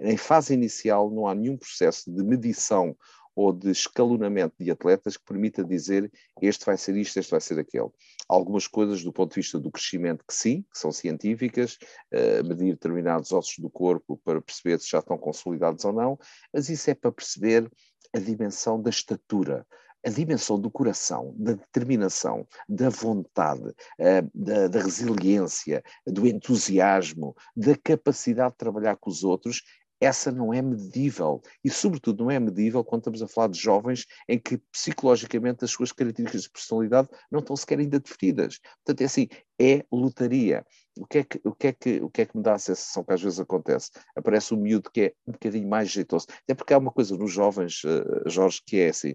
Em 0.00 0.16
fase 0.16 0.54
inicial 0.54 1.10
não 1.10 1.26
há 1.26 1.34
nenhum 1.34 1.56
processo 1.56 2.12
de 2.12 2.22
medição 2.22 2.96
ou 3.38 3.52
de 3.52 3.70
escalonamento 3.70 4.56
de 4.58 4.68
atletas 4.68 5.16
que 5.16 5.24
permita 5.24 5.62
dizer 5.62 6.10
este 6.42 6.66
vai 6.66 6.76
ser 6.76 6.96
isto, 6.96 7.20
este 7.20 7.30
vai 7.30 7.40
ser 7.40 7.56
aquele. 7.56 7.88
Algumas 8.28 8.66
coisas 8.66 9.04
do 9.04 9.12
ponto 9.12 9.30
de 9.30 9.36
vista 9.36 9.60
do 9.60 9.70
crescimento 9.70 10.24
que 10.26 10.34
sim, 10.34 10.62
que 10.62 10.76
são 10.76 10.90
científicas, 10.90 11.78
uh, 12.12 12.44
medir 12.44 12.72
determinados 12.72 13.30
ossos 13.30 13.56
do 13.60 13.70
corpo 13.70 14.20
para 14.24 14.42
perceber 14.42 14.80
se 14.80 14.90
já 14.90 14.98
estão 14.98 15.16
consolidados 15.16 15.84
ou 15.84 15.92
não, 15.92 16.18
mas 16.52 16.68
isso 16.68 16.90
é 16.90 16.94
para 16.94 17.12
perceber 17.12 17.70
a 18.12 18.18
dimensão 18.18 18.82
da 18.82 18.90
estatura, 18.90 19.64
a 20.04 20.10
dimensão 20.10 20.58
do 20.58 20.68
coração, 20.68 21.32
da 21.38 21.52
determinação, 21.52 22.44
da 22.68 22.88
vontade, 22.88 23.72
eh, 24.00 24.22
da, 24.34 24.66
da, 24.66 24.82
resiliência, 24.82 25.80
do 26.04 26.26
entusiasmo, 26.26 27.36
da 27.56 27.76
capacidade 27.76 28.52
de 28.52 28.58
trabalhar 28.58 28.96
com 28.96 29.10
os 29.10 29.22
outros 29.22 29.62
essa 30.00 30.30
não 30.30 30.52
é 30.52 30.62
medível. 30.62 31.42
E, 31.64 31.70
sobretudo, 31.70 32.24
não 32.24 32.30
é 32.30 32.38
medível 32.38 32.84
quando 32.84 33.02
estamos 33.02 33.22
a 33.22 33.28
falar 33.28 33.48
de 33.48 33.58
jovens 33.58 34.06
em 34.28 34.38
que 34.38 34.58
psicologicamente 34.70 35.64
as 35.64 35.70
suas 35.70 35.92
características 35.92 36.42
de 36.42 36.50
personalidade 36.50 37.08
não 37.30 37.40
estão 37.40 37.56
sequer 37.56 37.78
ainda 37.78 37.98
definidas. 37.98 38.58
Portanto, 38.84 39.00
é 39.02 39.04
assim, 39.04 39.28
é 39.60 39.84
lotaria. 39.90 40.64
O 40.96 41.06
que 41.06 41.18
é 41.18 41.24
que, 41.24 41.40
o 41.44 41.54
que, 41.54 41.66
é 41.66 41.72
que, 41.72 42.00
o 42.00 42.10
que, 42.10 42.22
é 42.22 42.26
que 42.26 42.36
me 42.36 42.42
dá 42.42 42.54
a 42.54 42.58
sensação 42.58 43.04
que 43.04 43.12
às 43.12 43.22
vezes 43.22 43.40
acontece? 43.40 43.90
Aparece 44.16 44.54
um 44.54 44.58
miúdo 44.58 44.90
que 44.90 45.00
é 45.00 45.12
um 45.26 45.32
bocadinho 45.32 45.68
mais 45.68 45.90
jeitoso. 45.90 46.26
Até 46.44 46.54
porque 46.54 46.74
há 46.74 46.78
uma 46.78 46.92
coisa 46.92 47.16
nos 47.16 47.32
jovens, 47.32 47.82
uh, 47.84 48.28
Jorge, 48.28 48.60
que 48.66 48.80
é 48.80 48.88
assim: 48.88 49.14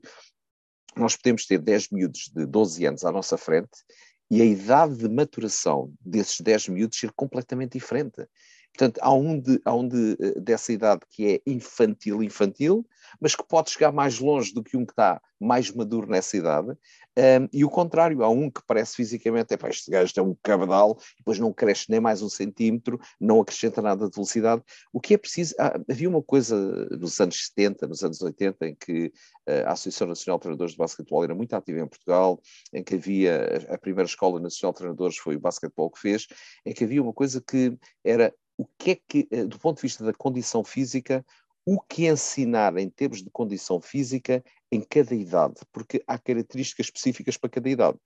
nós 0.96 1.16
podemos 1.16 1.46
ter 1.46 1.60
10 1.60 1.90
miúdos 1.90 2.32
de 2.34 2.46
12 2.46 2.86
anos 2.86 3.04
à 3.04 3.12
nossa 3.12 3.38
frente 3.38 3.84
e 4.30 4.42
a 4.42 4.46
idade 4.46 4.98
de 4.98 5.10
maturação 5.10 5.94
desses 6.00 6.40
10 6.42 6.70
miúdos 6.70 6.98
ser 6.98 7.12
completamente 7.12 7.74
diferente 7.74 8.28
Portanto, 8.76 9.00
há 9.02 9.14
um, 9.14 9.40
de, 9.40 9.62
há 9.64 9.76
um 9.76 9.88
de, 9.88 10.16
dessa 10.42 10.74
idade 10.74 11.02
que 11.10 11.28
é 11.28 11.42
infantil, 11.46 12.24
infantil, 12.24 12.86
mas 13.22 13.36
que 13.36 13.48
pode 13.48 13.70
chegar 13.70 13.92
mais 13.92 14.20
longe 14.20 14.54
do 14.54 14.64
que 14.64 14.76
um 14.76 14.86
que 14.86 14.94
está 14.94 15.22
mais 15.40 15.70
maduro 15.72 16.08
nessa 16.08 16.38
idade. 16.38 16.72
Um, 16.72 17.48
e 17.52 17.64
o 17.64 17.70
contrário, 17.70 18.24
há 18.24 18.30
um 18.30 18.50
que 18.50 18.62
parece 18.66 18.96
fisicamente, 18.96 19.54
é 19.54 19.70
este 19.70 19.92
gajo 19.92 20.14
é 20.16 20.22
um 20.22 20.36
cabedal, 20.42 20.98
depois 21.18 21.38
não 21.38 21.54
cresce 21.54 21.86
nem 21.90 22.00
mais 22.00 22.22
um 22.24 22.30
centímetro, 22.30 23.00
não 23.20 23.42
acrescenta 23.42 23.82
nada 23.82 24.10
de 24.10 24.16
velocidade. 24.16 24.64
O 24.92 25.00
que 25.00 25.14
é 25.14 25.18
preciso, 25.18 25.54
havia 25.90 26.10
uma 26.10 26.24
coisa 26.24 26.56
nos 26.90 27.20
anos 27.20 27.48
70, 27.48 27.88
nos 27.88 28.04
anos 28.04 28.22
80, 28.22 28.68
em 28.68 28.76
que 28.76 29.08
uh, 29.48 29.68
a 29.68 29.74
Associação 29.74 30.08
Nacional 30.08 30.40
de 30.40 30.44
Treinadores 30.44 30.72
de 30.72 30.78
Basquetebol 30.78 31.24
era 31.24 31.36
muito 31.36 31.54
ativa 31.54 31.80
em 31.80 31.88
Portugal, 31.88 32.42
em 32.74 32.84
que 32.84 32.96
havia, 32.96 33.68
a 33.70 33.78
primeira 33.78 34.08
Escola 34.08 34.40
Nacional 34.40 34.74
de 34.74 34.78
Treinadores 34.78 35.18
foi 35.18 35.36
o 35.36 35.40
basquetebol 35.40 35.92
que 35.92 36.00
fez, 36.00 36.26
em 36.66 36.74
que 36.74 36.84
havia 36.84 37.04
uma 37.04 37.14
coisa 37.14 37.40
que 37.40 37.78
era 38.04 38.34
o 38.64 38.70
que 38.78 38.92
é 38.92 38.96
que, 38.96 39.28
eh, 39.30 39.44
do 39.44 39.60
ponto 39.60 39.76
de 39.78 39.82
vista 39.82 40.06
da 40.06 40.14
condição 40.14 40.64
física, 40.64 41.26
o 41.66 41.82
que 41.82 42.08
ensinar 42.08 42.78
em 42.78 42.90
termos 42.90 43.22
de 43.22 43.30
condição 43.30 43.82
física 43.82 44.42
em 44.72 44.82
cada 44.82 45.14
idade, 45.14 45.56
porque 45.72 46.02
há 46.08 46.18
características 46.18 46.86
específicas 46.88 47.36
para 47.36 47.50
cada 47.50 47.70
idade. 47.70 47.98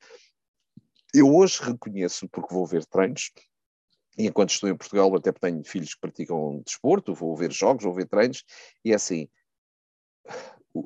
Eu 1.14 1.34
hoje 1.34 1.62
reconheço, 1.62 2.28
porque 2.30 2.54
vou 2.54 2.66
ver 2.66 2.86
treinos, 2.86 3.32
e 4.18 4.26
enquanto 4.26 4.50
estou 4.50 4.68
em 4.68 4.76
Portugal, 4.76 5.16
até 5.16 5.32
tenho 5.32 5.64
filhos 5.64 5.94
que 5.94 6.02
praticam 6.02 6.62
desporto, 6.66 7.14
vou 7.14 7.36
ver 7.36 7.52
jogos, 7.52 7.84
vou 7.84 7.94
ver 7.94 8.08
treinos, 8.08 8.44
e 8.84 8.92
é 8.92 8.96
assim, 8.96 9.30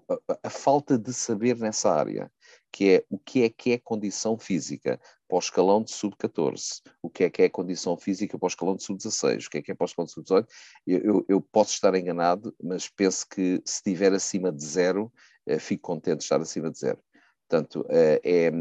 a, 0.09 0.37
a, 0.43 0.49
falta 0.49 0.97
de 0.97 1.13
saber 1.13 1.57
nessa 1.57 1.91
área, 1.91 2.29
que 2.71 2.95
é 2.95 3.05
o 3.09 3.17
que 3.17 3.43
é 3.43 3.49
que 3.49 3.71
é 3.71 3.77
condição 3.77 4.37
física 4.37 4.99
para 5.31 5.37
o 5.37 5.39
escalão 5.39 5.81
de 5.81 5.91
sub-14, 5.91 6.81
o 7.01 7.09
que 7.09 7.23
é 7.23 7.29
que 7.29 7.41
é 7.43 7.47
condição 7.47 7.95
física 7.95 8.37
para 8.37 8.47
o 8.47 8.49
escalão 8.49 8.75
de 8.75 8.83
sub-16, 8.83 9.47
o 9.47 9.49
que 9.49 9.59
é 9.59 9.61
que 9.61 9.71
é 9.71 9.73
para 9.73 9.85
o 9.85 9.87
escalão 9.87 10.05
de 10.05 10.11
sub-18, 10.11 10.45
eu, 10.85 10.99
eu, 10.99 11.25
eu, 11.29 11.41
posso 11.41 11.71
estar 11.71 11.95
enganado, 11.95 12.53
mas 12.61 12.89
penso 12.89 13.25
que 13.29 13.61
se 13.63 13.75
estiver 13.75 14.11
acima 14.11 14.51
de 14.51 14.61
zero, 14.61 15.09
eh, 15.47 15.57
fico 15.57 15.83
contente 15.83 16.17
de 16.17 16.23
estar 16.23 16.41
acima 16.41 16.69
de 16.69 16.77
zero. 16.77 16.99
Portanto, 17.47 17.85
eh, 17.89 18.19
é, 18.25 18.51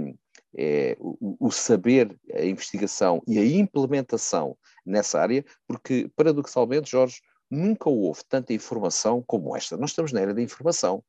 é 0.57 0.97
o, 1.01 1.37
o, 1.41 1.51
saber, 1.51 2.17
a 2.33 2.45
investigação 2.45 3.21
e 3.27 3.37
a 3.37 3.45
implementação 3.45 4.57
nessa 4.87 5.21
área, 5.21 5.45
porque, 5.67 6.09
paradoxalmente, 6.15 6.89
Jorge, 6.89 7.21
nunca 7.51 7.91
houve 7.91 8.21
tanta 8.29 8.53
informação 8.53 9.25
como 9.27 9.57
esta. 9.57 9.77
Nós 9.77 9.91
estamos 9.91 10.13
na 10.13 10.21
era 10.21 10.33
da 10.33 10.41
informação. 10.41 11.03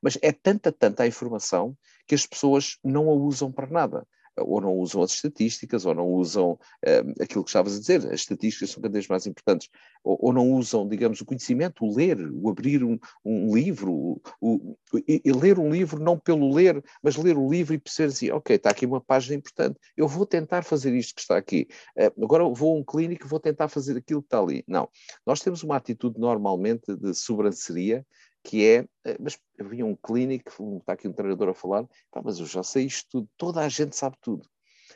Mas 0.00 0.16
é 0.22 0.32
tanta, 0.32 0.72
tanta 0.72 1.02
a 1.02 1.06
informação 1.06 1.76
que 2.06 2.14
as 2.14 2.24
pessoas 2.24 2.78
não 2.82 3.10
a 3.10 3.12
usam 3.12 3.52
para 3.52 3.66
nada 3.66 4.06
ou 4.38 4.60
não 4.60 4.74
usam 4.74 5.02
as 5.02 5.12
estatísticas, 5.12 5.84
ou 5.84 5.94
não 5.94 6.08
usam 6.08 6.52
uh, 6.52 7.22
aquilo 7.22 7.44
que 7.44 7.50
estavas 7.50 7.76
a 7.76 7.80
dizer, 7.80 8.06
as 8.06 8.20
estatísticas 8.20 8.70
são 8.70 8.82
cada 8.82 8.92
vez 8.92 9.06
mais 9.06 9.26
importantes, 9.26 9.68
ou, 10.02 10.18
ou 10.20 10.32
não 10.32 10.50
usam, 10.52 10.88
digamos, 10.88 11.20
o 11.20 11.24
conhecimento, 11.24 11.84
o 11.84 11.94
ler, 11.94 12.18
o 12.32 12.48
abrir 12.48 12.82
um, 12.82 12.98
um 13.24 13.54
livro, 13.54 13.92
o, 13.92 14.20
o, 14.40 14.76
e, 15.06 15.20
e, 15.24 15.32
ler 15.32 15.58
um 15.58 15.70
livro 15.70 16.02
não 16.02 16.18
pelo 16.18 16.52
ler, 16.52 16.82
mas 17.02 17.16
ler 17.16 17.36
o 17.36 17.48
livro 17.48 17.74
e 17.74 17.78
perceber 17.78 18.08
assim, 18.08 18.30
ok, 18.30 18.56
está 18.56 18.70
aqui 18.70 18.86
uma 18.86 19.00
página 19.00 19.36
importante, 19.36 19.78
eu 19.96 20.08
vou 20.08 20.26
tentar 20.26 20.62
fazer 20.62 20.94
isto 20.94 21.14
que 21.14 21.20
está 21.20 21.36
aqui, 21.36 21.68
uh, 21.98 22.24
agora 22.24 22.44
vou 22.48 22.76
a 22.76 22.78
um 22.78 22.84
clínico 22.84 23.26
e 23.26 23.28
vou 23.28 23.40
tentar 23.40 23.68
fazer 23.68 23.96
aquilo 23.96 24.22
que 24.22 24.26
está 24.26 24.40
ali. 24.40 24.64
Não, 24.66 24.88
nós 25.26 25.40
temos 25.40 25.62
uma 25.62 25.76
atitude 25.76 26.18
normalmente 26.18 26.96
de 26.96 27.14
sobranceria, 27.14 28.04
que 28.42 28.66
é, 28.66 28.86
eh, 29.04 29.16
mas 29.20 29.38
havia 29.58 29.86
um 29.86 29.94
clínico, 29.94 30.78
está 30.78 30.94
aqui 30.94 31.08
um 31.08 31.12
treinador 31.12 31.48
a 31.48 31.54
falar, 31.54 31.86
mas 32.24 32.38
eu 32.38 32.46
já 32.46 32.62
sei 32.62 32.86
isto 32.86 33.08
tudo, 33.10 33.28
toda 33.36 33.60
a 33.60 33.68
gente 33.68 33.96
sabe 33.96 34.16
tudo. 34.20 34.48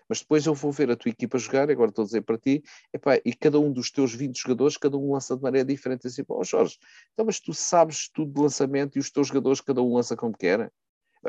Mas 0.09 0.20
depois 0.20 0.47
eu 0.47 0.55
vou 0.55 0.70
ver 0.70 0.90
a 0.90 0.97
tua 0.97 1.11
equipa 1.11 1.38
jogar, 1.38 1.70
agora 1.70 1.90
estou 1.90 2.03
a 2.03 2.07
dizer 2.07 2.22
para 2.22 2.38
ti, 2.38 2.62
epá, 2.92 3.16
e 3.24 3.34
cada 3.34 3.59
um 3.59 3.72
dos 3.72 3.90
teus 3.90 4.14
20 4.14 4.36
jogadores, 4.36 4.76
cada 4.76 4.97
um 4.97 5.12
lança 5.12 5.36
de 5.36 5.42
maneira 5.42 5.66
diferente. 5.66 6.07
Assim, 6.07 6.22
oh 6.28 6.44
Jorge, 6.44 6.76
então 7.12 7.24
mas 7.26 7.40
tu 7.40 7.53
sabes 7.53 8.09
tudo 8.09 8.32
de 8.32 8.40
lançamento 8.40 8.97
e 8.97 8.99
os 9.01 9.11
teus 9.11 9.28
jogadores, 9.28 9.61
cada 9.61 9.82
um 9.82 9.94
lança 9.94 10.16
como 10.16 10.36
quer? 10.36 10.70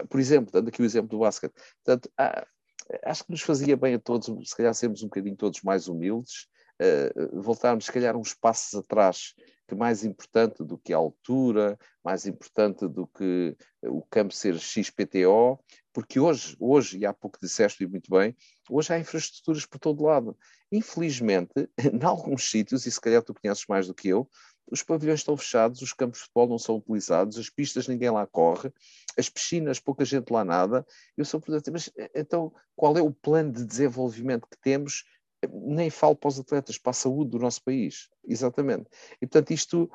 Por 0.10 0.20
exemplo, 0.20 0.52
dando 0.52 0.68
aqui 0.68 0.82
o 0.82 0.86
exemplo 0.86 1.10
do 1.10 1.20
basquete. 1.20 1.54
Portanto, 1.84 2.12
ah, 2.18 2.46
acho 3.06 3.24
que 3.24 3.32
nos 3.32 3.42
fazia 3.42 3.76
bem 3.76 3.96
a 3.96 4.00
todos, 4.00 4.28
se 4.50 4.56
calhar 4.56 4.74
sermos 4.74 5.02
um 5.02 5.08
bocadinho 5.08 5.36
todos 5.36 5.62
mais 5.62 5.88
humildes, 5.88 6.48
uh, 6.82 7.42
voltarmos, 7.42 7.86
se 7.86 7.92
calhar, 7.92 8.16
uns 8.16 8.34
passos 8.34 8.80
atrás 8.80 9.34
que 9.68 9.76
mais 9.76 10.06
importante 10.06 10.64
do 10.64 10.78
que 10.78 10.94
a 10.94 10.98
altura, 10.98 11.78
mais 12.04 12.26
importante 12.26 12.88
do 12.88 13.06
que 13.06 13.56
o 13.84 14.02
campo 14.04 14.34
ser 14.34 14.58
XPTO, 14.58 15.60
porque 15.92 16.20
hoje, 16.20 16.56
hoje, 16.60 17.00
e 17.00 17.06
há 17.06 17.14
pouco 17.14 17.38
disseste 17.42 17.84
e 17.84 17.88
muito 17.88 18.10
bem, 18.10 18.36
hoje 18.70 18.94
há 18.94 19.00
infraestruturas 19.00 19.66
por 19.66 19.78
todo 19.78 20.04
lado. 20.04 20.38
Infelizmente, 20.72 21.52
em 21.78 22.04
alguns 22.04 22.50
sítios, 22.50 22.86
e 22.86 22.92
se 22.92 23.02
calhar 23.02 23.22
tu 23.22 23.34
conheces 23.34 23.66
mais 23.68 23.88
do 23.88 23.94
que 23.94 24.08
eu, 24.08 24.30
os 24.70 24.84
pavilhões 24.84 25.22
estão 25.22 25.36
fechados, 25.38 25.82
os 25.82 25.94
campos 25.94 26.20
de 26.20 26.26
futebol 26.26 26.48
não 26.48 26.60
são 26.60 26.78
utilizados, 26.78 27.38
as 27.38 27.50
pistas 27.50 27.88
ninguém 27.88 28.10
lá 28.10 28.28
corre, 28.28 28.72
as 29.18 29.30
piscinas 29.30 29.80
pouca 29.80 30.04
gente 30.04 30.30
lá 30.32 30.44
nada. 30.44 30.86
Eu 31.16 31.26
sou 31.26 31.40
portanto, 31.40 31.72
mas 31.72 31.90
então 32.14 32.54
qual 32.76 32.98
é 32.98 33.02
o 33.02 33.12
plano 33.12 33.52
de 33.52 33.66
desenvolvimento 33.66 34.48
que 34.48 34.60
temos 34.62 35.04
nem 35.52 35.90
falo 35.90 36.16
para 36.16 36.30
os 36.30 36.40
atletas, 36.40 36.78
para 36.78 36.92
a 36.92 36.94
saúde 36.94 37.32
do 37.32 37.40
nosso 37.40 37.64
país. 37.64 38.10
Exatamente. 38.26 38.90
E, 39.22 39.28
portanto, 39.28 39.52
isto 39.52 39.90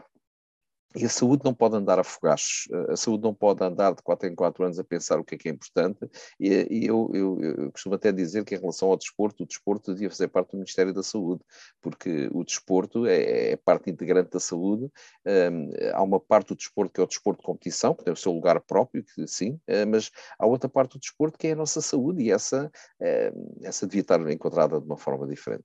e 0.96 1.04
a 1.04 1.08
saúde 1.08 1.44
não 1.44 1.54
pode 1.54 1.76
andar 1.76 1.98
a 1.98 2.04
fogachos, 2.04 2.68
a 2.88 2.96
saúde 2.96 3.22
não 3.22 3.34
pode 3.34 3.62
andar 3.64 3.94
de 3.94 4.02
4 4.02 4.28
em 4.28 4.34
4 4.34 4.64
anos 4.64 4.78
a 4.78 4.84
pensar 4.84 5.18
o 5.18 5.24
que 5.24 5.34
é 5.34 5.38
que 5.38 5.48
é 5.48 5.52
importante, 5.52 5.98
e, 6.38 6.66
e 6.70 6.86
eu, 6.86 7.10
eu, 7.14 7.40
eu, 7.40 7.72
costumo 7.72 7.94
até 7.94 8.12
dizer 8.12 8.44
que 8.44 8.54
em 8.54 8.58
relação 8.58 8.88
ao 8.88 8.96
desporto, 8.96 9.42
o 9.42 9.46
desporto 9.46 9.92
devia 9.92 10.10
fazer 10.10 10.28
parte 10.28 10.52
do 10.52 10.58
Ministério 10.58 10.92
da 10.92 11.02
Saúde, 11.02 11.42
porque 11.80 12.28
o 12.32 12.44
desporto 12.44 13.06
é, 13.06 13.52
é 13.52 13.56
parte 13.56 13.90
integrante 13.90 14.30
da 14.30 14.40
saúde, 14.40 14.90
um, 15.26 15.70
há 15.94 16.02
uma 16.02 16.20
parte 16.20 16.48
do 16.48 16.56
desporto 16.56 16.92
que 16.92 17.00
é 17.00 17.04
o 17.04 17.06
desporto 17.06 17.40
de 17.40 17.46
competição, 17.46 17.94
que 17.94 18.04
tem 18.04 18.12
o 18.12 18.16
seu 18.16 18.32
lugar 18.32 18.60
próprio, 18.60 19.04
que, 19.04 19.26
sim, 19.26 19.52
uh, 19.68 19.86
mas 19.88 20.10
há 20.38 20.46
outra 20.46 20.68
parte 20.68 20.92
do 20.92 21.00
desporto 21.00 21.38
que 21.38 21.48
é 21.48 21.52
a 21.52 21.56
nossa 21.56 21.80
saúde, 21.80 22.22
e 22.22 22.30
essa, 22.30 22.70
uh, 23.00 23.60
essa 23.62 23.86
devia 23.86 24.02
estar 24.02 24.20
encontrada 24.30 24.80
de 24.80 24.86
uma 24.86 24.96
forma 24.96 25.26
diferente. 25.26 25.64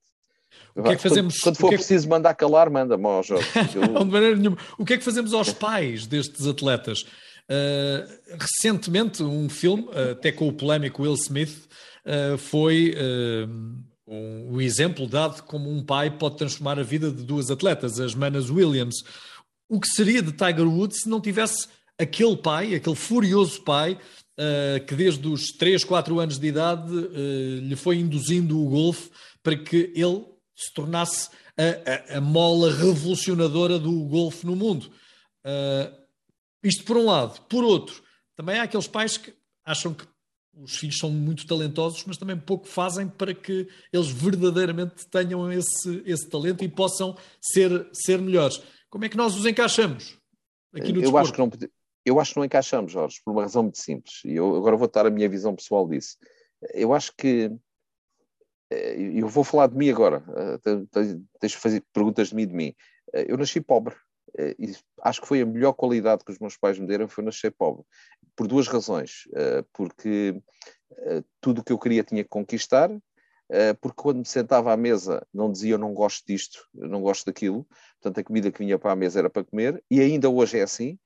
O 0.75 0.83
que 0.83 0.89
é 0.89 0.95
que 0.95 1.01
fazemos? 1.01 1.39
Quando, 1.39 1.43
quando 1.43 1.57
for 1.57 1.67
é 1.67 1.69
que... 1.71 1.77
preciso 1.77 2.07
mandar 2.07 2.33
calar, 2.35 2.69
manda-me 2.69 3.05
ao 3.05 3.23
Jorge. 3.23 3.47
Eu... 3.75 4.05
de 4.05 4.11
maneira 4.11 4.35
nenhuma. 4.35 4.57
O 4.77 4.85
que 4.85 4.93
é 4.93 4.97
que 4.97 5.03
fazemos 5.03 5.33
aos 5.33 5.51
pais 5.51 6.05
destes 6.05 6.45
atletas? 6.45 7.05
Uh, 7.49 8.37
recentemente, 8.37 9.23
um 9.23 9.49
filme, 9.49 9.87
até 10.11 10.31
com 10.31 10.47
o 10.47 10.53
polémico 10.53 11.01
Will 11.01 11.13
Smith, 11.13 11.67
uh, 12.05 12.37
foi 12.37 12.93
uh, 12.93 13.49
um, 14.05 14.55
um, 14.55 14.61
exemplo 14.61 15.07
dado 15.07 15.43
como 15.43 15.69
um 15.71 15.83
pai 15.83 16.11
pode 16.11 16.37
transformar 16.37 16.77
a 16.77 16.83
vida 16.83 17.09
de 17.09 17.23
duas 17.23 17.49
atletas, 17.49 17.99
as 17.99 18.13
Manas 18.13 18.49
Williams. 18.49 18.95
O 19.69 19.79
que 19.79 19.87
seria 19.87 20.21
de 20.21 20.31
Tiger 20.31 20.67
Woods 20.67 21.01
se 21.03 21.09
não 21.09 21.21
tivesse 21.21 21.67
aquele 21.97 22.37
pai, 22.37 22.75
aquele 22.75 22.95
furioso 22.95 23.61
pai, 23.63 23.97
que 24.87 24.95
desde 24.95 25.27
os 25.27 25.47
3, 25.47 25.83
4 25.83 26.19
anos 26.19 26.39
de 26.39 26.47
idade 26.47 26.93
lhe 27.59 27.75
foi 27.75 27.97
induzindo 27.97 28.61
o 28.61 28.69
golfe 28.69 29.09
para 29.43 29.57
que 29.57 29.91
ele 29.95 30.23
se 30.57 30.73
tornasse 30.73 31.29
a, 31.55 32.15
a, 32.15 32.17
a 32.17 32.21
mola 32.21 32.73
revolucionadora 32.73 33.77
do 33.77 33.91
golfe 34.05 34.45
no 34.45 34.55
mundo. 34.55 34.91
Uh, 35.45 35.95
isto 36.63 36.83
por 36.83 36.97
um 36.97 37.05
lado. 37.05 37.39
Por 37.43 37.63
outro, 37.63 38.03
também 38.35 38.59
há 38.59 38.63
aqueles 38.63 38.87
pais 38.87 39.17
que 39.17 39.33
acham 39.63 39.93
que 39.93 40.05
os 40.53 40.75
filhos 40.77 40.97
são 40.97 41.11
muito 41.11 41.45
talentosos, 41.45 42.03
mas 42.05 42.17
também 42.17 42.35
pouco 42.35 42.67
fazem 42.67 43.07
para 43.07 43.33
que 43.33 43.67
eles 43.93 44.09
verdadeiramente 44.09 45.07
tenham 45.07 45.51
esse, 45.51 46.01
esse 46.03 46.27
talento 46.27 46.63
e 46.63 46.67
possam 46.67 47.15
ser, 47.39 47.87
ser 47.93 48.19
melhores. 48.19 48.59
Como 48.89 49.05
é 49.05 49.09
que 49.09 49.17
nós 49.17 49.35
os 49.35 49.45
encaixamos 49.45 50.17
aqui 50.73 50.91
no 50.91 51.03
eu 51.03 51.17
acho 51.17 51.31
que 51.31 51.39
não 51.39 51.51
Eu 52.05 52.19
acho 52.19 52.33
que 52.33 52.37
não 52.39 52.45
encaixamos, 52.45 52.91
Jorge, 52.91 53.21
por 53.23 53.31
uma 53.31 53.43
razão 53.43 53.63
muito 53.63 53.77
simples. 53.77 54.21
E 54.25 54.33
eu 54.33 54.55
agora 54.55 54.75
vou 54.75 54.89
dar 54.89 55.05
a 55.05 55.11
minha 55.11 55.29
visão 55.29 55.55
pessoal 55.55 55.87
disso. 55.87 56.17
Eu 56.73 56.93
acho 56.93 57.13
que 57.15 57.51
eu 58.69 59.27
vou 59.27 59.43
falar 59.43 59.67
de 59.67 59.77
mim 59.77 59.89
agora, 59.89 60.23
eh, 60.65 61.19
deixa 61.39 61.55
de 61.55 61.61
fazer 61.61 61.83
perguntas 61.93 62.29
de 62.29 62.35
mim 62.35 62.47
de 62.47 62.53
mim. 62.53 62.75
Eh, 63.13 63.25
eu 63.29 63.37
nasci 63.37 63.61
pobre. 63.61 63.95
E 64.59 64.75
acho 65.01 65.21
que 65.21 65.27
foi 65.27 65.41
a 65.41 65.45
melhor 65.45 65.73
qualidade 65.73 66.23
que 66.23 66.31
os 66.31 66.37
meus 66.37 66.55
pais 66.57 66.77
me 66.77 66.85
deram 66.85 67.07
foi 67.07 67.23
nascer 67.23 67.51
pobre. 67.51 67.83
Por 68.35 68.45
duas 68.45 68.67
razões. 68.67 69.23
Porque 69.73 70.39
tudo 71.41 71.61
o 71.61 71.63
que 71.63 71.71
eu 71.71 71.79
queria 71.79 72.03
tinha 72.03 72.23
que 72.23 72.29
conquistar, 72.29 72.91
porque 73.81 73.95
quando 73.95 74.17
me 74.17 74.25
sentava 74.25 74.71
à 74.71 74.77
mesa 74.77 75.25
não 75.33 75.51
dizia 75.51 75.73
eu 75.73 75.77
não 75.79 75.93
gosto 75.93 76.23
disto, 76.27 76.59
eu 76.75 76.87
não 76.87 77.01
gosto 77.01 77.25
daquilo, 77.25 77.65
portanto 77.99 78.19
a 78.19 78.23
comida 78.23 78.51
que 78.51 78.59
vinha 78.59 78.77
para 78.77 78.91
a 78.91 78.95
mesa 78.95 79.17
era 79.17 79.29
para 79.29 79.45
comer, 79.45 79.81
e 79.89 80.01
ainda 80.01 80.29
hoje 80.29 80.59
é 80.59 80.63
assim. 80.63 80.99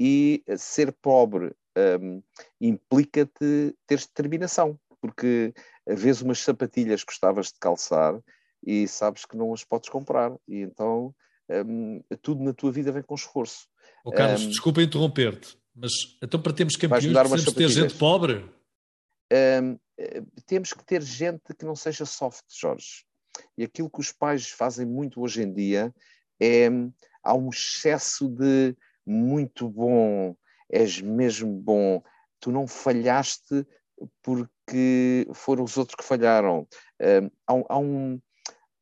e 0.00 0.42
ser 0.56 0.90
pobre 1.00 1.54
implica-te 2.60 3.76
ter 3.86 3.98
determinação, 3.98 4.76
porque 5.00 5.54
vês 5.94 6.20
umas 6.20 6.40
sapatilhas 6.40 7.02
que 7.02 7.12
gostavas 7.12 7.46
de 7.48 7.58
calçar 7.60 8.18
e 8.64 8.86
sabes 8.88 9.24
que 9.24 9.36
não 9.36 9.52
as 9.52 9.64
podes 9.64 9.88
comprar. 9.88 10.32
E 10.46 10.60
então 10.60 11.14
um, 11.50 12.02
tudo 12.22 12.42
na 12.42 12.52
tua 12.52 12.70
vida 12.70 12.92
vem 12.92 13.02
com 13.02 13.14
esforço. 13.14 13.66
Oh, 14.04 14.12
Carlos, 14.12 14.44
um, 14.44 14.48
desculpa 14.48 14.82
interromper-te, 14.82 15.58
mas 15.74 15.92
então 16.22 16.40
para 16.40 16.52
termos 16.52 16.76
campeões 16.76 17.04
precisamos 17.04 17.54
ter 17.54 17.68
gente 17.68 17.94
pobre? 17.94 18.48
Um, 19.32 19.78
temos 20.46 20.72
que 20.72 20.84
ter 20.84 21.02
gente 21.02 21.54
que 21.58 21.64
não 21.64 21.76
seja 21.76 22.04
soft, 22.04 22.44
Jorge. 22.48 23.04
E 23.56 23.64
aquilo 23.64 23.90
que 23.90 24.00
os 24.00 24.12
pais 24.12 24.50
fazem 24.50 24.86
muito 24.86 25.20
hoje 25.20 25.42
em 25.42 25.52
dia 25.52 25.94
é 26.40 26.68
há 27.22 27.34
um 27.34 27.50
excesso 27.50 28.28
de 28.28 28.76
muito 29.06 29.68
bom, 29.68 30.36
és 30.70 31.00
mesmo 31.00 31.52
bom, 31.52 32.02
tu 32.40 32.52
não 32.52 32.66
falhaste 32.66 33.66
porque 34.22 34.52
foram 35.34 35.64
os 35.64 35.76
outros 35.76 35.94
que 35.94 36.04
falharam. 36.04 36.66
Uh, 37.00 37.30
há, 37.46 37.74
há, 37.74 37.78
um, 37.78 38.20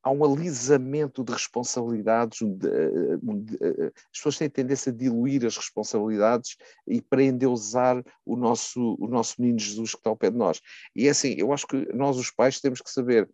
há 0.02 0.10
um 0.10 0.24
alisamento 0.24 1.24
de 1.24 1.32
responsabilidades, 1.32 2.38
de, 2.38 2.56
de, 2.56 3.40
de, 3.40 3.92
as 4.12 4.18
pessoas 4.18 4.38
têm 4.38 4.48
tendência 4.48 4.92
a 4.92 4.94
diluir 4.94 5.44
as 5.44 5.56
responsabilidades 5.56 6.56
e 6.86 7.02
para 7.02 7.22
endeusar 7.22 8.02
o 8.24 8.36
nosso, 8.36 8.96
o 9.00 9.08
nosso 9.08 9.40
menino 9.40 9.58
Jesus 9.58 9.92
que 9.92 9.98
está 9.98 10.10
ao 10.10 10.16
pé 10.16 10.30
de 10.30 10.36
nós. 10.36 10.60
E 10.94 11.06
é 11.08 11.10
assim, 11.10 11.34
eu 11.36 11.52
acho 11.52 11.66
que 11.66 11.92
nós, 11.92 12.16
os 12.16 12.30
pais, 12.30 12.60
temos 12.60 12.80
que 12.80 12.90
saber 12.90 13.28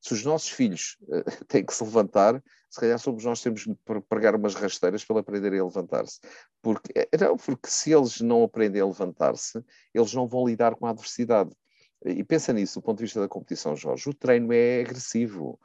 se 0.00 0.12
os 0.12 0.24
nossos 0.24 0.50
filhos 0.50 0.96
têm 1.48 1.64
que 1.64 1.74
se 1.74 1.82
levantar, 1.82 2.42
se 2.70 2.80
calhar 2.80 2.98
somos 2.98 3.24
nós 3.24 3.38
que 3.38 3.44
temos 3.44 3.62
de 3.62 3.74
pregar 4.08 4.34
umas 4.34 4.54
rasteiras 4.54 5.04
para 5.04 5.20
aprenderem 5.20 5.60
a 5.60 5.64
levantar-se. 5.64 6.20
Porque, 6.62 6.92
eh, 6.94 7.08
não, 7.18 7.36
porque 7.36 7.68
se 7.68 7.92
eles 7.92 8.20
não 8.20 8.44
aprendem 8.44 8.82
a 8.82 8.86
levantar-se, 8.86 9.62
eles 9.94 10.12
não 10.12 10.28
vão 10.28 10.46
lidar 10.46 10.74
com 10.74 10.86
a 10.86 10.90
adversidade. 10.90 11.50
E 12.04 12.22
pensa 12.22 12.52
nisso 12.52 12.80
do 12.80 12.84
ponto 12.84 12.98
de 12.98 13.04
vista 13.04 13.20
da 13.20 13.28
competição, 13.28 13.74
Jorge. 13.74 14.08
O 14.08 14.14
treino 14.14 14.52
é 14.52 14.80
agressivo. 14.80 15.58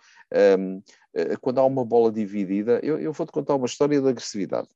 Um, 0.59 0.81
eh, 1.13 1.36
quando 1.38 1.59
há 1.59 1.65
uma 1.65 1.86
bola 1.86 2.11
dividida, 2.11 2.79
eu, 2.81 2.99
eu 2.99 3.13
vou-te 3.13 3.31
contar 3.31 3.55
uma 3.55 3.67
história 3.67 4.01
de 4.01 4.07
agressividade. 4.07 4.67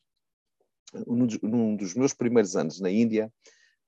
Num, 1.05 1.28
num 1.41 1.76
dos 1.76 1.95
meus 1.95 2.14
primeiros 2.14 2.55
anos 2.55 2.80
na 2.80 2.89
Índia, 2.91 3.32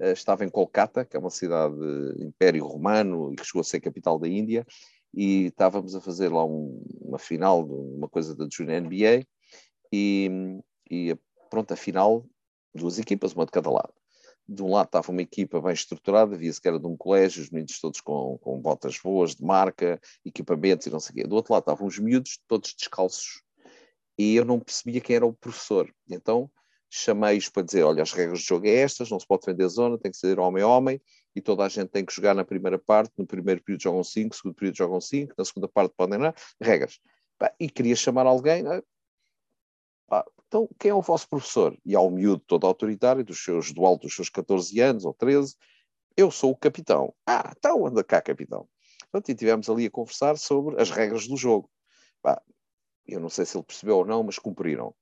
uh, 0.01 0.11
estava 0.11 0.43
em 0.43 0.49
Kolkata, 0.49 1.05
que 1.05 1.15
é 1.15 1.19
uma 1.19 1.29
cidade 1.29 1.75
Império 2.19 2.65
Romano 2.65 3.31
e 3.31 3.35
que 3.35 3.45
chegou 3.45 3.61
a 3.61 3.63
ser 3.63 3.79
capital 3.79 4.17
da 4.17 4.27
Índia, 4.27 4.65
e 5.13 5.45
estávamos 5.45 5.95
a 5.95 6.01
fazer 6.01 6.29
lá 6.29 6.43
um, 6.43 6.83
uma 7.01 7.19
final, 7.19 7.63
uma 7.65 8.09
coisa 8.09 8.35
da 8.35 8.47
Junior 8.51 8.81
NBA, 8.81 9.25
e, 9.93 10.59
e 10.89 11.15
pronto, 11.49 11.71
a 11.71 11.77
final, 11.77 12.25
duas 12.73 12.99
equipas, 12.99 13.33
uma 13.33 13.45
de 13.45 13.51
cada 13.51 13.69
lado. 13.69 13.93
De 14.51 14.63
um 14.63 14.71
lado 14.71 14.87
estava 14.87 15.11
uma 15.11 15.21
equipa 15.21 15.61
bem 15.61 15.73
estruturada, 15.73 16.35
via-se 16.35 16.59
que 16.59 16.67
era 16.67 16.79
de 16.79 16.87
um 16.87 16.97
colégio, 16.97 17.43
os 17.43 17.51
meninos 17.51 17.79
todos 17.79 18.01
com, 18.01 18.39
com 18.39 18.59
botas 18.59 18.97
boas, 18.97 19.35
de 19.35 19.43
marca, 19.43 20.01
equipamentos 20.25 20.87
e 20.87 20.89
não 20.89 20.99
sei 20.99 21.11
o 21.11 21.15
quê. 21.17 21.23
Do 21.27 21.35
outro 21.35 21.53
lado 21.53 21.61
estavam 21.61 21.85
os 21.85 21.99
miúdos, 21.99 22.39
todos 22.47 22.73
descalços, 22.73 23.43
e 24.17 24.35
eu 24.35 24.43
não 24.43 24.59
percebia 24.59 24.99
quem 25.01 25.17
era 25.17 25.25
o 25.25 25.33
professor. 25.33 25.93
Então 26.09 26.49
chamei-os 26.89 27.47
para 27.47 27.61
dizer: 27.61 27.83
olha, 27.83 28.01
as 28.01 28.11
regras 28.11 28.39
do 28.39 28.45
jogo 28.45 28.65
é 28.65 28.75
estas, 28.77 29.11
não 29.11 29.19
se 29.19 29.27
pode 29.27 29.45
vender 29.45 29.67
zona, 29.67 29.99
tem 29.99 30.11
que 30.11 30.17
ser 30.17 30.39
homem 30.39 30.63
a 30.63 30.67
homem, 30.67 30.99
e 31.35 31.41
toda 31.41 31.63
a 31.63 31.69
gente 31.69 31.89
tem 31.89 32.03
que 32.03 32.13
jogar 32.13 32.33
na 32.33 32.43
primeira 32.43 32.79
parte, 32.79 33.13
no 33.17 33.27
primeiro 33.27 33.61
período 33.61 33.83
jogam 33.83 34.03
5, 34.03 34.29
no 34.29 34.35
segundo 34.35 34.55
período 34.55 34.75
jogam 34.75 34.99
5, 34.99 35.33
na 35.37 35.45
segunda 35.45 35.67
parte 35.67 35.93
podem 35.95 36.17
não, 36.17 36.33
regras. 36.59 36.99
E 37.59 37.69
queria 37.69 37.95
chamar 37.95 38.25
alguém, 38.25 38.63
né? 40.11 40.23
então 40.47 40.69
quem 40.79 40.91
é 40.91 40.93
o 40.93 41.01
vosso 41.01 41.27
professor? 41.29 41.77
E 41.85 41.95
um 41.97 42.09
miúdo 42.11 42.43
todo 42.45 42.65
autoritário, 42.65 43.23
dos 43.23 43.43
seus, 43.43 43.71
do 43.71 43.85
alto 43.85 44.07
dos 44.07 44.15
seus 44.15 44.29
14 44.29 44.79
anos 44.79 45.05
ou 45.05 45.13
13, 45.13 45.55
eu 46.17 46.31
sou 46.31 46.51
o 46.51 46.57
capitão. 46.57 47.13
Ah, 47.25 47.53
então 47.57 47.85
anda 47.85 48.03
cá, 48.03 48.21
capitão. 48.21 48.67
Portanto, 49.11 49.29
e 49.29 49.31
estivemos 49.31 49.69
ali 49.69 49.85
a 49.85 49.91
conversar 49.91 50.37
sobre 50.37 50.81
as 50.81 50.89
regras 50.91 51.27
do 51.27 51.37
jogo. 51.37 51.69
eu 53.07 53.19
não 53.19 53.29
sei 53.29 53.45
se 53.45 53.57
ele 53.57 53.63
percebeu 53.63 53.97
ou 53.97 54.05
não, 54.05 54.23
mas 54.23 54.37
cumpriram. 54.37 54.93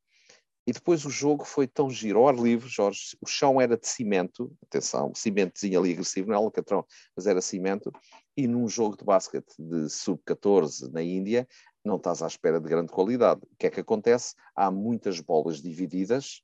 E 0.68 0.74
depois 0.74 1.06
o 1.06 1.10
jogo 1.10 1.46
foi 1.46 1.66
tão 1.66 1.90
giro, 1.90 2.20
ao 2.20 2.28
ar 2.28 2.36
livre, 2.36 2.68
Jorge, 2.68 3.18
o 3.22 3.26
chão 3.26 3.60
era 3.60 3.78
de 3.78 3.88
cimento, 3.88 4.54
atenção, 4.62 5.14
cimentozinho 5.16 5.80
ali 5.80 5.94
agressivo, 5.94 6.28
não 6.28 6.36
é 6.36 6.38
alcatrão, 6.38 6.86
mas 7.16 7.26
era 7.26 7.42
cimento, 7.42 7.90
e 8.36 8.48
num 8.48 8.68
jogo 8.68 8.98
de 8.98 9.06
basquete 9.06 9.56
de 9.58 9.90
sub-14 9.90 10.92
na 10.92 11.02
Índia, 11.02 11.48
não 11.88 11.96
estás 11.96 12.22
à 12.22 12.28
espera 12.28 12.60
de 12.60 12.70
grande 12.70 12.92
qualidade. 12.92 13.42
O 13.44 13.56
que 13.58 13.68
é 13.68 13.70
que 13.72 13.80
acontece? 13.80 14.36
Há 14.56 14.70
muitas 14.70 15.20
bolas 15.20 15.62
divididas, 15.62 16.42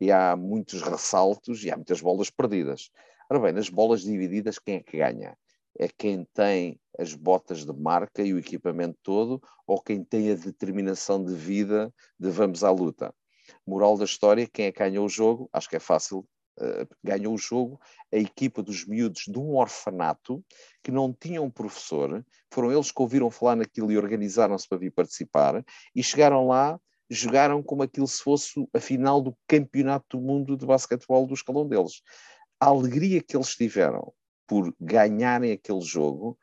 e 0.00 0.12
há 0.12 0.36
muitos 0.36 0.82
ressaltos, 0.82 1.64
e 1.64 1.70
há 1.70 1.76
muitas 1.76 2.00
bolas 2.00 2.30
perdidas. 2.30 2.90
Ora 3.30 3.40
bem, 3.40 3.52
nas 3.52 3.68
bolas 3.68 4.02
divididas, 4.02 4.58
quem 4.58 4.76
é 4.76 4.82
que 4.82 4.98
ganha? 4.98 5.36
É 5.78 5.88
quem 5.88 6.26
tem 6.34 6.78
as 6.98 7.14
botas 7.14 7.64
de 7.64 7.72
marca 7.72 8.22
e 8.22 8.34
o 8.34 8.38
equipamento 8.38 8.98
todo, 9.02 9.40
ou 9.66 9.80
quem 9.80 10.04
tem 10.04 10.30
a 10.30 10.34
determinação 10.34 11.24
de 11.24 11.34
vida 11.34 11.92
de 12.18 12.30
vamos 12.30 12.62
à 12.62 12.70
luta? 12.70 13.14
Moral 13.66 13.96
da 13.96 14.04
história, 14.04 14.48
quem 14.52 14.66
é 14.66 14.72
que 14.72 14.78
ganhou 14.80 15.06
o 15.06 15.08
jogo? 15.08 15.48
Acho 15.52 15.68
que 15.68 15.76
é 15.76 15.80
fácil. 15.80 16.26
Uh, 16.60 16.86
ganhou 17.02 17.34
o 17.34 17.38
jogo 17.38 17.80
a 18.12 18.16
equipa 18.18 18.62
dos 18.62 18.84
miúdos 18.84 19.22
de 19.26 19.38
um 19.38 19.56
orfanato 19.56 20.44
que 20.82 20.90
não 20.90 21.10
tinham 21.10 21.46
um 21.46 21.50
professor, 21.50 22.22
foram 22.52 22.70
eles 22.70 22.92
que 22.92 23.00
ouviram 23.00 23.30
falar 23.30 23.56
naquilo 23.56 23.90
e 23.90 23.96
organizaram-se 23.96 24.68
para 24.68 24.76
vir 24.76 24.90
participar 24.90 25.64
e 25.96 26.02
chegaram 26.02 26.46
lá, 26.46 26.78
jogaram 27.08 27.62
como 27.62 27.82
aquilo 27.82 28.06
se 28.06 28.22
fosse 28.22 28.68
a 28.74 28.80
final 28.80 29.22
do 29.22 29.34
campeonato 29.48 30.18
do 30.18 30.22
mundo 30.22 30.54
de 30.54 30.66
basquetebol 30.66 31.26
do 31.26 31.32
escalão 31.32 31.66
deles. 31.66 32.02
A 32.60 32.66
alegria 32.66 33.22
que 33.22 33.34
eles 33.34 33.56
tiveram 33.56 34.12
por 34.46 34.74
ganharem 34.78 35.52
aquele 35.52 35.80
jogo 35.80 36.38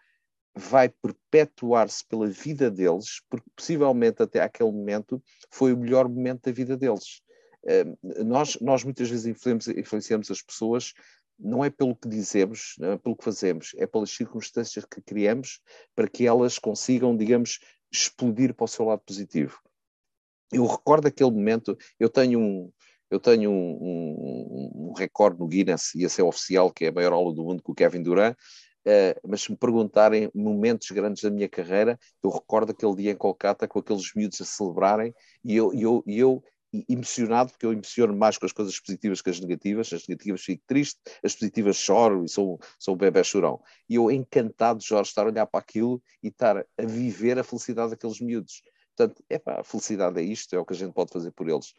vai 0.55 0.89
perpetuar-se 0.89 2.05
pela 2.05 2.27
vida 2.27 2.69
deles, 2.69 3.21
porque 3.29 3.49
possivelmente 3.55 4.21
até 4.21 4.41
aquele 4.41 4.71
momento 4.71 5.21
foi 5.49 5.73
o 5.73 5.77
melhor 5.77 6.09
momento 6.09 6.43
da 6.45 6.51
vida 6.51 6.75
deles. 6.75 7.21
Uh, 7.63 8.23
nós, 8.25 8.57
nós 8.61 8.83
muitas 8.83 9.09
vezes 9.09 9.25
influenciamos, 9.25 10.31
as 10.31 10.41
pessoas 10.41 10.93
não 11.37 11.63
é 11.63 11.69
pelo 11.69 11.95
que 11.95 12.07
dizemos, 12.07 12.75
não 12.77 12.91
é 12.91 12.97
pelo 12.97 13.15
que 13.15 13.23
fazemos, 13.23 13.71
é 13.77 13.87
pelas 13.87 14.11
circunstâncias 14.11 14.85
que 14.85 15.01
criamos 15.01 15.61
para 15.95 16.07
que 16.07 16.27
elas 16.27 16.59
consigam, 16.59 17.15
digamos, 17.15 17.59
explodir 17.91 18.53
para 18.53 18.65
o 18.65 18.67
seu 18.67 18.85
lado 18.85 19.01
positivo. 19.05 19.57
Eu 20.51 20.65
recordo 20.65 21.07
aquele 21.07 21.31
momento, 21.31 21.77
eu 21.99 22.09
tenho 22.09 22.39
um, 22.39 22.71
eu 23.09 23.19
tenho 23.19 23.49
um, 23.49 23.71
um, 23.81 24.89
um 24.89 24.93
recorde 24.93 25.39
no 25.39 25.47
Guinness, 25.47 25.95
e 25.95 26.03
esse 26.03 26.21
é 26.21 26.23
oficial, 26.23 26.71
que 26.71 26.85
é 26.85 26.87
a 26.89 26.91
maior 26.91 27.13
aula 27.13 27.33
do 27.33 27.43
mundo 27.43 27.63
com 27.63 27.71
o 27.71 27.75
Kevin 27.75 28.03
Durant, 28.03 28.35
Uh, 28.87 29.27
mas 29.27 29.41
se 29.41 29.51
me 29.51 29.57
perguntarem 29.57 30.31
momentos 30.33 30.89
grandes 30.91 31.21
da 31.21 31.29
minha 31.29 31.49
carreira, 31.49 31.99
eu 32.23 32.29
recordo 32.29 32.71
aquele 32.71 32.95
dia 32.95 33.11
em 33.11 33.15
Kolkata 33.15 33.67
com 33.67 33.79
aqueles 33.79 34.13
miúdos 34.15 34.39
a 34.41 34.45
celebrarem 34.45 35.13
e 35.43 35.55
eu, 35.55 35.73
eu, 35.73 36.03
eu 36.07 36.43
emocionado, 36.87 37.51
porque 37.51 37.65
eu 37.65 37.73
emociono 37.73 38.15
mais 38.15 38.37
com 38.37 38.45
as 38.45 38.51
coisas 38.51 38.79
positivas 38.79 39.21
que 39.21 39.29
as 39.29 39.39
negativas, 39.39 39.91
as 39.91 40.07
negativas 40.07 40.41
fico 40.41 40.63
triste, 40.67 40.99
as 41.23 41.33
positivas 41.33 41.77
choro 41.77 42.23
e 42.23 42.29
sou, 42.29 42.59
sou 42.77 42.95
um 42.95 42.97
bebê 42.97 43.23
chorão. 43.23 43.61
E 43.87 43.95
eu 43.95 44.11
encantado, 44.11 44.81
Jorge, 44.83 45.09
estar 45.09 45.23
a 45.23 45.29
olhar 45.29 45.45
para 45.45 45.59
aquilo 45.59 46.01
e 46.21 46.27
estar 46.27 46.57
a 46.57 46.85
viver 46.85 47.39
a 47.39 47.43
felicidade 47.43 47.91
daqueles 47.91 48.19
miúdos. 48.19 48.61
Portanto, 48.95 49.23
é 49.29 49.39
pá, 49.39 49.61
a 49.61 49.63
felicidade 49.63 50.19
é 50.19 50.23
isto, 50.23 50.55
é 50.55 50.59
o 50.59 50.65
que 50.65 50.73
a 50.73 50.77
gente 50.77 50.93
pode 50.93 51.11
fazer 51.11 51.31
por 51.31 51.49
eles. 51.49 51.73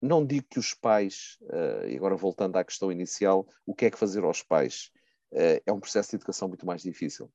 Não 0.00 0.24
digo 0.24 0.46
que 0.48 0.58
os 0.58 0.74
pais, 0.74 1.36
uh, 1.42 1.88
e 1.88 1.96
agora 1.96 2.14
voltando 2.14 2.56
à 2.56 2.64
questão 2.64 2.92
inicial, 2.92 3.46
o 3.66 3.74
que 3.74 3.86
é 3.86 3.90
que 3.90 3.98
fazer 3.98 4.22
aos 4.22 4.42
pais? 4.42 4.92
Eh, 5.32 5.62
é 5.66 5.72
um 5.72 5.80
processo 5.80 6.10
de 6.10 6.16
educação 6.16 6.48
muito 6.48 6.66
mais 6.66 6.82
difícil, 6.82 7.30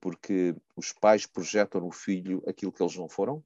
porque 0.00 0.54
os 0.76 0.92
pais 0.92 1.26
projetam 1.26 1.80
no 1.80 1.90
filho 1.90 2.42
aquilo 2.46 2.72
que 2.72 2.82
eles 2.82 2.96
não 2.96 3.08
foram, 3.08 3.42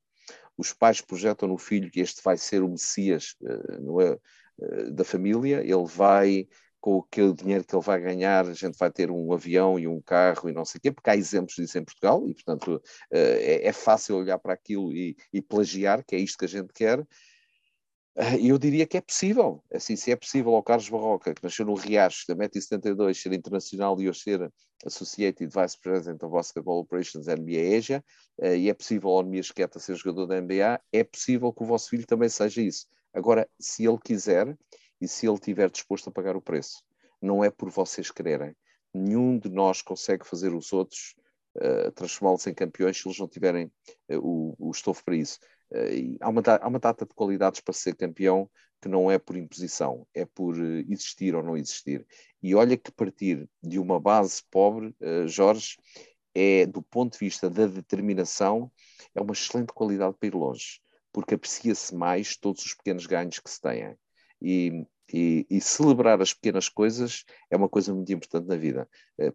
os 0.57 0.73
pais 0.73 1.01
projetam 1.01 1.49
no 1.49 1.59
filho 1.59 1.91
que 1.91 2.01
este 2.01 2.23
vai 2.23 2.37
ser 2.37 2.63
o 2.63 2.69
Messias 2.69 3.35
é, 3.45 4.19
eh, 4.61 4.91
da 4.91 5.05
família, 5.05 5.61
ele 5.61 5.87
vai, 5.87 6.47
com 6.81 6.99
aquele 6.99 7.33
dinheiro 7.33 7.65
que 7.65 7.75
ele 7.75 7.85
vai 7.85 8.01
ganhar, 8.01 8.47
a 8.47 8.55
gente 8.55 8.77
vai 8.79 8.91
ter 8.91 9.11
um 9.11 9.33
avião 9.33 9.79
e 9.79 9.89
um 9.89 10.01
carro 10.01 10.49
e 10.49 10.53
não 10.53 10.65
sei 10.65 10.79
o 10.79 10.83
quê, 10.83 10.93
porque 10.93 11.11
há 11.11 11.17
exemplos 11.17 11.55
disso 11.57 11.79
em 11.79 11.85
Portugal 11.85 12.27
e, 12.29 12.35
portanto, 12.35 12.83
eh, 13.13 13.63
é, 13.63 13.69
é 13.69 13.73
fácil 13.73 14.17
olhar 14.17 14.39
para 14.39 14.53
aquilo 14.55 14.93
e, 14.93 15.17
e 15.33 15.41
plagiar, 15.41 16.05
que 16.05 16.15
é 16.15 16.19
isto 16.19 16.39
que 16.39 16.45
a 16.45 16.49
gente 16.49 16.73
quer, 16.73 17.05
e 18.41 18.49
eu 18.49 18.59
diria 18.59 18.87
que 18.87 18.97
é 18.97 19.01
possível. 19.01 19.63
Assim, 19.73 19.97
se 19.97 20.11
é 20.11 20.17
possível 20.17 20.55
ao 20.55 20.63
Carlos 20.63 20.89
Barroca, 20.89 21.33
que 21.35 21.43
nasceu 21.43 21.65
no 21.65 21.75
Riacho, 21.75 22.27
da 22.29 22.35
Meta 22.35 22.61
72, 22.61 23.21
ser 23.21 23.33
internacional 23.33 24.01
e 24.01 24.09
hoje 24.09 24.21
ser 24.21 24.53
Associated 24.85 25.51
Vice 25.51 25.79
President 25.81 26.23
of 26.23 26.33
Basketball 26.33 26.81
Operations 26.81 27.27
NBA 27.27 27.77
Asia, 27.77 28.05
uh, 28.39 28.55
e 28.55 28.69
é 28.69 28.75
possível 28.75 29.11
ao 29.11 29.23
Nemias 29.23 29.51
Queta 29.51 29.79
ser 29.79 29.97
jogador 29.97 30.27
da 30.27 30.41
NBA, 30.41 30.81
é 30.93 31.05
possível 31.05 31.53
que 31.53 31.63
o 31.63 31.67
vosso 31.67 31.89
filho 31.89 32.07
também 32.07 32.29
seja 32.29 32.61
isso. 32.61 32.87
Agora, 33.15 33.49
se 33.59 33.87
ele 33.87 33.99
quiser 33.99 34.57
e 35.01 35.09
se 35.09 35.27
ele 35.27 35.35
estiver 35.35 35.71
disposto 35.71 36.09
a 36.09 36.13
pagar 36.13 36.37
o 36.37 36.41
preço, 36.41 36.83
não 37.21 37.43
é 37.43 37.51
por 37.51 37.71
vocês 37.71 38.11
quererem. 38.11 38.55
Nenhum 38.93 39.39
de 39.39 39.49
nós 39.49 39.81
consegue 39.81 40.27
fazer 40.27 40.53
os 40.53 40.73
outros 40.73 41.15
uh, 41.57 41.91
transformá-los 41.93 42.47
em 42.47 42.55
campeões 42.55 43.01
se 43.01 43.07
eles 43.07 43.19
não 43.19 43.29
tiverem 43.29 43.67
uh, 44.11 44.19
o, 44.19 44.55
o 44.59 44.71
estofo 44.71 45.05
para 45.05 45.17
isso. 45.17 45.39
Uh, 45.73 46.19
há, 46.21 46.29
uma, 46.29 46.43
há 46.61 46.69
uma 46.69 46.79
data 46.79 47.07
de 47.07 47.15
qualidades 47.15 47.61
para 47.61 47.73
ser 47.73 47.97
campeão 47.97 48.51
que 48.81 48.89
não 48.89 49.11
é 49.11 49.19
por 49.19 49.37
imposição, 49.37 50.07
é 50.13 50.27
por 50.27 50.55
uh, 50.55 50.85
existir 50.93 51.35
ou 51.35 51.43
não 51.43 51.57
existir. 51.57 52.07
E 52.43 52.55
olha 52.55 52.77
que 52.77 52.93
partir 52.93 53.49
de 53.63 53.79
uma 53.79 53.99
base 53.99 54.43
pobre, 54.51 54.95
uh, 55.01 55.27
Jorge, 55.27 55.79
é, 56.35 56.67
do 56.67 56.83
ponto 56.83 57.13
de 57.13 57.19
vista 57.19 57.49
da 57.49 57.67
determinação, 57.67 58.71
é 59.15 59.21
uma 59.21 59.33
excelente 59.33 59.73
qualidade 59.73 60.15
para 60.19 60.27
ir 60.27 60.35
longe, 60.35 60.81
porque 61.11 61.35
aprecia-se 61.35 61.95
mais 61.95 62.37
todos 62.37 62.65
os 62.67 62.75
pequenos 62.75 63.07
ganhos 63.07 63.39
que 63.39 63.51
se 63.51 63.61
têm. 63.61 63.97
E, 64.43 64.85
e, 65.13 65.47
e, 65.49 65.61
celebrar 65.61 66.21
as 66.21 66.35
pequenas 66.35 66.69
coisas 66.69 67.25
é 67.51 67.57
uma 67.57 67.69
coisa 67.69 67.95
muito 67.95 68.13
importante 68.13 68.49
na 68.49 68.57
vida. 68.57 68.89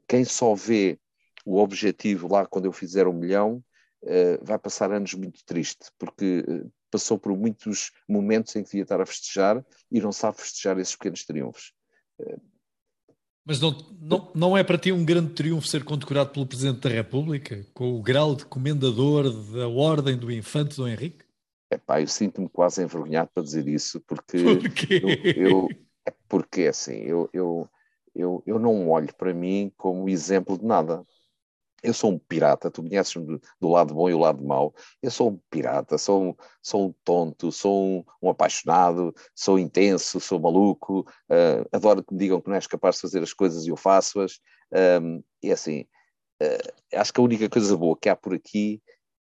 Quem 0.08 0.26
só 0.26 0.54
vê 0.54 1.00
o 1.46 1.60
objetivo 1.60 2.28
lá 2.28 2.46
quando 2.46 2.66
eu 2.66 2.74
fizer 2.74 3.08
um 3.08 3.14
milhão, 3.14 3.64
vai 4.41 4.60
passar 4.60 4.91
anos 4.91 5.14
muito 5.14 5.43
triste, 5.45 5.91
porque 5.98 6.43
uh, 6.48 6.72
passou 6.89 7.18
por 7.18 7.36
muitos 7.36 7.91
momentos 8.08 8.56
em 8.56 8.64
que 8.64 8.70
devia 8.70 8.84
estar 8.84 9.02
a 9.02 9.06
festejar 9.06 9.66
e 9.91 10.00
não 10.00 10.12
sabe 10.12 10.39
festejar 10.39 10.80
esses 10.80 10.95
pequenos 10.95 11.26
triunfos. 11.26 11.74
Mas 13.45 13.62
não, 13.62 13.72
não, 14.02 14.32
não 14.36 14.58
é 14.58 14.64
para 14.64 14.78
ti 14.78 14.91
um 14.91 15.06
grande 15.06 15.34
triunfo 15.34 15.68
ser 15.68 15.86
condecorado 15.86 16.32
pelo 16.32 16.45
Presidente 16.45 16.82
da 16.82 16.89
República, 16.89 17.66
com 17.74 17.93
o 17.93 18.02
grau 18.02 18.36
de 18.36 18.45
comendador 18.45 19.32
da 19.54 19.70
Ordem 19.70 20.18
do 20.18 20.30
Infante 20.30 20.76
Dom 20.76 20.88
Henrique? 20.88 21.24
Epá, 21.72 22.02
eu 22.02 22.08
sinto-me 22.08 22.50
quase 22.50 22.84
envergonhado 22.84 23.30
para 23.34 23.43
dizer 23.43 23.68
isso, 23.68 24.02
porque 24.02 24.38
eu, 24.38 25.34
eu, 25.36 25.68
é 26.06 26.14
porque 26.28 26.64
assim, 26.64 26.95
eu, 26.95 27.30
eu, 27.32 27.70
eu, 28.14 28.43
eu 28.45 28.60
não 28.60 28.89
olho 28.89 29.14
para 29.16 29.34
mim 29.34 29.72
como 29.78 30.10
exemplo 30.10 30.58
de 30.58 30.66
nada. 30.66 31.06
Eu 31.84 31.94
sou 31.94 32.12
um 32.12 32.18
pirata, 32.18 32.72
tu 32.72 32.82
conheces-me 32.82 33.26
do, 33.26 33.42
do, 33.60 33.70
lado 33.70 33.94
bom 33.94 34.10
e 34.10 34.14
o 34.14 34.20
lado 34.20 34.44
mau. 34.44 34.74
Eu 35.02 35.12
sou 35.12 35.32
um 35.32 35.40
pirata, 35.50 35.98
sou 35.98 36.30
um, 36.30 36.36
sou 36.62 36.88
um 36.88 36.94
tonto, 37.04 37.52
sou 37.52 37.86
um, 37.86 38.04
um 38.22 38.30
apaixonado, 38.30 39.14
sou 39.36 39.60
intenso, 39.60 40.20
sou 40.20 40.40
maluco, 40.40 41.02
uh, 41.30 41.68
adoro 41.72 42.04
que 42.04 42.14
me 42.14 42.20
digam 42.20 42.42
que 42.42 42.50
não 42.50 42.56
és 42.56 42.66
capaz 42.66 42.96
de 42.96 43.02
fazer 43.02 43.22
as 43.22 43.32
coisas 43.32 43.66
e 43.66 43.70
eu 43.70 43.78
faço-as. 43.78 44.40
Um, 45.02 45.24
e 45.42 45.52
assim, 45.52 45.82
uh, 46.42 46.74
acho 46.96 47.14
que 47.14 47.22
a 47.22 47.24
única 47.24 47.48
coisa 47.48 47.78
boa 47.78 47.98
que 48.00 48.10
há 48.10 48.16
por 48.16 48.34
aqui 48.34 48.82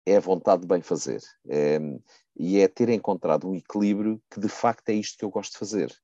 é 0.05 0.17
a 0.17 0.21
vontade 0.21 0.63
de 0.63 0.67
bem 0.67 0.81
fazer. 0.81 1.21
Um, 1.45 1.99
e 2.35 2.59
é 2.59 2.67
ter 2.67 2.89
encontrado 2.89 3.47
um 3.47 3.55
equilíbrio 3.55 4.21
que 4.29 4.39
de 4.39 4.49
facto 4.49 4.89
é 4.89 4.93
isto 4.93 5.17
que 5.17 5.23
eu 5.23 5.29
gosto 5.29 5.53
de 5.53 5.59
fazer. 5.59 5.95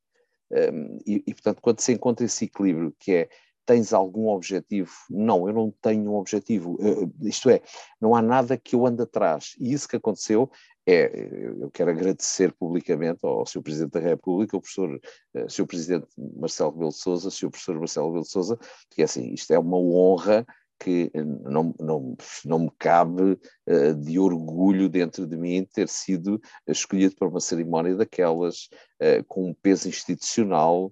E, 1.05 1.23
e, 1.27 1.33
portanto, 1.33 1.61
quando 1.61 1.79
se 1.79 1.93
encontra 1.93 2.25
esse 2.25 2.45
equilíbrio, 2.45 2.95
que 2.99 3.13
é 3.13 3.29
tens 3.69 3.93
algum 3.93 4.29
objetivo? 4.29 4.91
Não, 5.11 5.47
eu 5.47 5.53
não 5.53 5.71
tenho 5.79 6.09
um 6.09 6.15
objetivo. 6.15 6.73
Uh, 6.81 7.13
isto 7.21 7.51
é, 7.51 7.61
não 8.01 8.15
há 8.15 8.21
nada 8.21 8.57
que 8.57 8.75
eu 8.75 8.83
ande 8.87 9.03
atrás. 9.03 9.53
E 9.59 9.71
isso 9.71 9.87
que 9.87 9.95
aconteceu 9.95 10.49
é, 10.87 11.29
eu 11.61 11.69
quero 11.69 11.91
agradecer 11.91 12.51
publicamente 12.53 13.19
ao 13.21 13.45
Sr. 13.45 13.61
Presidente 13.61 13.91
da 13.91 13.99
República, 13.99 14.57
ao 14.57 14.61
professor, 14.61 14.99
Sr. 15.47 15.67
Presidente 15.67 16.07
Marcelo 16.17 16.71
Rebelo 16.71 16.89
de 16.89 16.97
Sousa, 16.97 17.29
Sr. 17.29 17.51
Professor 17.51 17.77
Marcelo 17.77 18.07
Rebelo 18.07 18.23
de 18.23 18.31
Sousa, 18.31 18.57
que 18.89 19.03
é 19.03 19.05
assim, 19.05 19.31
isto 19.33 19.53
é 19.53 19.59
uma 19.59 19.77
honra 19.77 20.43
que 20.79 21.11
não, 21.43 21.75
não, 21.79 22.17
não 22.43 22.59
me 22.59 22.71
cabe 22.79 23.37
de 24.01 24.17
orgulho 24.17 24.89
dentro 24.89 25.27
de 25.27 25.35
mim 25.35 25.67
ter 25.71 25.89
sido 25.89 26.41
escolhido 26.65 27.13
para 27.15 27.27
uma 27.27 27.41
cerimónia 27.41 27.95
daquelas, 27.95 28.69
com 29.27 29.49
um 29.49 29.53
peso 29.53 29.89
institucional, 29.89 30.91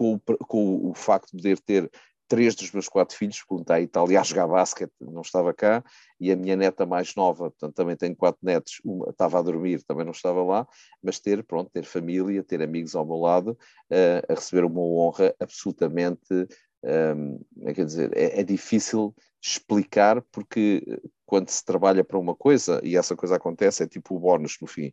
com, 0.00 0.14
o, 0.14 0.20
com 0.46 0.90
o 0.90 0.94
facto 0.94 1.30
de 1.30 1.36
poder 1.36 1.60
ter 1.60 1.90
três 2.26 2.54
dos 2.54 2.70
meus 2.70 2.88
quatro 2.88 3.14
filhos, 3.14 3.44
porque 3.46 3.70
a 3.70 3.80
Itália 3.80 4.20
a 4.20 4.22
jogar 4.22 4.46
basquete, 4.46 4.92
não 4.98 5.20
estava 5.20 5.52
cá, 5.52 5.84
e 6.18 6.32
a 6.32 6.36
minha 6.36 6.56
neta 6.56 6.86
mais 6.86 7.14
nova, 7.14 7.50
portanto 7.50 7.74
também 7.74 7.96
tenho 7.96 8.16
quatro 8.16 8.38
netos, 8.42 8.80
uma 8.82 9.10
estava 9.10 9.38
a 9.38 9.42
dormir, 9.42 9.82
também 9.82 10.04
não 10.04 10.12
estava 10.12 10.42
lá, 10.42 10.66
mas 11.02 11.18
ter, 11.18 11.44
pronto, 11.44 11.70
ter 11.70 11.84
família, 11.84 12.42
ter 12.42 12.62
amigos 12.62 12.94
ao 12.94 13.04
meu 13.04 13.16
lado, 13.16 13.58
uh, 13.90 14.32
a 14.32 14.34
receber 14.34 14.64
uma 14.64 14.80
honra 14.80 15.34
absolutamente 15.38 16.46
um, 16.82 17.38
é, 17.66 17.74
quer 17.74 17.84
dizer, 17.84 18.16
é, 18.16 18.40
é, 18.40 18.42
difícil 18.42 19.14
explicar 19.42 20.22
porque 20.32 20.82
eh, 20.88 21.08
quando 21.26 21.50
se 21.50 21.62
trabalha 21.62 22.02
para 22.02 22.18
uma 22.18 22.34
coisa 22.34 22.80
e 22.82 22.96
essa 22.96 23.14
coisa 23.14 23.36
acontece, 23.36 23.82
é 23.82 23.86
tipo 23.86 24.16
o 24.16 24.18
bónus 24.18 24.56
no 24.62 24.66
fim. 24.66 24.90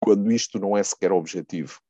Quando 0.00 0.32
isto 0.32 0.58
não 0.58 0.76
é 0.76 0.82
sequer 0.82 1.12
objetivo, 1.12 1.80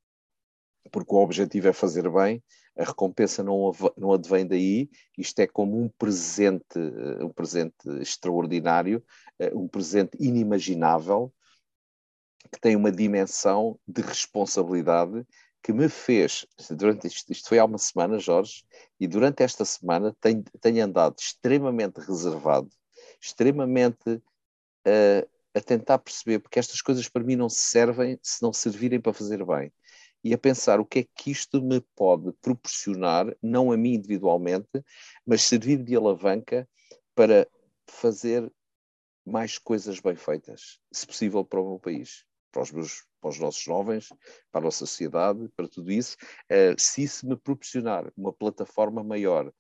porque 0.91 1.15
o 1.15 1.19
objetivo 1.19 1.69
é 1.69 1.73
fazer 1.73 2.11
bem, 2.11 2.43
a 2.79 2.85
recompensa 2.85 3.43
não, 3.43 3.73
não 3.97 4.13
advém 4.13 4.47
daí, 4.47 4.89
isto 5.17 5.41
é 5.41 5.47
como 5.47 5.83
um 5.83 5.89
presente, 5.89 6.79
eh, 6.79 7.25
um 7.25 7.31
presente 7.31 7.75
extraordinário, 8.01 9.03
eh, 9.39 9.53
um 9.53 9.67
presente 9.67 10.17
inimaginável, 10.21 11.33
que 12.53 12.61
tem 12.61 12.77
uma 12.77 12.93
dimensão 12.93 13.79
de 13.87 14.01
responsabilidade 14.01 15.27
que 15.63 15.73
me 15.73 15.89
fez, 15.89 16.47
durante 16.71 17.09
isto, 17.09 17.31
isto 17.33 17.49
foi 17.49 17.59
há 17.59 17.65
uma 17.65 17.79
semana, 17.79 18.19
Jorge, 18.19 18.65
e 18.99 19.07
durante 19.07 19.43
esta 19.43 19.65
semana 19.65 20.17
tenho, 20.21 20.45
tenho 20.61 20.85
andado 20.85 21.17
extremamente 21.19 21.99
reservado, 22.01 22.69
extremamente 23.21 24.09
uh, 24.09 25.29
a 25.59 25.63
tentar 25.63 25.99
perceber, 25.99 26.39
porque 26.39 26.59
estas 26.59 26.81
coisas 26.81 27.09
para 27.09 27.25
mim 27.25 27.37
não 27.37 27.49
servem 27.49 28.19
se 28.23 28.43
não 28.43 28.53
servirem 28.53 29.01
para 29.01 29.13
fazer 29.13 29.45
bem. 29.45 29.73
E 30.25 30.35
a 30.35 30.39
pensar 30.39 30.81
o 30.81 30.87
que 30.87 31.01
é 31.01 31.07
que 31.15 31.31
isto 31.31 31.63
me 31.63 31.81
pode 31.95 32.33
proporcionar, 32.41 33.27
não 33.43 33.71
a 33.71 33.77
mim 33.77 33.95
individualmente, 33.95 34.69
mas 35.25 35.43
servir 35.43 35.83
de 35.83 35.95
alavanca 35.95 36.69
para 37.15 37.47
fazer 37.87 38.51
mais 39.25 39.59
coisas 39.59 40.01
bem 40.01 40.17
feitas, 40.17 40.81
se 40.91 41.07
possível, 41.07 41.45
para 41.45 41.61
o 41.61 41.69
meu 41.69 41.79
país 41.79 42.27
para 42.53 42.63
os, 42.63 42.73
meus, 42.73 43.05
para 43.21 43.31
os 43.31 43.39
nossos 43.39 43.63
jovens, 43.63 44.09
para 44.51 44.61
a 44.61 44.65
nossa 44.65 44.79
sociedade, 44.79 45.49
para 45.57 45.69
tudo 45.69 45.91
isso, 45.91 46.17
uh, 46.51 46.75
se 46.79 47.03
isso 47.03 47.27
me 47.27 47.37
proporcionar 47.37 48.11
uma 48.17 48.33
plataforma 48.33 49.03
maior 49.03 49.53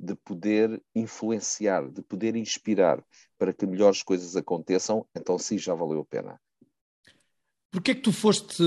de 0.00 0.14
poder 0.14 0.82
influenciar, 0.94 1.88
de 1.90 2.00
poder 2.00 2.34
inspirar 2.34 3.04
para 3.38 3.52
que 3.52 3.66
melhores 3.66 4.02
coisas 4.02 4.34
aconteçam, 4.34 5.06
então 5.14 5.38
sim, 5.38 5.58
já 5.58 5.74
valeu 5.74 6.00
a 6.00 6.04
pena. 6.04 6.40
Porquê 7.70 7.92
é 7.92 7.94
que 7.94 8.00
tu 8.00 8.12
foste 8.12 8.64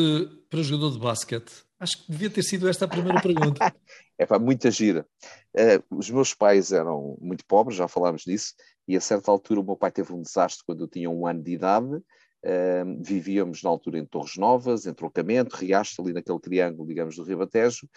para 0.50 0.62
jogador 0.62 0.92
de 0.92 1.00
basquete? 1.00 1.52
Acho 1.80 2.06
que 2.06 2.12
devia 2.12 2.30
ter 2.30 2.44
sido 2.44 2.70
esta 2.70 2.86
a 2.86 2.88
primeira 2.88 3.20
pergunta. 3.22 3.60
é 4.18 4.26
para 4.26 4.40
muita 4.40 4.72
gira. 4.72 5.06
Uh, 5.54 5.98
os 5.98 6.10
meus 6.10 6.34
pais 6.34 6.72
eram 6.72 7.18
muito 7.20 7.46
pobres, 7.46 7.78
já 7.78 7.88
falámos 7.88 8.22
disso, 8.22 8.54
e 8.88 8.96
a 8.96 9.02
certa 9.02 9.32
altura 9.32 9.60
o 9.60 9.64
meu 9.64 9.76
pai 9.76 9.92
teve 9.92 10.14
um 10.14 10.22
desastre 10.22 10.64
quando 10.66 10.84
eu 10.84 10.88
tinha 10.88 11.10
um 11.10 11.28
ano 11.28 11.42
de 11.42 11.52
idade, 11.52 12.02
Uh, 12.46 13.02
vivíamos 13.02 13.64
na 13.64 13.70
altura 13.70 13.98
em 13.98 14.06
Torres 14.06 14.36
Novas, 14.36 14.86
em 14.86 14.94
Trocamento, 14.94 15.56
Riacho, 15.56 16.02
ali 16.02 16.12
naquele 16.12 16.42
triângulo, 16.42 16.86
digamos, 16.86 17.16
do 17.16 17.24
Ribatejo, 17.24 17.88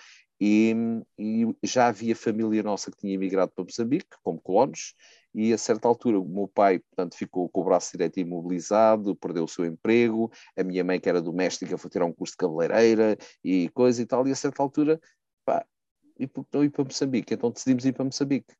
e, 0.41 0.75
e, 1.19 1.47
já 1.63 1.89
havia 1.89 2.15
família 2.15 2.63
nossa 2.63 2.91
que 2.91 2.99
tinha 2.99 3.15
emigrado 3.15 3.53
para 3.53 3.65
Moçambique, 3.65 4.17
como 4.23 4.41
colonos, 4.41 4.95
e 5.35 5.53
a 5.53 5.59
certa 5.59 5.89
altura 5.89 6.19
o 6.19 6.29
meu 6.29 6.49
pai, 6.49 6.79
portanto, 6.79 7.17
ficou 7.17 7.49
com 7.49 7.61
o 7.61 7.65
braço 7.65 7.93
direito 7.93 8.19
imobilizado, 8.21 9.17
perdeu 9.17 9.45
o 9.45 9.49
seu 9.49 9.65
emprego, 9.65 10.31
a 10.57 10.65
minha 10.65 10.85
mãe, 10.85 11.01
que 11.01 11.09
era 11.09 11.21
doméstica, 11.21 11.77
foi 11.79 11.91
tirar 11.91 12.07
um 12.07 12.13
curso 12.13 12.33
de 12.33 12.39
cabeleireira 12.39 13.17
e 13.45 13.69
coisa 13.71 14.03
e 14.03 14.07
tal, 14.07 14.27
e 14.27 14.33
a 14.33 14.35
certa 14.37 14.63
altura, 14.63 15.01
pá, 15.45 15.65
e 16.19 16.29
não 16.53 16.65
ir 16.65 16.71
para 16.71 16.85
Moçambique, 16.85 17.35
então 17.35 17.51
decidimos 17.51 17.85
ir 17.85 17.93
para 17.93 18.05
Moçambique. 18.05 18.55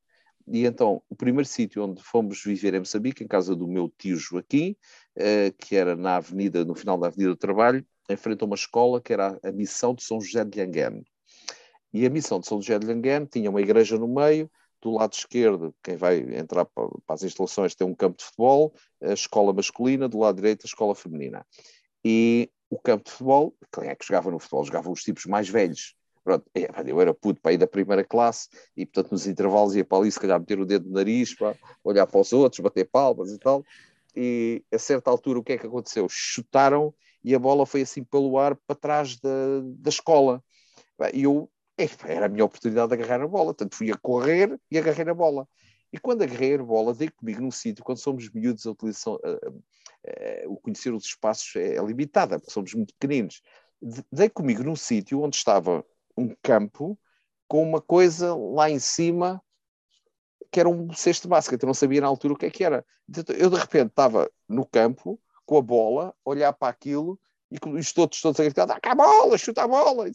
E 0.47 0.65
então, 0.65 1.03
o 1.09 1.15
primeiro 1.15 1.47
sítio 1.47 1.83
onde 1.83 2.01
fomos 2.01 2.41
viver 2.43 2.73
em 2.73 2.79
Moçambique, 2.79 3.23
em 3.23 3.27
casa 3.27 3.55
do 3.55 3.67
meu 3.67 3.91
tio 3.97 4.15
Joaquim, 4.15 4.75
eh, 5.15 5.51
que 5.57 5.75
era 5.75 5.95
na 5.95 6.17
avenida, 6.17 6.63
no 6.63 6.73
final 6.73 6.97
da 6.97 7.07
Avenida 7.07 7.31
do 7.31 7.37
Trabalho, 7.37 7.85
em 8.09 8.15
frente 8.15 8.43
a 8.43 8.45
uma 8.45 8.55
escola 8.55 9.01
que 9.01 9.11
era 9.11 9.37
a 9.43 9.51
Missão 9.51 9.93
de 9.93 10.03
São 10.03 10.21
José 10.21 10.45
de 10.45 10.57
Lhanguene. 10.59 11.03
E 11.97 12.05
a 12.05 12.09
Missão 12.11 12.39
de 12.39 12.47
São 12.47 12.61
José 12.61 12.77
de 12.77 12.85
Lhanguene 12.85 13.25
tinha 13.25 13.49
uma 13.49 13.59
igreja 13.59 13.97
no 13.97 14.07
meio, 14.07 14.49
do 14.79 14.91
lado 14.91 15.13
esquerdo, 15.13 15.73
quem 15.83 15.95
vai 15.95 16.19
entrar 16.37 16.63
para, 16.65 16.87
para 17.05 17.15
as 17.15 17.23
instalações 17.23 17.73
tem 17.73 17.87
um 17.87 17.95
campo 17.95 18.17
de 18.17 18.25
futebol, 18.25 18.71
a 19.01 19.13
escola 19.13 19.51
masculina, 19.51 20.07
do 20.07 20.19
lado 20.19 20.35
direito 20.35 20.65
a 20.65 20.67
escola 20.67 20.93
feminina. 20.93 21.43
E 22.05 22.51
o 22.69 22.77
campo 22.77 23.05
de 23.05 23.11
futebol, 23.11 23.55
quem 23.73 23.89
é 23.89 23.95
que 23.95 24.05
jogava 24.05 24.29
no 24.29 24.37
futebol? 24.37 24.63
Jogavam 24.63 24.93
os 24.93 25.01
tipos 25.01 25.25
mais 25.25 25.49
velhos, 25.49 25.95
Pronto, 26.23 26.45
é, 26.53 26.67
eu 26.85 26.99
era 26.99 27.13
puto 27.13 27.39
para 27.39 27.53
ir 27.53 27.57
da 27.57 27.65
primeira 27.65 28.03
classe 28.03 28.49
e, 28.75 28.85
portanto, 28.85 29.13
nos 29.13 29.25
intervalos 29.25 29.77
ia 29.77 29.85
para 29.85 29.99
ali, 29.99 30.11
se 30.11 30.19
calhar, 30.19 30.37
meter 30.37 30.59
o 30.59 30.65
dedo 30.65 30.85
no 30.85 30.93
nariz, 30.93 31.33
para 31.33 31.55
olhar 31.81 32.05
para 32.05 32.19
os 32.19 32.33
outros, 32.33 32.59
bater 32.59 32.83
palmas 32.83 33.31
e 33.31 33.39
tal. 33.39 33.63
E 34.13 34.61
a 34.69 34.77
certa 34.77 35.09
altura, 35.09 35.39
o 35.39 35.43
que 35.43 35.53
é 35.53 35.57
que 35.57 35.65
aconteceu? 35.65 36.05
Chutaram 36.09 36.93
e 37.23 37.33
a 37.33 37.39
bola 37.39 37.65
foi 37.65 37.83
assim 37.83 38.03
pelo 38.03 38.37
ar 38.37 38.57
para 38.67 38.75
trás 38.75 39.17
da, 39.17 39.29
da 39.77 39.89
escola. 39.89 40.43
E 41.13 41.23
eu, 41.23 41.49
era 42.05 42.25
a 42.25 42.29
minha 42.29 42.45
oportunidade 42.45 42.87
de 42.89 42.93
agarrar 42.95 43.23
a 43.23 43.27
bola, 43.27 43.53
portanto, 43.53 43.75
fui 43.75 43.91
a 43.91 43.97
correr 43.97 44.59
e 44.71 44.77
agarrei 44.77 45.09
a 45.09 45.13
bola. 45.13 45.47
E 45.91 45.99
quando 45.99 46.23
agarrei 46.23 46.55
a 46.55 46.63
bola, 46.63 46.93
dei 46.93 47.09
comigo 47.09 47.41
num 47.41 47.51
sítio, 47.51 47.83
quando 47.83 47.99
somos 47.99 48.29
miúdos, 48.31 48.65
a 48.65 48.71
utilização, 48.71 49.15
uh, 49.15 49.49
uh, 49.49 50.51
o 50.51 50.57
conhecer 50.57 50.93
os 50.93 51.05
espaços 51.05 51.55
é, 51.55 51.75
é 51.75 51.83
limitada, 51.83 52.39
porque 52.39 52.51
somos 52.51 52.73
muito 52.73 52.93
pequeninos. 52.99 53.41
Dei 54.11 54.29
comigo 54.29 54.63
num 54.63 54.75
sítio 54.75 55.21
onde 55.21 55.37
estava 55.37 55.85
um 56.17 56.35
campo 56.41 56.99
com 57.47 57.63
uma 57.63 57.79
coisa 57.79 58.35
lá 58.35 58.69
em 58.69 58.79
cima 58.79 59.41
que 60.51 60.59
era 60.59 60.69
um 60.69 60.93
cesto 60.93 61.27
basquete, 61.27 61.61
eu 61.63 61.67
não 61.67 61.73
sabia 61.73 62.01
na 62.01 62.07
altura 62.07 62.33
o 62.33 62.37
que 62.37 62.45
é 62.45 62.49
que 62.49 62.63
era. 62.63 62.85
Eu 63.37 63.49
de 63.49 63.57
repente 63.57 63.89
estava 63.89 64.31
no 64.47 64.65
campo 64.65 65.19
com 65.45 65.57
a 65.57 65.61
bola, 65.61 66.13
olhar 66.25 66.53
para 66.53 66.69
aquilo 66.69 67.19
e 67.51 67.57
os 67.69 67.93
todos, 67.93 68.19
todos 68.19 68.39
a 68.39 68.43
gritar, 68.43 68.65
dá 68.65 68.79
cá 68.79 68.91
a 68.91 68.95
bola, 68.95 69.37
chuta 69.37 69.63
a 69.63 69.67
bola. 69.67 70.09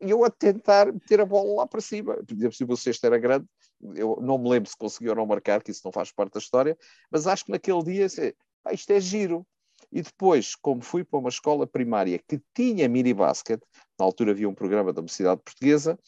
E 0.00 0.10
eu 0.10 0.24
a 0.24 0.30
tentar 0.30 0.92
meter 0.92 1.20
a 1.20 1.26
bola 1.26 1.56
lá 1.56 1.66
para 1.66 1.80
cima. 1.80 2.16
Se 2.52 2.64
o 2.64 2.76
cesto 2.76 3.06
era 3.06 3.18
grande, 3.18 3.46
eu 3.94 4.18
não 4.20 4.38
me 4.38 4.48
lembro 4.48 4.68
se 4.68 4.76
conseguiu 4.76 5.10
ou 5.10 5.16
não 5.16 5.26
marcar, 5.26 5.62
que 5.62 5.70
isso 5.70 5.82
não 5.84 5.92
faz 5.92 6.12
parte 6.12 6.34
da 6.34 6.38
história, 6.38 6.76
mas 7.10 7.26
acho 7.26 7.44
que 7.44 7.52
naquele 7.52 7.82
dia, 7.82 8.06
ah, 8.64 8.72
isto 8.72 8.90
é 8.90 9.00
giro. 9.00 9.46
E 9.92 10.02
depois, 10.02 10.54
como 10.54 10.82
fui 10.82 11.04
para 11.04 11.18
uma 11.18 11.28
escola 11.28 11.66
primária 11.66 12.18
que 12.18 12.40
tinha 12.54 12.88
mini 12.88 13.14
basket, 13.14 13.60
na 13.98 14.04
altura 14.04 14.32
havia 14.32 14.48
um 14.48 14.54
programa 14.54 14.92
da 14.92 15.00
Universidade 15.00 15.40
Portuguesa, 15.42 15.98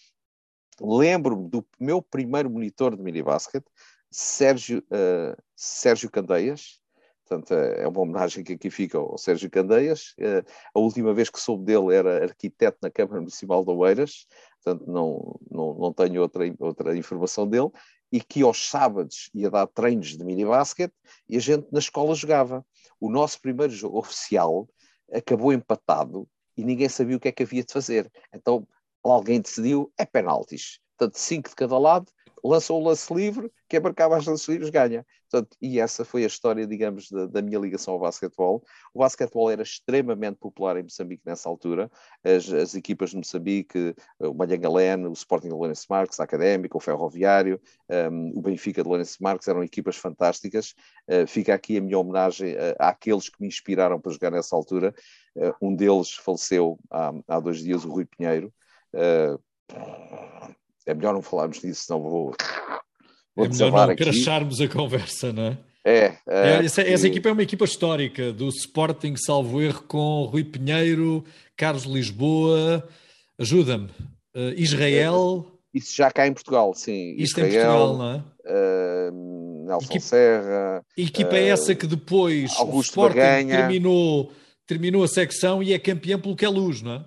lembro-me 0.80 1.49
do 1.49 1.66
meu 1.78 2.01
primeiro 2.03 2.51
monitor 2.51 2.97
de 2.97 3.03
minibasket, 3.03 3.64
Sérgio, 4.11 4.78
uh, 4.91 5.36
Sérgio 5.55 6.11
Candeias, 6.11 6.80
portanto 7.29 7.53
é 7.53 7.87
uma 7.87 8.01
homenagem 8.01 8.43
que 8.43 8.55
aqui 8.55 8.70
fica 8.70 8.99
ao 8.99 9.18
Sérgio 9.18 9.51
Candeias, 9.51 10.14
uh, 10.18 10.45
a 10.74 10.81
última 10.81 11.12
vez 11.12 11.29
que 11.29 11.41
soube 11.41 11.64
dele 11.64 11.95
era 11.95 12.24
arquiteto 12.24 12.79
na 12.81 12.91
Câmara 12.91 13.20
Municipal 13.20 13.64
de 13.64 13.70
Oeiras, 13.70 14.26
portanto 14.62 14.91
não, 14.91 15.39
não, 15.51 15.74
não 15.74 15.93
tenho 15.93 16.22
outra, 16.22 16.45
outra 16.59 16.97
informação 16.97 17.47
dele, 17.47 17.70
e 18.11 18.20
que 18.20 18.43
aos 18.43 18.70
sábados 18.70 19.31
ia 19.35 19.51
dar 19.51 19.66
treinos 19.66 20.16
de 20.16 20.24
minibasket 20.24 20.93
e 21.29 21.37
a 21.37 21.41
gente 21.41 21.66
na 21.70 21.79
escola 21.79 22.14
jogava. 22.14 22.64
O 22.99 23.11
nosso 23.11 23.41
primeiro 23.41 23.72
jogo 23.72 23.99
oficial 23.99 24.66
acabou 25.12 25.53
empatado 25.53 26.26
e 26.57 26.64
ninguém 26.64 26.89
sabia 26.89 27.16
o 27.16 27.20
que 27.20 27.29
é 27.29 27.33
que 27.33 27.43
havia 27.43 27.62
de 27.62 27.72
fazer. 27.72 28.11
Então 28.33 28.66
alguém 29.03 29.41
decidiu, 29.41 29.93
é 29.99 30.05
penaltis. 30.05 30.81
Portanto, 30.97 31.18
cinco 31.18 31.49
de 31.49 31.55
cada 31.55 31.79
lado, 31.79 32.11
lançou 32.45 32.80
o 32.80 32.84
lance 32.84 33.12
livre, 33.12 33.51
quem 33.68 33.80
marcava 33.80 34.16
as 34.16 34.26
lances 34.26 34.47
livres 34.49 34.70
ganha. 34.70 35.05
Portanto, 35.30 35.57
e 35.61 35.78
essa 35.78 36.05
foi 36.05 36.24
a 36.24 36.26
história, 36.26 36.66
digamos, 36.66 37.11
da, 37.11 37.26
da, 37.26 37.43
minha 37.43 37.59
ligação 37.59 37.95
ao 37.95 38.01
basquetebol. 38.01 38.64
O 38.95 39.01
basquetebol 39.01 39.51
era 39.51 39.62
extremamente 39.62 40.39
popular 40.39 40.76
em 40.78 40.82
Moçambique 40.82 41.22
nessa 41.26 41.49
altura. 41.49 41.91
As, 42.24 42.51
as 42.51 42.74
equipas 42.74 43.11
de 43.11 43.16
Moçambique, 43.16 43.95
o 44.18 44.32
Malhangalene, 44.32 45.07
o 45.07 45.12
Sporting 45.12 45.49
de 45.49 45.55
Lourenço 45.55 45.86
Marques, 45.91 46.18
a 46.18 46.24
Académica, 46.24 46.76
o 46.76 46.80
Ferroviário, 46.80 47.61
um, 48.11 48.39
o 48.39 48.41
Benfica 48.41 48.82
de 48.82 48.89
Lourenço 48.89 49.22
Marques, 49.22 49.49
eram 49.49 49.62
equipas 49.62 49.97
fantásticas. 49.97 50.74
Uh, 51.07 51.26
fica 51.26 51.55
aqui 51.55 51.76
a 51.76 51.80
minha 51.80 51.99
homenagem 51.99 52.55
uh, 52.55 52.74
àqueles 52.78 53.28
que 53.28 53.41
me 53.41 53.49
inspiraram 53.49 54.01
para 54.01 54.12
jogar 54.12 54.30
nessa 54.30 54.57
altura. 54.57 54.95
Uh, 55.36 55.55
um 55.61 55.74
deles 55.74 56.14
faleceu 56.14 56.78
há, 56.91 57.12
há 57.28 57.41
dois 57.41 57.59
dias, 57.59 57.84
o 57.84 57.91
Rui 57.91 58.07
Pinheiro. 58.07 58.53
Uh, 58.95 59.39
é 60.89 60.95
melhor 60.95 61.12
não 61.12 61.22
falarmos 61.22 61.61
disso, 61.61 61.84
senão 61.84 62.01
vou. 62.01 62.34
vou 63.36 63.45
é 63.45 63.49
melhor 63.49 63.89
não 63.89 63.95
cracharmos 63.95 64.59
a 64.61 64.66
conversa, 64.66 65.32
não 65.32 65.45
é? 65.45 65.59
É, 65.84 65.97
é, 65.97 66.16
é 66.26 66.64
essa, 66.64 66.82
essa, 66.82 67.07
equipa 67.07 67.28
é 67.28 67.32
uma 67.32 67.43
equipa 67.43 67.64
histórica 67.64 68.32
do 68.32 68.49
Sporting, 68.49 69.14
salvo 69.16 69.61
erro, 69.61 69.82
com 69.82 70.24
Rui 70.24 70.45
Pinheiro, 70.45 71.24
Carlos 71.57 71.84
Lisboa, 71.84 72.86
ajuda-me, 73.39 73.91
uh, 74.34 74.53
Israel. 74.57 75.47
Isso 75.72 75.95
já 75.95 76.11
cá 76.11 76.26
em 76.26 76.32
Portugal, 76.32 76.74
sim. 76.74 77.14
Isto 77.16 77.41
Israel, 77.41 77.51
em 77.51 77.66
Portugal, 77.66 77.97
não 77.97 78.11
é? 78.12 79.11
Uh, 79.11 79.64
Nelson 79.66 79.86
equipa, 79.86 80.01
Serra. 80.01 80.84
Equipa 80.97 81.34
uh, 81.34 81.36
essa 81.36 81.74
que 81.74 81.86
depois 81.86 82.51
Augusto 82.57 83.01
o 83.01 83.05
Sporting 83.05 83.49
terminou, 83.49 84.32
terminou 84.66 85.05
a 85.05 85.09
secção 85.09 85.62
e 85.62 85.74
é 85.74 85.78
campeão 85.78 86.18
pelo 86.18 86.34
que 86.34 86.47
é 86.47 86.49
luz, 86.49 86.80
não 86.80 86.93
é? 86.95 87.05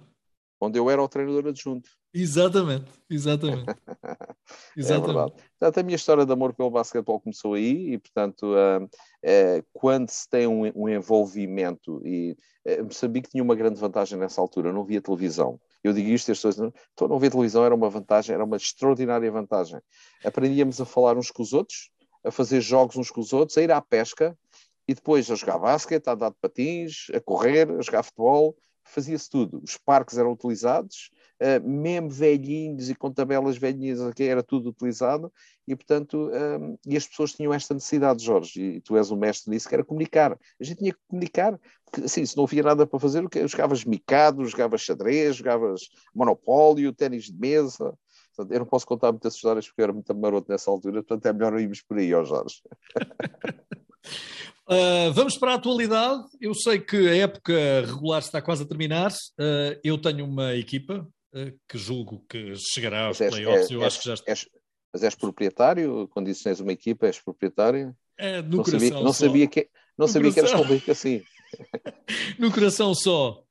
Onde 0.60 0.78
eu 0.78 0.90
era 0.90 1.02
o 1.02 1.08
treinador 1.08 1.48
adjunto. 1.48 1.90
Exatamente, 2.14 2.92
exatamente. 3.10 3.66
exatamente. 4.76 5.10
É 5.10 5.14
verdade. 5.14 5.32
Portanto, 5.32 5.78
a 5.78 5.84
minha 5.84 5.96
história 5.96 6.26
de 6.26 6.32
amor 6.34 6.54
pelo 6.54 6.70
basquetebol 6.70 7.22
começou 7.22 7.54
aí 7.54 7.94
e, 7.94 7.98
portanto, 7.98 8.48
uh, 8.48 8.84
uh, 8.84 9.66
quando 9.72 10.10
se 10.10 10.28
tem 10.30 10.46
um, 10.46 10.70
um 10.76 10.90
envolvimento 10.90 12.02
e 12.06 12.36
uh, 12.68 12.84
Moçambique 12.84 13.30
tinha 13.30 13.42
uma 13.42 13.56
grande 13.56 13.80
vantagem 13.80 14.20
nessa 14.20 14.42
altura, 14.42 14.74
não 14.74 14.84
via 14.84 15.02
televisão. 15.02 15.60
Eu 15.82 15.94
digo 15.94 16.10
isto, 16.10 16.32
as 16.32 16.38
pessoas 16.38 16.60
então, 16.60 17.08
não 17.08 17.18
ver 17.18 17.32
televisão 17.32 17.64
era 17.64 17.74
uma 17.74 17.90
vantagem, 17.90 18.36
era 18.36 18.44
uma 18.44 18.58
extraordinária 18.58 19.32
vantagem. 19.32 19.80
Aprendíamos 20.24 20.82
a 20.82 20.86
falar 20.86 21.18
uns 21.18 21.32
com 21.32 21.42
os 21.42 21.54
outros, 21.54 21.92
a 22.26 22.30
fazer 22.30 22.60
jogos 22.60 22.98
uns 22.98 23.10
com 23.10 23.22
os 23.22 23.32
outros, 23.32 23.58
a 23.58 23.62
ir 23.62 23.72
à 23.72 23.82
pesca 23.82 24.38
e 24.86 24.94
depois 24.94 25.32
a 25.32 25.36
jogar 25.36 25.58
basquete, 25.58 26.08
a 26.08 26.12
andar 26.12 26.30
de 26.30 26.36
patins, 26.42 27.08
a 27.14 27.22
correr, 27.22 27.72
a 27.72 27.82
jogar 27.82 28.04
futebol, 28.04 28.56
fazia-se 28.84 29.30
tudo. 29.30 29.62
Os 29.64 29.78
parques 29.78 30.18
eram 30.18 30.34
utilizados, 30.34 31.10
uh, 31.42 31.68
mesmo 31.68 32.10
velhinhos 32.10 32.90
e 32.90 32.96
com 32.96 33.12
tabelas 33.12 33.58
velhinhas, 33.58 34.00
era 34.20 34.44
tudo 34.44 34.70
utilizado, 34.70 35.32
e 35.68 35.76
portanto, 35.76 36.30
um, 36.30 36.78
e 36.86 36.96
as 36.96 37.08
pessoas 37.08 37.34
tinham 37.34 37.54
esta 37.54 37.74
necessidade, 37.74 38.24
Jorge, 38.24 38.62
e 38.62 38.82
tu 38.82 38.96
és 38.96 39.10
o 39.10 39.18
mestre 39.18 39.52
nisso, 39.52 39.68
que 39.68 39.74
era 39.74 39.84
comunicar. 39.84 40.38
A 40.60 40.64
gente 40.64 40.78
tinha 40.78 40.94
que 40.94 41.00
comunicar, 41.08 41.60
porque 41.86 42.06
assim, 42.06 42.26
se 42.26 42.38
não 42.38 42.44
havia 42.44 42.64
nada 42.64 42.86
para 42.86 43.00
fazer, 43.00 43.24
jogavas 43.48 43.84
micado, 43.84 44.46
jogavas 44.46 44.82
xadrez, 44.82 45.36
jogavas 45.38 45.82
monopólio, 46.14 46.94
ténis 46.94 47.26
de 47.26 47.38
mesa. 47.38 47.94
Portanto, 48.36 48.54
eu 48.54 48.60
não 48.60 48.66
posso 48.66 48.86
contar 48.86 49.12
muitas 49.12 49.36
histórias 49.36 49.68
porque 49.68 49.82
eu 49.82 49.84
era 49.84 49.94
muito 49.94 50.16
maroto 50.16 50.50
nessa 50.50 50.70
altura, 50.72 51.04
portanto 51.04 51.26
é 51.26 51.34
melhor 51.34 51.60
irmos 51.60 51.82
por 51.82 51.98
aí, 51.98 52.14
ó 52.14 52.24
Jorge. 52.24 52.62
Uh, 54.68 55.12
vamos 55.14 55.38
para 55.38 55.52
a 55.52 55.56
atualidade. 55.56 56.24
Eu 56.40 56.54
sei 56.54 56.80
que 56.80 57.10
a 57.10 57.16
época 57.18 57.54
regular 57.86 58.20
está 58.20 58.42
quase 58.42 58.64
a 58.64 58.66
terminar. 58.66 59.12
Uh, 59.12 59.78
eu 59.84 59.98
tenho 59.98 60.26
uma 60.26 60.56
equipa 60.56 61.08
que 61.68 61.78
julgo 61.78 62.26
que 62.28 62.56
chegará 62.56 63.06
aos 63.06 63.22
és, 63.22 63.34
playoffs. 63.34 63.72
eu 63.72 63.82
és, 63.82 63.88
acho 63.88 64.00
que 64.02 64.08
já 64.08 64.16
és, 64.28 64.50
mas 64.94 65.04
és 65.04 65.16
proprietário? 65.16 66.08
Quando 66.10 66.28
dizes 66.28 66.44
tens 66.44 66.60
uma 66.60 66.74
equipa, 66.74 67.08
és 67.08 67.20
proprietário? 67.20 67.96
É, 68.18 68.42
no 68.42 68.58
não 68.58 68.64
coração 68.64 68.80
sabia, 68.80 69.04
não 69.04 69.14
sabia 69.14 69.48
que, 69.48 69.70
não 69.98 70.08
no 70.08 70.14
sabia 70.14 70.32
que 70.32 70.40
eras 70.40 70.54
convicto 70.54 70.92
assim. 70.92 71.24
no 72.38 72.52
coração 72.52 72.94
só. 72.94 73.44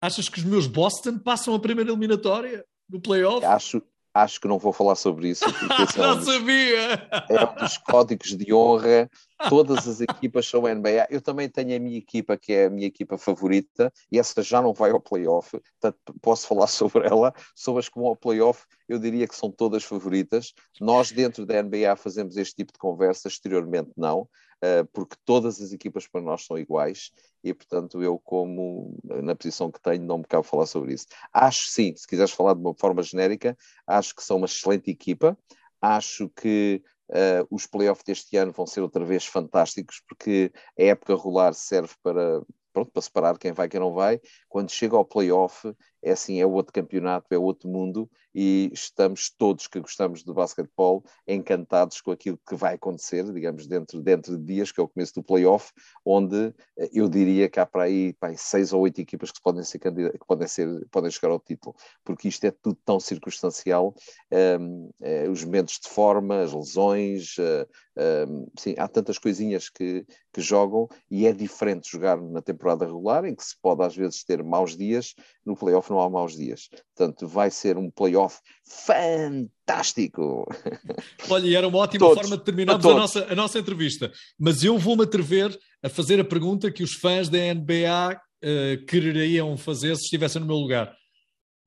Achas 0.00 0.28
que 0.28 0.38
os 0.38 0.44
meus 0.44 0.66
Boston 0.66 1.18
passam 1.18 1.54
a 1.54 1.60
primeira 1.60 1.90
eliminatória 1.90 2.64
no 2.88 3.00
playoff? 3.00 3.44
Acho, 3.44 3.82
acho 4.22 4.40
que 4.40 4.48
não 4.48 4.58
vou 4.58 4.72
falar 4.72 4.94
sobre 4.94 5.30
isso. 5.30 5.44
Porque 5.44 5.66
não 5.98 6.04
é 6.04 6.12
um 6.12 6.16
dos, 6.16 6.24
sabia! 6.26 7.08
É 7.28 7.44
um 7.44 7.54
dos 7.54 7.78
códigos 7.78 8.36
de 8.36 8.52
honra. 8.52 9.10
Todas 9.48 9.86
as 9.86 10.00
equipas 10.00 10.48
são 10.48 10.62
NBA. 10.62 11.06
Eu 11.10 11.20
também 11.20 11.48
tenho 11.48 11.76
a 11.76 11.78
minha 11.78 11.98
equipa, 11.98 12.36
que 12.36 12.52
é 12.52 12.64
a 12.66 12.70
minha 12.70 12.86
equipa 12.86 13.16
favorita, 13.16 13.92
e 14.10 14.18
essa 14.18 14.42
já 14.42 14.60
não 14.60 14.74
vai 14.74 14.90
ao 14.90 15.00
playoff, 15.00 15.50
portanto 15.80 16.14
posso 16.20 16.46
falar 16.46 16.66
sobre 16.68 17.06
ela. 17.06 17.32
Sobre 17.54 17.80
as 17.80 17.88
que 17.88 17.98
vão 17.98 18.08
ao 18.08 18.16
playoff, 18.16 18.64
eu 18.88 18.98
diria 18.98 19.28
que 19.28 19.36
são 19.36 19.50
todas 19.50 19.84
favoritas. 19.84 20.52
Nós, 20.80 21.12
dentro 21.12 21.46
da 21.46 21.62
NBA, 21.62 21.94
fazemos 21.96 22.36
este 22.36 22.56
tipo 22.56 22.72
de 22.72 22.78
conversa, 22.78 23.28
exteriormente 23.28 23.90
não. 23.96 24.28
Eh, 24.60 24.82
porque 24.92 25.16
todas 25.24 25.60
as 25.60 25.72
equipas 25.72 26.08
para 26.08 26.20
nós 26.20 26.44
são 26.44 26.58
iguais 26.58 27.12
e, 27.44 27.54
portanto, 27.54 28.02
eu, 28.02 28.18
como 28.18 28.98
na 29.04 29.34
posição 29.36 29.70
que 29.70 29.80
tenho, 29.80 30.02
não 30.02 30.18
me 30.18 30.24
cabe 30.24 30.44
falar 30.46 30.66
sobre 30.66 30.94
isso. 30.94 31.06
Acho 31.32 31.68
sim, 31.68 31.94
se 31.96 32.06
quiseres 32.06 32.32
falar 32.32 32.54
de 32.54 32.60
uma 32.60 32.74
forma 32.74 33.02
genérica, 33.02 33.56
acho 33.86 34.14
que 34.16 34.22
são 34.22 34.38
uma 34.38 34.46
excelente 34.46 34.90
equipa, 34.90 35.38
acho 35.80 36.28
que 36.30 36.82
uh, 37.10 37.46
os 37.54 37.66
playoffs 37.66 38.04
deste 38.04 38.36
ano 38.36 38.50
vão 38.50 38.66
ser 38.66 38.80
outra 38.80 39.04
vez 39.04 39.24
fantásticos, 39.24 40.02
porque 40.08 40.52
a 40.76 40.82
época 40.82 41.14
rolar 41.14 41.52
serve 41.54 41.94
para 42.02 42.42
pronto, 42.72 42.90
para 42.92 43.02
separar 43.02 43.38
quem 43.38 43.52
vai 43.52 43.66
e 43.66 43.70
quem 43.70 43.80
não 43.80 43.92
vai. 43.92 44.20
Quando 44.48 44.70
chega 44.70 44.96
ao 44.96 45.04
playoff, 45.04 45.72
é 46.02 46.12
assim, 46.12 46.40
é 46.40 46.46
outro 46.46 46.72
campeonato, 46.72 47.26
é 47.30 47.38
outro 47.38 47.68
mundo 47.68 48.08
e 48.34 48.70
estamos 48.72 49.30
todos 49.30 49.66
que 49.66 49.80
gostamos 49.80 50.22
de 50.22 50.32
basquetebol 50.32 51.04
encantados 51.26 52.00
com 52.00 52.10
aquilo 52.10 52.38
que 52.46 52.54
vai 52.54 52.74
acontecer, 52.74 53.24
digamos, 53.32 53.66
dentro, 53.66 54.00
dentro 54.00 54.38
de 54.38 54.44
dias, 54.44 54.70
que 54.70 54.80
é 54.80 54.82
o 54.82 54.88
começo 54.88 55.14
do 55.14 55.22
playoff, 55.22 55.72
onde 56.04 56.54
eh, 56.78 56.90
eu 56.92 57.08
diria 57.08 57.48
que 57.48 57.58
há 57.58 57.66
para 57.66 57.84
aí, 57.84 58.12
para 58.12 58.28
aí 58.30 58.38
seis 58.38 58.72
ou 58.72 58.82
oito 58.82 59.00
equipas 59.00 59.30
que 59.30 59.42
podem 59.42 59.64
ser 59.64 59.78
que 59.78 59.90
podem 60.26 60.46
ser, 60.46 60.86
podem 60.90 61.10
chegar 61.10 61.32
ao 61.32 61.40
título, 61.40 61.74
porque 62.04 62.28
isto 62.28 62.44
é 62.44 62.50
tudo 62.50 62.78
tão 62.84 63.00
circunstancial, 63.00 63.94
um, 64.30 64.36
ehm, 64.36 64.90
é, 65.00 65.24
eh, 65.24 65.28
os 65.28 65.44
momentos 65.44 65.78
de 65.82 65.88
forma, 65.88 66.42
as 66.42 66.52
lesões, 66.52 67.36
uh, 67.38 67.66
eh, 67.96 68.24
um, 68.28 68.42
ehm, 68.42 68.46
sim, 68.58 68.74
há 68.78 68.86
tantas 68.86 69.18
coisinhas 69.18 69.68
que, 69.68 70.06
que 70.32 70.40
jogam 70.40 70.88
e 71.10 71.26
é 71.26 71.32
diferente 71.32 71.90
jogar 71.90 72.20
na 72.20 72.42
temporada 72.42 72.86
regular, 72.86 73.24
em 73.24 73.34
que 73.34 73.44
se 73.44 73.56
pode 73.60 73.82
às 73.82 73.96
vezes 73.96 74.24
ter 74.24 74.42
maus 74.42 74.76
dias, 74.76 75.14
no 75.44 75.56
playoff 75.56 75.87
não 75.90 76.00
há 76.00 76.08
maus 76.08 76.36
dias. 76.36 76.68
Portanto, 76.96 77.26
vai 77.26 77.50
ser 77.50 77.76
um 77.76 77.90
playoff 77.90 78.38
fantástico. 78.86 80.46
Olha, 81.28 81.46
e 81.46 81.54
era 81.54 81.66
uma 81.66 81.78
ótima 81.78 82.06
todos, 82.06 82.22
forma 82.22 82.36
de 82.36 82.44
terminarmos 82.44 82.84
a, 82.84 82.90
a, 82.90 82.94
nossa, 82.94 83.32
a 83.32 83.34
nossa 83.34 83.58
entrevista. 83.58 84.12
Mas 84.38 84.62
eu 84.62 84.78
vou-me 84.78 85.04
atrever 85.04 85.58
a 85.82 85.88
fazer 85.88 86.20
a 86.20 86.24
pergunta 86.24 86.70
que 86.70 86.82
os 86.82 86.94
fãs 86.94 87.28
da 87.28 87.38
NBA 87.54 88.14
uh, 88.14 88.20
eh, 88.42 88.76
quereriam 88.88 89.56
fazer 89.56 89.96
se 89.96 90.04
estivessem 90.04 90.40
no 90.40 90.46
meu 90.46 90.56
lugar. 90.56 90.94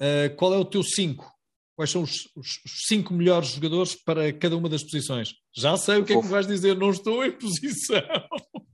Uh, 0.02 0.36
qual 0.36 0.54
é 0.54 0.58
o 0.58 0.66
teu 0.66 0.84
5? 0.84 1.26
Quais 1.76 1.90
são 1.90 2.04
os, 2.04 2.30
os, 2.36 2.60
cinco 2.88 3.14
melhores 3.14 3.50
jogadores 3.50 3.96
para 3.96 4.32
cada 4.34 4.56
uma 4.56 4.70
das 4.70 4.84
posições? 4.84 5.34
Já 5.56 5.78
sei 5.78 5.98
o 5.98 6.06
que 6.06 6.14
vou... 6.14 6.22
é 6.22 6.26
que 6.26 6.32
vais 6.32 6.46
dizer, 6.46 6.76
não 6.76 6.92
estou 6.92 7.26
em 7.26 7.32
posição. 7.32 8.02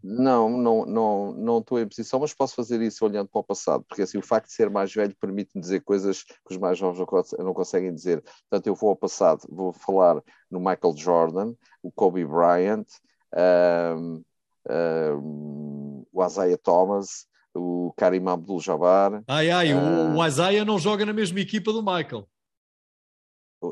Não, 0.10 0.50
não, 0.50 0.86
não, 0.86 1.34
não 1.34 1.58
estou 1.58 1.82
em 1.82 1.86
posição, 1.88 2.22
mas 2.22 2.34
posso 2.34 2.56
fazer 2.56 2.82
isso 2.82 3.04
olhando 3.04 3.28
para 3.28 3.42
o 3.42 3.44
passado, 3.44 3.84
porque 3.86 4.04
assim 4.04 4.18
o 4.18 4.22
facto 4.22 4.48
de 4.48 4.54
ser 4.54 4.70
mais 4.70 4.94
velho 4.94 5.14
permite-me 5.20 5.62
dizer 5.62 5.82
coisas 5.82 6.24
que 6.24 6.52
os 6.52 6.58
mais 6.58 6.78
jovens 6.78 7.06
não 7.38 7.54
conseguem 7.54 7.94
dizer. 7.94 8.24
Portanto, 8.50 8.68
eu 8.68 8.74
vou 8.74 8.92
ao 8.92 8.96
passado, 8.96 9.46
vou 9.50 9.74
falar 9.74 10.24
no 10.50 10.60
Michael 10.60 10.96
Jordan, 10.96 11.54
o 11.84 11.92
Kobe 11.92 12.24
Bryant, 12.24 12.86
um, 13.98 14.24
um, 14.70 16.06
o 16.14 16.26
Isaiah 16.26 16.58
Thomas, 16.58 17.28
o 17.54 17.94
Karim 17.98 18.26
Abdul-Jabbar. 18.30 19.24
Ai, 19.28 19.50
ai, 19.52 19.74
um, 19.74 20.16
o 20.16 20.26
Isaiah 20.26 20.64
não 20.64 20.80
joga 20.80 21.06
na 21.06 21.12
mesma 21.12 21.42
equipa 21.42 21.74
do 21.74 21.84
Michael. 21.84 22.26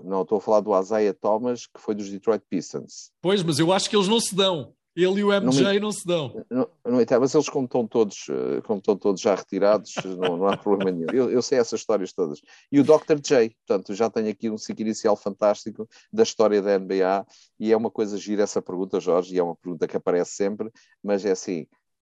Não, 0.03 0.23
estou 0.23 0.39
a 0.39 0.41
falar 0.41 0.59
do 0.59 0.77
Isaiah 0.77 1.13
Thomas, 1.13 1.65
que 1.65 1.79
foi 1.79 1.95
dos 1.95 2.09
Detroit 2.09 2.43
Pistons. 2.49 3.11
Pois, 3.21 3.41
mas 3.41 3.57
eu 3.57 3.71
acho 3.71 3.89
que 3.89 3.95
eles 3.95 4.09
não 4.09 4.19
se 4.19 4.35
dão. 4.35 4.75
Ele 4.95 5.19
e 5.19 5.23
o 5.23 5.31
MJ 5.33 5.63
não, 5.63 5.73
me... 5.73 5.79
não 5.79 5.91
se 5.91 6.07
dão. 6.07 6.45
Não, 6.49 6.69
não, 6.85 7.19
mas 7.19 7.35
eles, 7.35 7.49
como 7.49 7.65
estão 7.65 7.85
todos, 7.85 8.27
eh, 8.29 8.61
como 8.61 8.79
estão 8.79 8.95
todos 8.95 9.19
já 9.19 9.35
retirados, 9.35 9.93
não, 10.05 10.37
não 10.37 10.47
há 10.47 10.55
problema 10.55 10.91
nenhum. 10.91 11.09
Eu, 11.11 11.29
eu, 11.29 11.41
sei 11.41 11.59
essas 11.59 11.81
histórias 11.81 12.13
todas. 12.13 12.39
E 12.71 12.79
o 12.79 12.83
Dr. 12.83 13.19
J, 13.21 13.49
portanto, 13.49 13.93
já 13.93 14.09
tenho 14.09 14.29
aqui 14.29 14.49
um 14.49 14.57
ciclo 14.57 14.83
inicial 14.83 15.17
fantástico 15.17 15.87
da 16.13 16.23
história 16.23 16.61
da 16.61 16.79
NBA, 16.79 17.25
e 17.59 17.73
é 17.73 17.77
uma 17.77 17.91
coisa 17.91 18.17
gira 18.17 18.43
essa 18.43 18.61
pergunta, 18.61 18.99
Jorge, 19.01 19.35
e 19.35 19.39
é 19.39 19.43
uma 19.43 19.55
pergunta 19.55 19.85
que 19.85 19.97
aparece 19.97 20.31
sempre, 20.31 20.71
mas 21.03 21.25
é 21.25 21.31
assim, 21.31 21.67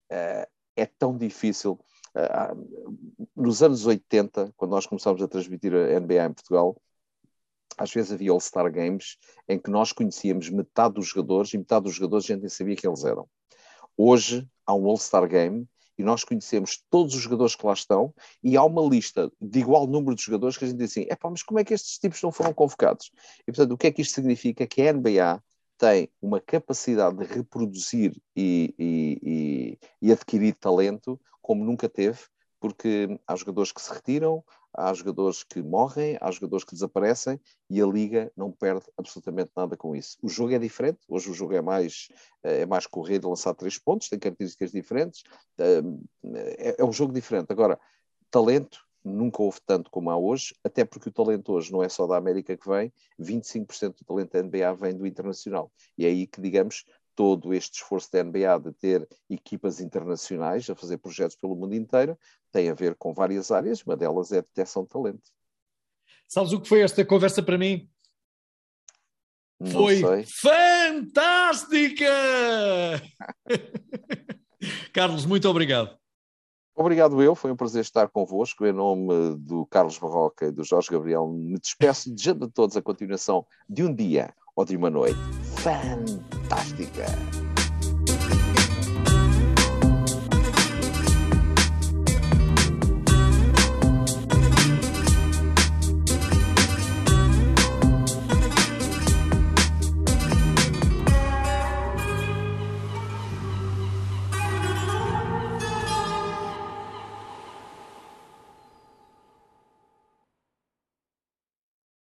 eh, 0.09 0.47
é 0.75 0.85
tão 0.85 1.17
difícil. 1.17 1.79
Eh, 2.15 2.55
nos 3.35 3.63
anos 3.63 3.85
80, 3.85 4.53
quando 4.57 4.71
nós 4.71 4.85
começámos 4.85 5.21
a 5.21 5.27
transmitir 5.27 5.73
a 5.73 5.99
NBA 5.99 6.25
em 6.25 6.33
Portugal, 6.33 6.75
às 7.77 7.91
vezes 7.91 8.11
havia 8.11 8.31
All-Star 8.31 8.71
Games 8.71 9.17
em 9.47 9.59
que 9.59 9.69
nós 9.69 9.91
conhecíamos 9.91 10.49
metade 10.49 10.95
dos 10.95 11.07
jogadores 11.07 11.53
e 11.53 11.57
metade 11.57 11.85
dos 11.85 11.95
jogadores 11.95 12.25
a 12.25 12.33
gente 12.33 12.41
nem 12.41 12.49
sabia 12.49 12.75
quem 12.75 12.89
eles 12.89 13.03
eram. 13.03 13.27
Hoje 13.97 14.47
há 14.65 14.73
um 14.73 14.87
All-Star 14.87 15.27
Game 15.27 15.67
e 15.97 16.03
nós 16.03 16.23
conhecemos 16.23 16.83
todos 16.89 17.13
os 17.15 17.21
jogadores 17.21 17.55
que 17.55 17.65
lá 17.65 17.73
estão 17.73 18.13
e 18.43 18.57
há 18.57 18.63
uma 18.63 18.81
lista 18.81 19.31
de 19.39 19.59
igual 19.59 19.85
número 19.85 20.15
de 20.15 20.23
jogadores 20.23 20.57
que 20.57 20.65
a 20.65 20.67
gente 20.67 20.77
diz 20.77 20.91
assim, 20.91 21.05
epá, 21.09 21.29
mas 21.29 21.43
como 21.43 21.59
é 21.59 21.63
que 21.63 21.73
estes 21.73 21.99
tipos 21.99 22.21
não 22.21 22.31
foram 22.31 22.53
convocados? 22.53 23.11
E 23.41 23.51
portanto, 23.51 23.73
o 23.73 23.77
que 23.77 23.87
é 23.87 23.91
que 23.91 24.01
isto 24.01 24.15
significa? 24.15 24.65
Que 24.65 24.87
a 24.87 24.93
NBA 24.93 25.43
tem 25.77 26.09
uma 26.21 26.39
capacidade 26.39 27.17
de 27.17 27.25
reproduzir 27.25 28.15
e, 28.35 28.73
e, 28.79 29.19
e, 29.21 29.79
e 30.01 30.11
adquirir 30.11 30.55
talento 30.55 31.19
como 31.41 31.63
nunca 31.63 31.89
teve, 31.89 32.19
porque 32.59 33.19
há 33.27 33.35
jogadores 33.35 33.71
que 33.71 33.81
se 33.81 33.93
retiram, 33.93 34.43
há 34.73 34.93
jogadores 34.93 35.43
que 35.43 35.61
morrem, 35.61 36.17
há 36.19 36.31
jogadores 36.31 36.65
que 36.65 36.73
desaparecem 36.73 37.39
e 37.69 37.81
a 37.81 37.85
Liga 37.85 38.31
não 38.35 38.51
perde 38.51 38.85
absolutamente 38.97 39.51
nada 39.55 39.77
com 39.77 39.95
isso. 39.95 40.17
O 40.21 40.29
jogo 40.29 40.53
é 40.53 40.59
diferente, 40.59 40.99
hoje 41.07 41.29
o 41.29 41.33
jogo 41.33 41.53
é 41.53 41.61
mais, 41.61 42.09
eh, 42.43 42.61
é 42.61 42.65
mais 42.65 42.87
correr 42.87 43.19
de 43.19 43.27
lançar 43.27 43.53
três 43.53 43.77
pontos, 43.77 44.09
tem 44.09 44.19
características 44.19 44.71
diferentes, 44.71 45.23
eh, 45.59 45.81
é, 46.57 46.75
é 46.79 46.85
um 46.85 46.91
jogo 46.91 47.13
diferente. 47.13 47.51
Agora, 47.51 47.79
talento, 48.31 48.79
nunca 49.03 49.41
houve 49.41 49.59
tanto 49.65 49.91
como 49.91 50.09
há 50.09 50.17
hoje, 50.17 50.55
até 50.63 50.85
porque 50.85 51.09
o 51.09 51.11
talento 51.11 51.51
hoje 51.51 51.71
não 51.71 51.83
é 51.83 51.89
só 51.89 52.07
da 52.07 52.17
América 52.17 52.55
que 52.55 52.67
vem, 52.67 52.91
25% 53.19 53.97
do 53.97 54.05
talento 54.05 54.31
da 54.31 54.41
NBA 54.41 54.73
vem 54.73 54.95
do 54.95 55.05
internacional. 55.05 55.71
E 55.97 56.05
é 56.05 56.09
aí 56.09 56.25
que, 56.25 56.41
digamos, 56.41 56.85
todo 57.15 57.53
este 57.53 57.75
esforço 57.75 58.11
da 58.11 58.23
NBA 58.23 58.59
de 58.59 58.71
ter 58.73 59.07
equipas 59.29 59.79
internacionais 59.79 60.69
a 60.69 60.75
fazer 60.75 60.97
projetos 60.97 61.35
pelo 61.35 61.55
mundo 61.55 61.75
inteiro 61.75 62.17
tem 62.51 62.69
a 62.69 62.73
ver 62.73 62.95
com 62.95 63.13
várias 63.13 63.51
áreas, 63.51 63.83
uma 63.83 63.97
delas 63.97 64.31
é 64.31 64.37
a 64.37 64.41
detecção 64.41 64.83
de 64.83 64.89
talento. 64.89 65.31
Sabes 66.27 66.53
o 66.53 66.61
que 66.61 66.69
foi 66.69 66.81
esta 66.81 67.03
conversa 67.03 67.41
para 67.41 67.57
mim? 67.57 67.89
Não 69.59 69.71
foi 69.71 69.97
sei. 69.97 70.25
fantástica! 70.25 72.05
Carlos, 74.93 75.25
muito 75.25 75.49
obrigado. 75.49 75.97
Obrigado 76.75 77.21
eu, 77.21 77.35
foi 77.35 77.51
um 77.51 77.55
prazer 77.55 77.81
estar 77.81 78.07
convosco. 78.09 78.65
Em 78.65 78.73
nome 78.73 79.35
do 79.37 79.65
Carlos 79.67 79.97
Barroca 79.99 80.47
e 80.47 80.51
do 80.51 80.63
Jorge 80.63 80.89
Gabriel, 80.89 81.27
me 81.27 81.59
despeço, 81.59 82.09
desejando 82.11 82.45
a 82.45 82.49
todos 82.49 82.75
a 82.75 82.81
continuação 82.81 83.45
de 83.69 83.83
um 83.83 83.93
dia 83.93 84.33
ou 84.55 84.65
de 84.65 84.75
uma 84.75 84.89
noite 84.89 85.19
fantástica. 86.43 87.52